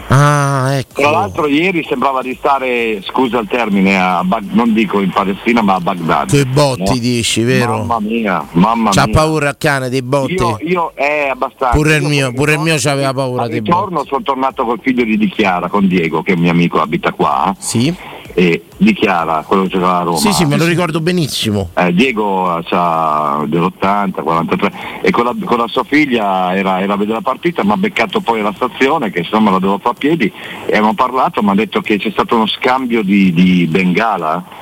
[0.09, 1.01] Ah, ecco.
[1.01, 5.63] Tra l'altro ieri sembrava di stare, scusa il termine, a Bag- non dico in Palestina
[5.63, 6.29] ma a Baghdad.
[6.31, 6.99] Coi botti No?
[6.99, 7.79] dici, vero?
[7.79, 9.15] Mamma mia, mamma C'ha mia.
[9.15, 10.33] paura il cane dei botti?
[10.35, 11.75] Io, io è abbastanza.
[11.77, 13.71] Pure il Io mio, pure il mio c'aveva paura dei botti.
[13.71, 16.81] ritorno sono tornato col figlio di Di Chiara, con Diego, che è un mio amico,
[16.83, 17.55] abita qua.
[17.59, 17.95] Sì.
[18.35, 20.19] E Di Chiara, quello che giocava a Roma.
[20.19, 21.71] Sì, sì, me lo ricordo benissimo.
[21.75, 24.73] Eh, Diego ha dell'80, 43
[25.03, 27.77] e con la, con la sua figlia era, era a vedere la partita, mi ha
[27.77, 30.33] beccato poi alla stazione che insomma la devo fare a piedi
[30.67, 34.62] e abbiamo parlato, mi ha detto che c'è stato uno scambio di, di bengala.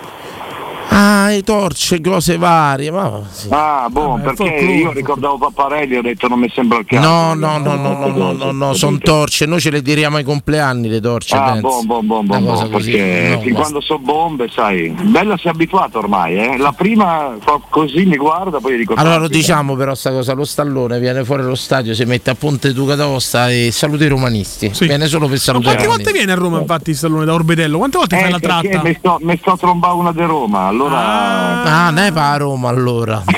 [0.92, 2.90] Ah, e torce, cose varie.
[2.90, 3.46] Ma sì.
[3.50, 7.06] Ah, boh, perché io ricordavo Papparelli ho detto non mi sembra il caso.
[7.08, 9.46] No, no, no, no, no, no, no, no, sono torce.
[9.46, 11.36] Noi ce le tiriamo ai compleanni le torce.
[11.36, 11.60] Ah, penso.
[11.60, 13.60] buon, buon, buon, buon, Una cosa così, perché no, fin basta.
[13.60, 16.56] quando so bombe, sai, Bella si è abituato ormai, eh.
[16.56, 20.32] La prima fa così mi guarda, poi dico Allora lo "Tanti, diciamo però sta cosa,
[20.32, 24.08] lo stallone viene fuori allo stadio, si mette a Ponte Duca d'Aosta e saluta i
[24.08, 24.72] romanisti.
[24.80, 27.78] Viene solo per Ma salutare quante i volte viene a Roma infatti Stallone da Orbetello?
[27.78, 28.88] Quante volte Eh, fai la perché tratta?
[28.88, 31.62] Mi sto, mi sto a trombare una di Roma, allora...
[31.86, 33.22] Ah, ne va a Roma allora.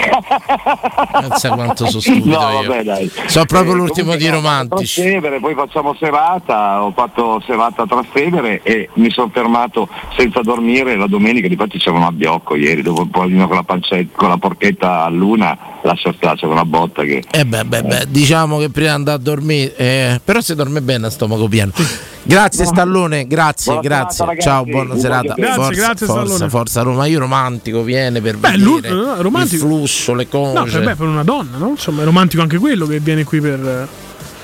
[1.20, 2.68] Pensa quanto sono stupido No, io.
[2.68, 3.10] vabbè, dai.
[3.26, 5.00] Sono proprio Eh, l'ultimo di romantici.
[5.02, 10.96] Trastevere, poi facciamo serata, ho fatto serata a Trastevere e mi sono fermato senza dormire
[10.96, 14.36] la domenica, difatti c'era un abbiocco ieri, dopo un po' con la pancetta, con la
[14.38, 17.22] porchetta a luna, lascia stare, c'era una botta che...
[17.30, 20.80] Eh beh, beh, beh, diciamo che prima di andare a dormire, eh, però si dorme
[20.80, 21.72] bene a stomaco pieno.
[22.24, 24.16] Grazie Stallone, grazie, Buona grazie.
[24.24, 24.40] serata.
[24.40, 25.34] Ciao, buona serata.
[25.34, 25.42] bacio.
[25.54, 26.48] forza, Grazie, grazie, forza, Stallone.
[26.50, 27.06] forza Roma.
[27.06, 29.54] Io romantico, viene per Beh, vedere lui- no, romantico.
[29.54, 30.52] il flusso, le cose.
[30.52, 31.68] No, per, beh, per una donna, no?
[31.70, 33.88] Insomma, è romantico anche quello che viene qui per.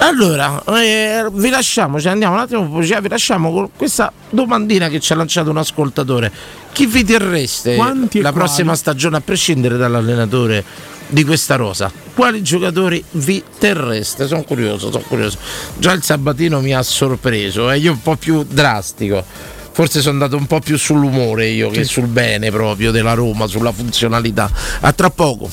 [0.01, 5.01] Allora, eh, vi lasciamo, ci andiamo un attimo, pubblicità, vi lasciamo con questa domandina che
[5.01, 6.31] ci ha lanciato un ascoltatore.
[6.73, 8.47] Chi vi terreste Quanti la quali?
[8.47, 10.65] prossima stagione, a prescindere dall'allenatore
[11.09, 11.91] di questa rosa?
[12.15, 14.27] Quali giocatori vi terreste?
[14.27, 15.39] Sono curioso, sono curioso.
[15.79, 19.25] Già il Sabatino mi ha sorpreso, e io un po' più drastico.
[19.73, 23.71] Forse sono andato un po' più sull'umore io che sul bene proprio della Roma, sulla
[23.71, 24.51] funzionalità.
[24.81, 25.49] A tra poco.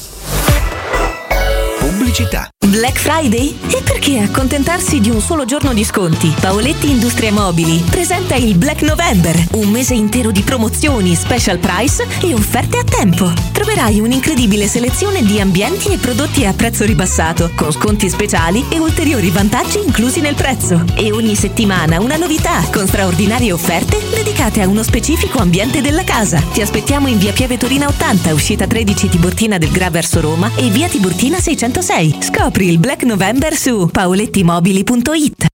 [1.85, 2.49] Pubblicità.
[2.65, 3.55] Black Friday?
[3.69, 6.33] E perché accontentarsi di un solo giorno di sconti?
[6.41, 12.33] Paoletti Industrie Mobili presenta il Black November, un mese intero di promozioni, special price e
[12.33, 13.31] offerte a tempo.
[13.51, 19.29] Troverai un'incredibile selezione di ambienti e prodotti a prezzo ribassato, con sconti speciali e ulteriori
[19.29, 20.83] vantaggi inclusi nel prezzo.
[20.95, 26.41] E ogni settimana una novità, con straordinarie offerte dedicate a uno specifico ambiente della casa.
[26.51, 30.69] Ti aspettiamo in via Pieve Torina 80, uscita 13 Tiburtina del Gra verso Roma e
[30.69, 31.39] via Tiburtina
[31.81, 32.17] 606.
[32.21, 35.47] Scopri il Black November su paolettimobili.it.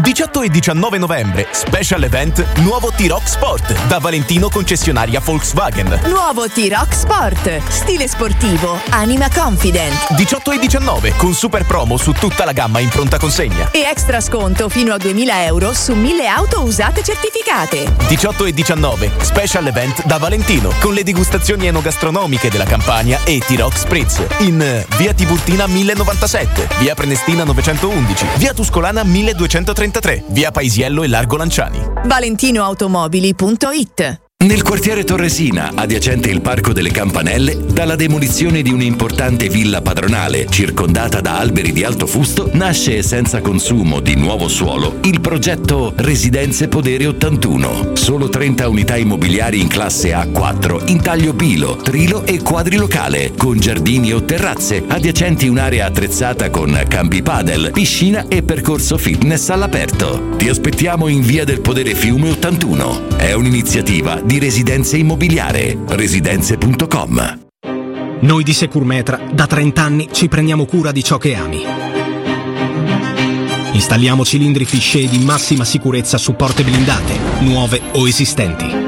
[0.00, 6.00] 18 e 19 novembre, special event Nuovo T-Rock Sport da Valentino concessionaria Volkswagen.
[6.06, 7.60] Nuovo T-Rock Sport.
[7.68, 10.14] Stile sportivo, anima confident.
[10.14, 13.70] 18 e 19 con super promo su tutta la gamma in pronta consegna.
[13.72, 17.92] E extra sconto fino a 2000 euro su 1000 auto usate certificate.
[18.06, 23.76] 18 e 19 special event da Valentino con le degustazioni enogastronomiche della Campania e T-Rock
[23.76, 31.08] Spritz in eh, via Tiburtina 1097, via Prenestina 911, via Tuscolana 1233, via Paisiello e
[31.08, 31.78] Largo Lanciani.
[32.04, 40.46] ValentinoAutomobili.it Nel quartiere Torresina, adiacente il Parco delle Campanelle, dalla demolizione di un'importante villa padronale
[40.48, 46.68] circondata da alberi di alto fusto, nasce senza consumo di nuovo suolo il progetto Residenze
[46.68, 47.96] Podere 81.
[47.96, 54.12] Solo 30 unità immobiliari in classe A4, in taglio pilo, trilo e quadrilocale, con giardini
[54.12, 60.36] o terrazze, adiacenti un'area attrezzata con campi padel, piscina e percorso fitness all'aperto.
[60.36, 63.16] Ti aspettiamo in via del Podere Fiume 81.
[63.16, 65.74] È un'iniziativa di Residenze Immobiliare.
[65.88, 67.46] Residenze.com.
[68.20, 71.64] Noi di Securmetra da 30 anni ci prendiamo cura di ciò che ami.
[73.72, 78.87] Installiamo cilindri fisce di massima sicurezza su porte blindate, nuove o esistenti.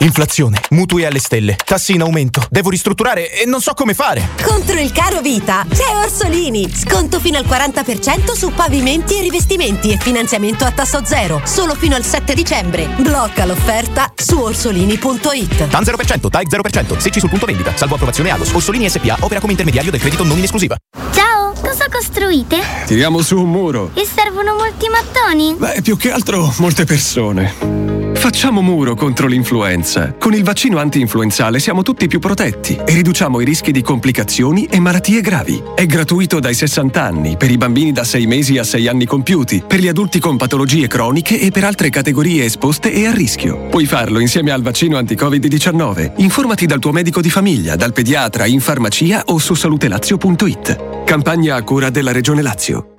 [0.00, 4.28] Inflazione, mutui alle stelle, tassi in aumento, devo ristrutturare e non so come fare.
[4.44, 6.72] Contro il caro vita c'è Orsolini.
[6.72, 11.40] Sconto fino al 40% su pavimenti e rivestimenti e finanziamento a tasso zero.
[11.44, 12.88] Solo fino al 7 dicembre.
[12.98, 15.66] Blocca l'offerta su orsolini.it.
[15.68, 18.52] TAN 0%, TAIC 0%, secci sul punto vendita, salvo approvazione Agos.
[18.52, 20.76] Orsolini SPA opera come intermediario del credito non in esclusiva.
[21.10, 22.60] Ciao, cosa costruite?
[22.86, 23.90] Tiriamo su un muro.
[23.94, 25.56] E servono molti mattoni?
[25.58, 28.07] Beh, più che altro molte persone.
[28.18, 30.12] Facciamo muro contro l'influenza.
[30.18, 34.80] Con il vaccino anti-influenzale siamo tutti più protetti e riduciamo i rischi di complicazioni e
[34.80, 35.62] malattie gravi.
[35.74, 39.62] È gratuito dai 60 anni, per i bambini da 6 mesi a 6 anni compiuti,
[39.66, 43.68] per gli adulti con patologie croniche e per altre categorie esposte e a rischio.
[43.68, 46.14] Puoi farlo insieme al vaccino anti-Covid-19.
[46.16, 51.04] Informati dal tuo medico di famiglia, dal pediatra, in farmacia o su salutelazio.it.
[51.04, 52.97] Campagna a cura della Regione Lazio.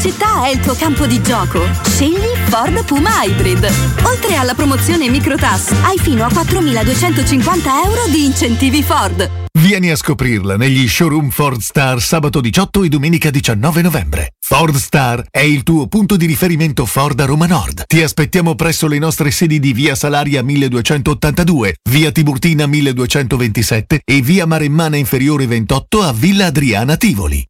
[0.00, 3.70] Città è il tuo campo di gioco, scegli Ford Puma Hybrid.
[4.04, 9.30] Oltre alla promozione Microtas, hai fino a 4.250 euro di incentivi Ford.
[9.58, 14.32] Vieni a scoprirla negli showroom Ford Star sabato 18 e domenica 19 novembre.
[14.40, 17.82] Ford Star è il tuo punto di riferimento Ford a Roma Nord.
[17.86, 24.46] Ti aspettiamo presso le nostre sedi di via Salaria 1282, via Tiburtina 1227 e via
[24.46, 27.49] Maremmana Inferiore 28 a Villa Adriana Tivoli.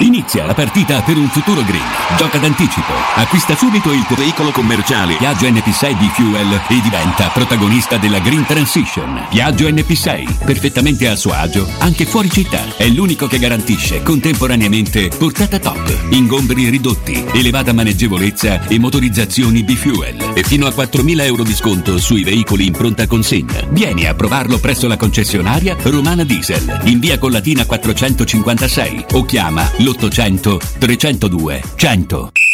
[0.00, 1.82] Inizia la partita per un futuro green.
[2.16, 2.92] Gioca d'anticipo.
[3.14, 8.44] Acquista subito il tuo veicolo commerciale Piaggio NP6 di Fuel e diventa protagonista della Green
[8.44, 9.26] Transition.
[9.30, 12.76] Piaggio NP6, perfettamente a suo agio, anche fuori città.
[12.76, 20.32] È l'unico che garantisce contemporaneamente portata top, ingombri ridotti, elevata maneggevolezza e motorizzazioni B-Fuel.
[20.34, 23.62] E fino a 4.000 euro di sconto sui veicoli in pronta consegna.
[23.70, 30.58] Vieni a provarlo presso la concessionaria Romana Diesel, in via Collatina 456 o chiama l'800
[30.80, 32.53] 302 100.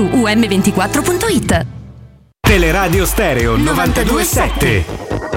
[0.09, 1.65] um24.it.
[2.41, 5.30] Teleradio Stereo 927.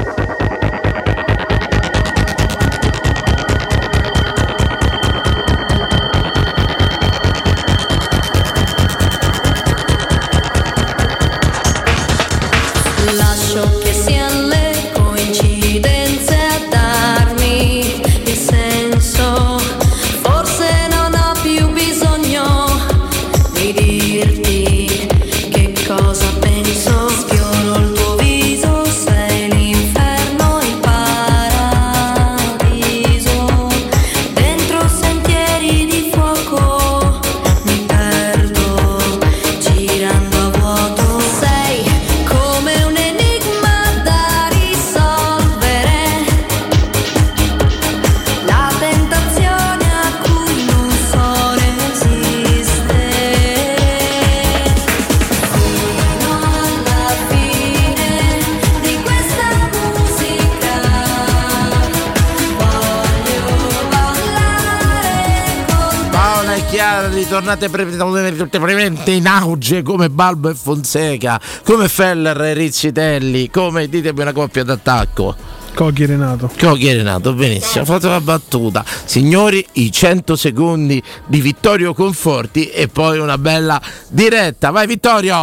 [67.54, 74.32] Ritornate brevemente in auge come Balbo e Fonseca, come Feller e Rizzitelli, come ditemi una
[74.32, 75.36] coppia d'attacco.
[75.72, 76.50] Coghi e Renato.
[76.58, 78.84] Coghi e Renato, benissimo, ho fatto la battuta.
[79.04, 84.70] Signori, i 100 secondi di Vittorio Conforti e poi una bella diretta.
[84.70, 85.34] Vai Vittorio!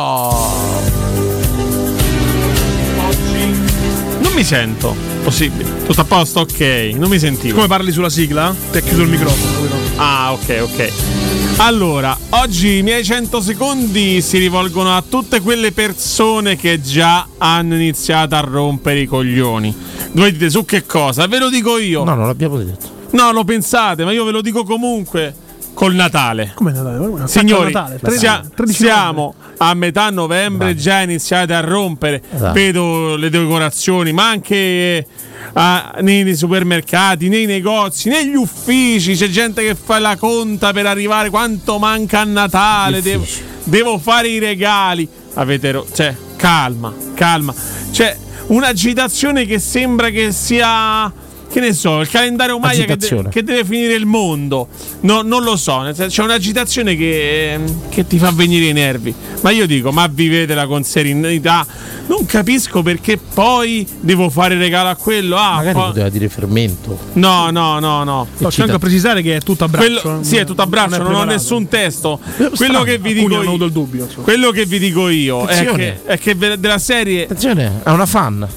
[4.20, 4.96] Non mi sento.
[5.24, 5.86] Possibile.
[5.86, 6.42] Tutto a posto?
[6.42, 6.92] Ok.
[6.96, 7.56] Non mi sentivo.
[7.56, 8.54] Come parli sulla sigla?
[8.72, 9.81] Ti ha chiuso il microfono.
[10.04, 10.92] Ah, ok, ok.
[11.58, 17.76] Allora, oggi i miei 100 secondi si rivolgono a tutte quelle persone che già hanno
[17.76, 19.76] iniziato a rompere i coglioni.
[20.14, 21.28] Voi dite su che cosa?
[21.28, 22.04] Ve lo dico io.
[22.04, 22.88] No, non l'abbiamo detto.
[23.12, 25.36] No, lo pensate, ma io ve lo dico comunque.
[25.74, 26.52] Col Natale.
[26.56, 27.28] Come Natale?
[27.28, 32.22] Signori, Natale, sia- 13 siamo a metà novembre, già iniziate a rompere.
[32.34, 32.54] Esatto.
[32.54, 35.06] Vedo le decorazioni, ma anche eh,
[35.54, 39.16] a- nei, nei supermercati, nei negozi, negli uffici.
[39.16, 43.02] C'è gente che fa la conta per arrivare quanto manca a Natale.
[43.02, 43.26] Devo,
[43.64, 45.08] devo fare i regali.
[45.36, 47.54] Avete ro- cioè, calma, calma.
[47.92, 51.12] C'è un'agitazione che sembra che sia.
[51.52, 54.70] Che ne so, il calendario Maya che, de- che deve finire il mondo.
[55.02, 57.60] No, non lo so, c'è un'agitazione che,
[57.90, 59.14] che ti fa venire i nervi.
[59.42, 61.66] Ma io dico, ma vivetela con serenità.
[62.08, 65.36] Non capisco perché poi devo fare regalo a quello.
[65.36, 66.98] Ah, Magari poi- poteva dire fermento.
[67.14, 68.28] No, no, no, no.
[68.38, 70.00] No, c'è anche a precisare che è tutto a braccio.
[70.02, 70.24] Quello- eh.
[70.24, 72.18] sì, è tutto a braccio, Non non, ho nessun testo.
[72.34, 74.08] Strano, Quello che vi dico io, avuto il dubbio.
[74.22, 78.48] quello che vi dico io è che, è che della serie Attenzione, è una fan.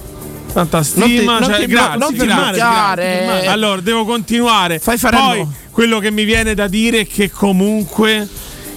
[0.54, 3.22] Tanta Non ti- stima, non cioè, ti- grazie, non ti grazie, bloccare.
[3.26, 3.48] grazie.
[3.48, 4.78] Allora, devo continuare.
[4.78, 8.26] Fai fare Poi quello che mi viene da dire è che comunque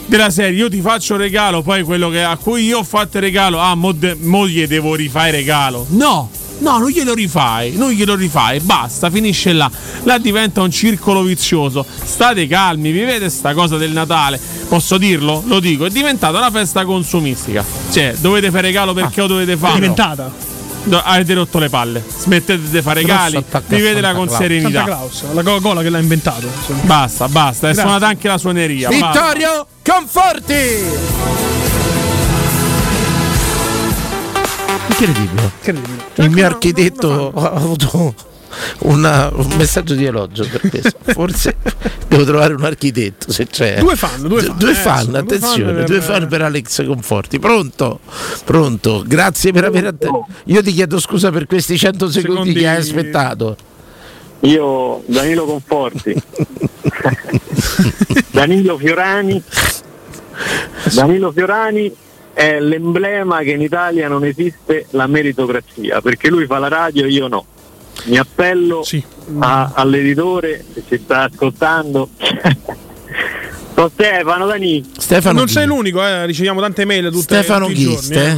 [0.07, 3.59] della serie io ti faccio regalo, poi quello che- a cui io ho fatto regalo,
[3.59, 5.85] ah, mo, de- mo gli devo rifare regalo.
[5.89, 6.29] No!
[6.59, 9.69] No, non glielo rifai, non glielo rifai, basta, finisce là.
[10.05, 11.85] Là diventa un circolo vizioso.
[12.03, 14.39] State calmi, vivete sta cosa del Natale.
[14.67, 15.43] Posso dirlo?
[15.45, 17.63] Lo dico, è diventata una festa consumistica.
[17.91, 19.73] Cioè, dovete fare regalo perché lo dovete È fare.
[19.75, 20.33] diventata.
[20.87, 22.01] No, avete rotto le palle.
[22.17, 23.45] Smettete di fare Grosso regali.
[23.67, 24.39] Vivetela con Claus.
[24.39, 24.69] serenità.
[24.69, 26.47] Santa Claus, la Coca-Cola che l'ha inventato.
[26.47, 26.81] insomma.
[26.83, 27.67] Basta, basta.
[27.69, 27.81] È Grazie.
[27.89, 28.89] suonata anche la suoneria.
[28.89, 29.05] basta.
[29.07, 30.55] Vittorio Conforti!
[34.89, 35.51] Incredibile.
[36.15, 38.13] Il mio architetto ha avuto
[38.79, 40.97] una- un messaggio di elogio per questo.
[41.13, 41.55] Forse
[42.07, 43.79] devo trovare un architetto se c'è.
[43.79, 46.41] Due fan, due fan, Due eh, fan, insomma, due attenzione, fan per- due fan per
[46.41, 47.39] Alex Conforti.
[47.39, 47.99] Pronto?
[48.45, 49.03] Pronto.
[49.05, 50.09] Grazie per aver att-
[50.45, 53.55] Io ti chiedo scusa per questi 100 secondi, Secondi- che hai aspettato.
[54.41, 56.13] Io, Danilo Conforti,
[58.31, 59.41] Danilo Fiorani,
[60.93, 61.91] Danilo Fiorani
[62.33, 67.09] è l'emblema che in Italia non esiste la meritocrazia, perché lui fa la radio e
[67.09, 67.45] io no.
[68.05, 68.83] Mi appello
[69.39, 72.09] a- all'editore se ci sta ascoltando.
[73.75, 74.83] Sono Stefano Dani.
[74.97, 75.53] Stefano non chi?
[75.53, 77.95] sei l'unico, eh, riceviamo tante mail tutte, Stefano tutti i giorni.
[77.95, 78.25] Ghiste?
[78.25, 78.37] eh.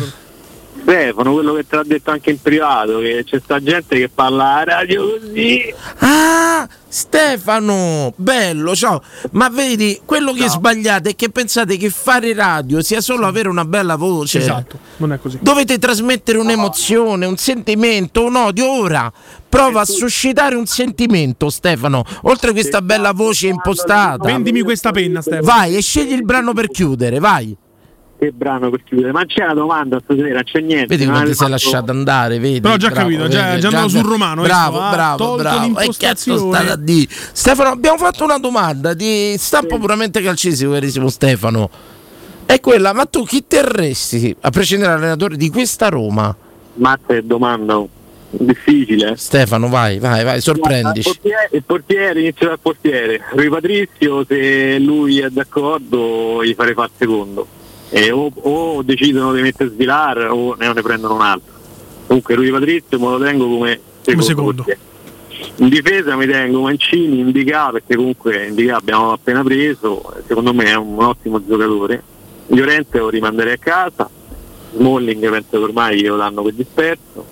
[0.82, 4.56] Stefano, quello che te l'ha detto anche in privato, che c'è sta gente che parla
[4.56, 5.74] alla radio così.
[6.00, 9.02] Ah, Stefano, bello, ciao.
[9.32, 13.66] Ma vedi, quello che sbagliate è che pensate che fare radio sia solo avere una
[13.66, 14.40] bella voce.
[14.40, 15.38] Esatto, non è così.
[15.42, 18.72] Dovete trasmettere un'emozione, un sentimento, un odio.
[18.72, 19.12] Ora
[19.48, 22.04] prova a suscitare un sentimento, Stefano.
[22.24, 24.24] Oltre a questa bella voce impostata.
[24.26, 25.46] Vendimi questa penna, Stefano.
[25.46, 27.56] Vai e scegli il brano per chiudere, vai.
[28.20, 29.14] Che brano per chiudere?
[29.14, 30.88] Ma c'è una domanda stasera, c'è niente.
[30.88, 32.60] Vedi non come ti sei lasciato andare, vedi?
[32.60, 35.56] Però ho già Bravo, capito, già- vedi, già andato sul romano, Bravo, ha bravo, bravo.
[35.80, 36.54] E cazzo l'impostazione.
[36.54, 37.08] state a dire?
[37.32, 41.70] Stefano, abbiamo fatto una domanda di stampo puramente calcistico, carissimo Stefano.
[42.46, 46.36] È quella, ma tu chi terresti a prescindere dall'allenatore di questa Roma?
[46.74, 47.82] Mazza è domanda
[48.32, 49.16] difficile.
[49.16, 51.10] Stefano, vai, vai, vai, Il sorprendici.
[51.10, 53.22] portiere, il portiere, inizio dal portiere.
[53.32, 57.48] Rui Patrizio, se lui è d'accordo, gli farei fare il secondo.
[57.90, 61.53] E o, o decidono di mettere Svilar o ne, ne prendono un altro.
[62.07, 64.24] Comunque Rui Patrizio me lo tengo come secondo.
[64.24, 64.53] secondo.
[64.64, 64.88] portiere.
[65.57, 70.76] In difesa mi tengo Mancini, Indica, perché comunque Indica abbiamo appena preso, secondo me è
[70.76, 72.03] un, ottimo giocatore.
[72.48, 74.10] Llorente lo rimanderei a casa,
[74.74, 77.26] Smalling penso che ormai lo danno per disperso,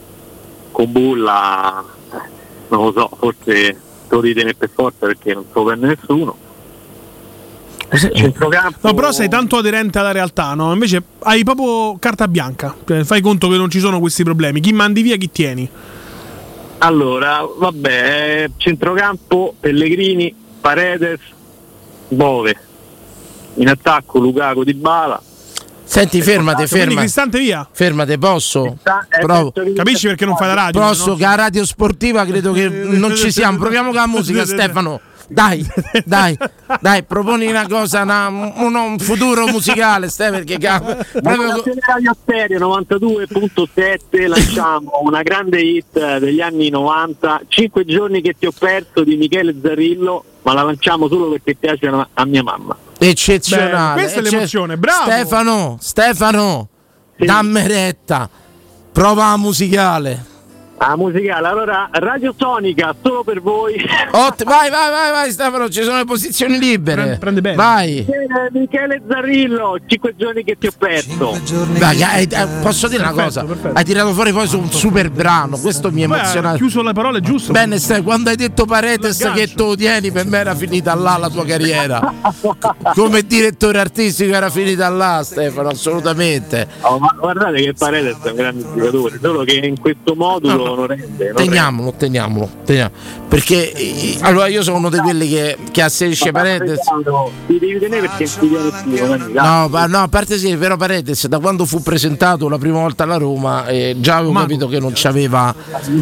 [0.71, 2.29] con Bulla eh,
[2.69, 6.37] non lo so, forse lo ritiene per forza perché non so prende nessuno.
[7.89, 10.73] Centrocampo No, però sei tanto aderente alla realtà, no?
[10.73, 12.75] Invece hai proprio carta bianca.
[12.85, 14.59] Cioè, fai conto che non ci sono questi problemi.
[14.59, 15.69] Chi mandi via, chi tieni.
[16.79, 21.19] Allora, vabbè, eh, centrocampo, Pellegrini, Paredes,
[22.09, 22.55] Bove.
[23.55, 25.19] In attacco Lukaku di Bala.
[25.83, 26.99] Senti, fermate, Quindi ferma.
[27.01, 27.67] Cristante via.
[27.71, 28.65] Fermate, posso?
[28.65, 29.53] eh, Provo.
[29.73, 30.81] Capisci perché non fai la radio?
[30.81, 31.15] Posso, no?
[31.15, 33.57] che a radio sportiva credo che non ci siamo.
[33.57, 34.99] Proviamo con la musica, Stefano.
[35.29, 35.65] Dai,
[36.05, 36.37] dai,
[36.79, 42.59] dai, proponi una cosa, una- un, un futuro musicale, Stefano, perché cavolo, proprio Radio Stereo
[42.59, 49.17] 92.7 lanciamo una grande hit degli anni 90, 5 giorni che ti ho perso di
[49.17, 52.75] Michele Zarrillo, ma la lanciamo solo perché piace a a mia mamma.
[52.97, 53.95] eccezionale.
[53.95, 55.11] Beh, questa è l'emozione, bravo.
[55.11, 56.67] Stefano, Stefano,
[57.17, 58.29] dammi retta.
[58.93, 60.35] Prova la musicale.
[60.79, 63.75] Ah, musicale, allora Radio Sonica, solo per voi.
[64.11, 67.17] Ott- vai, vai, vai, vai, Stefano, ci sono le posizioni libere.
[67.19, 67.55] Prende bene.
[67.55, 67.97] Vai.
[67.97, 68.05] Eh,
[68.51, 71.39] Michele Zarrillo, 5 giorni che ti ho perso.
[71.79, 73.43] Vai, hai- eh, posso dire una cosa?
[73.73, 76.53] Hai tirato fuori poi su un super brano, questo mi ha emoziona.
[76.53, 77.51] chiuso le parole giusto.
[77.51, 81.29] Bene, Ste, quando hai detto Paredes che tu tieni, per me era finita là la
[81.29, 82.13] tua carriera.
[82.93, 86.67] Come direttore artistico era finita là, Stefano, assolutamente.
[86.81, 91.33] Oh, ma guardate che Paredes è un grande giocatore, solo che in questo modulo rende.
[91.33, 92.95] Teniamolo, teniamolo, teniamolo.
[93.27, 96.79] Perché eh, allora io sono uno di quelli che, che asserisce Paredes.
[96.87, 97.31] rende.
[97.47, 99.33] Ti devi tenere perché dai.
[99.33, 102.79] No, ma- no, a parte sì, è vero Paredes, da quando fu presentato la prima
[102.79, 105.53] volta alla Roma, eh, già avevo capito che non c'aveva.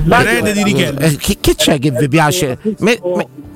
[0.05, 0.99] L'erede di Richelme.
[1.05, 2.57] Eh, che, che c'è che vi piace?
[2.79, 2.99] Me,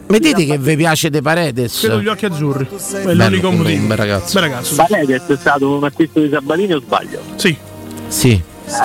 [0.08, 1.80] me- dite che vi piace De Paredes?
[1.80, 2.68] Credo gli occhi azzurri.
[2.68, 3.88] È Bello, l'unico un motivo.
[3.88, 4.40] bel ragazzo.
[4.40, 4.76] Bel ragazzo.
[4.76, 7.20] Paredes è stato un acquisto di Sabatini o sbaglio?
[7.36, 7.56] Sì.
[8.08, 8.42] Sì.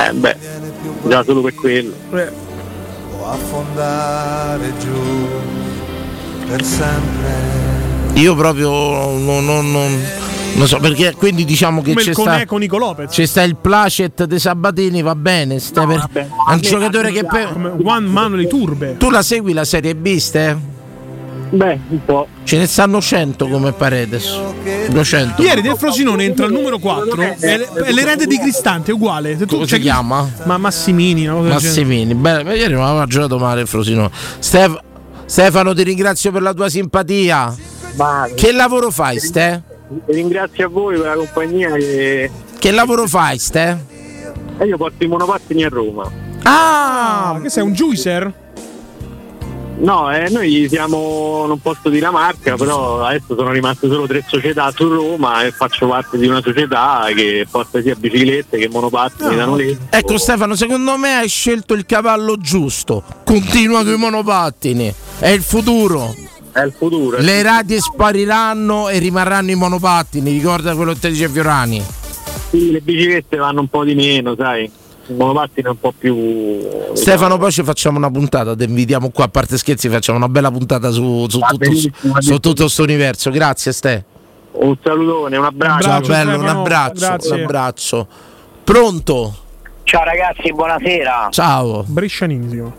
[0.08, 0.36] Eh beh,
[1.08, 1.92] già solo per quello.
[2.12, 2.28] Eh,
[3.10, 5.26] può affondare giù
[6.48, 7.52] per sempre.
[8.14, 10.02] Io proprio non, non- non-
[10.56, 13.10] non so perché quindi diciamo che Come c'è sta, con Nico Lopez.
[13.10, 17.74] c'è sta il placet de Sabatini, va bene, sta per- è un giocatore che per-
[17.78, 18.96] Juan Manuel Turbe.
[18.96, 20.56] tu la segui la Serie B, Ste?
[21.54, 22.26] Beh, un po'.
[22.42, 24.38] Ce ne stanno 100 come Paredes.
[24.90, 25.40] 200.
[25.42, 29.36] Ieri del Frosinone entra il numero 4 e le- e l'erede di Cristante è uguale.
[29.38, 30.28] Se tu Come si chiama?
[30.44, 31.48] Ma Massimini, genere.
[31.48, 34.10] Massimini, beh, ma ieri non aveva giocato male il Frosinone.
[34.40, 34.80] Stef-
[35.26, 37.54] Stefano, ti ringrazio per la tua simpatia.
[37.96, 39.62] Ma Che lavoro fai, Ste?
[40.06, 43.84] ringrazio a voi per la compagnia che Che lavoro fai, Ste?
[44.58, 46.10] e io porto i monopattini a Roma.
[46.42, 48.42] Ah, che sei un juicer?
[49.76, 54.24] No, eh, noi siamo, non posso dire la marca, però adesso sono rimaste solo tre
[54.26, 59.36] società su Roma e faccio parte di una società che porta sia biciclette che monopattini
[59.36, 59.80] da noleggio.
[59.90, 63.02] Ecco Stefano, secondo me hai scelto il cavallo giusto.
[63.24, 64.94] Continua con i monopattini.
[65.18, 66.14] È il futuro.
[66.52, 67.18] È il futuro.
[67.18, 70.30] Le radie spariranno e rimarranno i monopattini.
[70.30, 71.84] Ricorda quello che ti dice Fiorani.
[72.50, 74.70] Sì, le biciclette vanno un po' di meno, sai.
[75.06, 76.60] Il monopattino è un po' più.
[76.94, 80.50] Stefano, poi ci facciamo una puntata, ti invitiamo qua, a parte scherzi, facciamo una bella
[80.50, 83.30] puntata su, su tutto, benissimo, su tutto questo universo.
[83.30, 84.04] Grazie Ste.
[84.52, 85.82] Un salutone, un abbraccio.
[85.82, 88.06] Ciao bello, un abbraccio, un abbraccio.
[88.64, 89.36] Pronto?
[89.82, 91.28] Ciao ragazzi, buonasera.
[91.30, 91.84] Ciao.
[91.86, 92.72] Brescianini si chiama.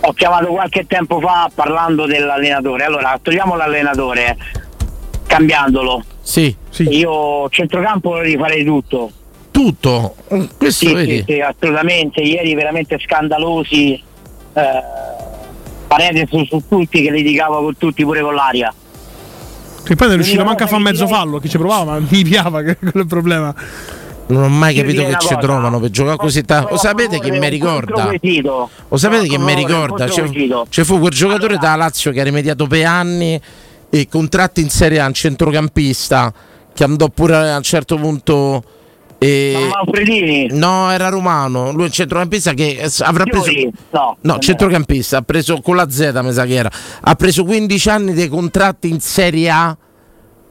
[0.00, 2.84] Ho chiamato qualche tempo fa parlando dell'allenatore.
[2.84, 4.36] Allora, togliamo l'allenatore
[5.26, 6.02] cambiandolo.
[6.22, 6.56] Sì.
[6.88, 9.10] Io centrocampo lo rifarei tutto.
[9.58, 10.14] Tutto?
[10.56, 11.16] Questo Sì, vedi?
[11.16, 12.20] sì, sì, assolutamente.
[12.20, 14.00] Ieri veramente scandalosi.
[14.52, 14.62] Eh,
[15.88, 18.72] Paredes su, su tutti che litigava con tutti pure con l'aria.
[19.82, 22.06] Che poi non è riuscito manca a fare che mezzo fallo, chi ci provava, ma
[22.08, 23.52] mi piava che quello è il problema.
[24.28, 26.70] Non ho mai capito che ci trovano per giocare così tanto.
[26.70, 28.12] Lo sapete che mi ricorda?
[28.88, 30.06] Lo sapete che mi ricorda?
[30.06, 30.24] C'è,
[30.68, 33.40] c'è fu quel giocatore da Lazio che ha rimediato per anni
[33.90, 36.32] e contratti in Serie A, un centrocampista
[36.72, 38.62] che andò pure a un certo punto.
[39.18, 39.68] E...
[39.74, 40.46] Manfredini?
[40.52, 41.72] No, era romano.
[41.72, 43.42] Lui è un centrocampista che eh, avrà preso.
[43.44, 43.72] Fiori?
[43.90, 46.70] No, No, centrocampista, ha preso con la Z, mi sa che era.
[47.00, 49.76] Ha preso 15 anni dei contratti in Serie A.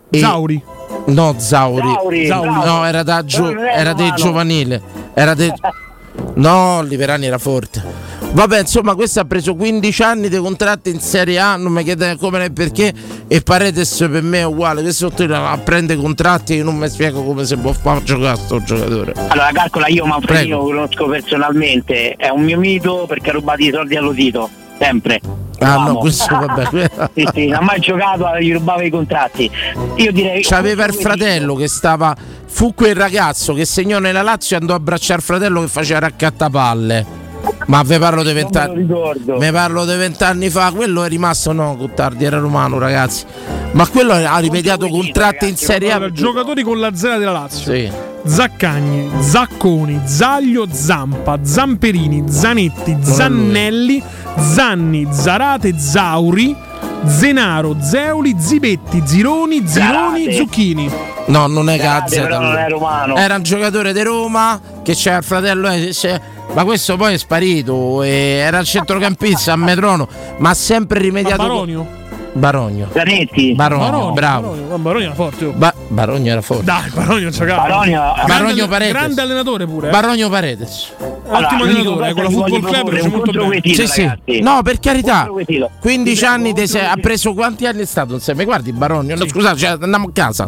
[0.10, 0.62] e- Zauri.
[1.08, 1.82] No, Zauri.
[1.88, 2.50] Zauri, Zauri.
[2.50, 4.82] No, era da gio- non era era giovanile.
[5.14, 5.52] Era dei
[6.36, 8.06] No, Liverani era forte.
[8.32, 12.18] Vabbè, insomma, questo ha preso 15 anni di contratti in Serie A, non mi chiede
[12.18, 12.94] come né perché.
[13.28, 14.82] E Paredes per me è uguale.
[14.82, 18.62] Questo a prende contratti e io non mi spiego come si può far giocare sto
[18.62, 19.14] giocatore.
[19.30, 23.96] Allora, calcola, io Manfredino conosco personalmente, è un mio mito perché ha rubato i soldi
[23.96, 25.20] allo Tito, sempre.
[25.60, 27.10] Ah, Lo no, questo vabbè.
[27.16, 29.50] sì, sì, non ha mai giocato, gli rubava i contratti.
[29.96, 30.44] Io direi.
[30.44, 32.16] C'aveva il fratello che stava.
[32.46, 36.00] Fu quel ragazzo che segnò nella Lazio e andò a abbracciare il fratello che faceva
[36.00, 37.17] raccattapalle.
[37.68, 38.86] Ma ve parlo di vent'anni.
[39.38, 40.72] Me parlo di vent'anni fa.
[40.72, 41.52] Quello è rimasto.
[41.52, 43.26] No, Cottardi era romano, ragazzi.
[43.72, 46.12] Ma quello ha rimediato contratti in Serie A.
[46.12, 47.74] Giocatori con la Z della Lazio.
[47.74, 47.92] Sì.
[48.28, 54.02] Zaccagni, Zacconi, Zaglio, Zampa, Zamperini, Zanetti, Zannelli,
[54.54, 56.56] Zanni, Zarate, Zauri,
[57.06, 60.34] Zenaro, Zeuli, Zibetti, Zironi, Zironi, Zarate.
[60.36, 60.92] Zucchini.
[61.28, 62.22] No, non è Gazzetta.
[62.22, 63.16] però non è romano.
[63.16, 65.70] Era un giocatore di Roma che c'era il fratello.
[65.70, 66.20] eh, c'è-
[66.54, 68.02] Ma questo poi è sparito.
[68.04, 70.08] e era il centrocampista a Metrono.
[70.38, 71.44] Ma ha sempre rimediato.
[71.44, 71.86] Ma
[72.34, 72.88] Baronio?
[72.88, 72.90] Baronio.
[72.94, 73.54] Zanetti.
[73.54, 74.50] Baronio, bravo.
[74.50, 75.46] Baronio, ma Baronio era forte.
[75.46, 75.52] oh.
[75.54, 76.64] Ba- Baronio era forte.
[76.64, 77.62] Dai, Baronio giocava.
[77.68, 78.94] Baronio- grande, Baronio Paredes.
[78.94, 79.88] grande allenatore pure.
[79.88, 79.92] eh.
[79.92, 80.94] Baronio Paredes.
[81.30, 83.62] Ottimo allenatore, con la Football Club è molto bene.
[83.64, 84.40] Sì, sì.
[84.42, 85.18] No, per carità.
[85.26, 85.70] Controquetino.
[85.80, 88.46] 15 anni di se- ha preso quanti anni è stato insieme?
[88.46, 90.48] Guardi Baronio, no, scusate, cioè, andiamo a casa.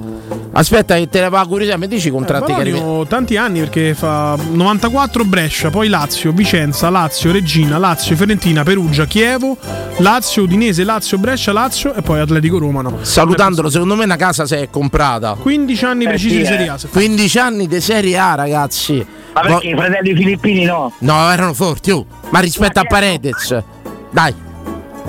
[0.52, 3.06] Aspetta che te ne va a curiosità, mi dici i contratti che arrivano.
[3.06, 9.58] Tanti anni perché fa 94 Brescia, poi Lazio, Vicenza, Lazio, Regina, Lazio, Fiorentina, Perugia, Chievo,
[9.98, 12.82] Lazio, Udinese, Lazio, Brescia, Lazio e poi Atletico Roma.
[12.82, 12.98] No.
[13.02, 15.36] Salutandolo, secondo me una casa si è comprata.
[15.40, 16.46] 15 anni precisi sì, di eh.
[16.46, 16.78] Serie A.
[16.78, 17.00] se fa.
[17.00, 19.06] 15 anni di Serie A, ragazzi.
[19.34, 20.92] Ma perché i fratelli filippini no?
[21.00, 22.06] No, erano forti, oh.
[22.30, 23.64] ma rispetto a Paredes.
[24.12, 24.48] Dai.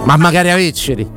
[0.05, 1.09] Ma magari a Vicceri.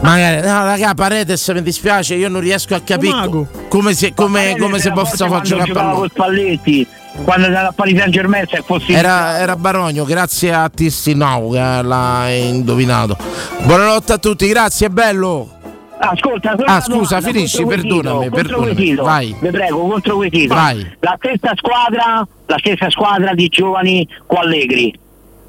[0.00, 4.78] Magari, no, raga, Paredes mi dispiace, io non riesco a capire come si, come, come
[4.78, 6.08] si possa far giocare a pallone.
[6.08, 6.86] Spalletti
[7.22, 11.58] quando era a Paris Saint Germain se fossi Era, era Barogno, grazie a Tistinau che
[11.58, 13.16] l'ha indovinato.
[13.62, 15.48] Buonanotte a tutti, grazie, bello.
[15.96, 18.74] Ascolta, Ah, scusa, domanda, finisci, perdonami, contro perdonami.
[18.74, 19.02] Quesito.
[19.04, 19.36] Vai.
[19.40, 20.54] Vi prego, contro Quesito.
[20.54, 20.96] Vai.
[21.00, 24.92] La stessa squadra, la stessa squadra di giovani con Allegri.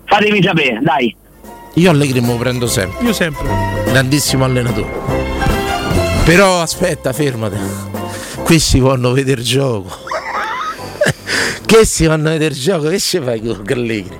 [0.06, 1.16] Fatemi sapere, dai.
[1.78, 3.46] Io Allegri me lo prendo sempre, Io sempre.
[3.86, 4.88] grandissimo allenatore.
[6.24, 7.58] Però aspetta, fermati.
[8.44, 9.90] Qui si vanno a vedere il gioco.
[11.66, 12.88] che si vanno a vedere il gioco?
[12.88, 14.18] Che ci fai con Allegri?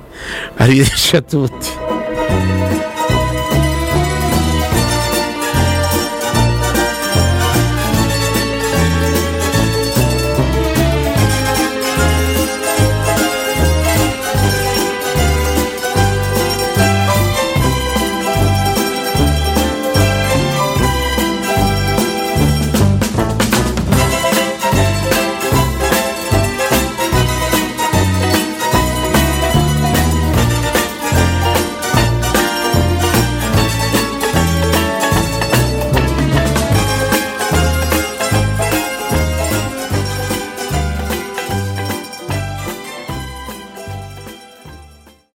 [0.56, 1.68] Arrivederci a tutti.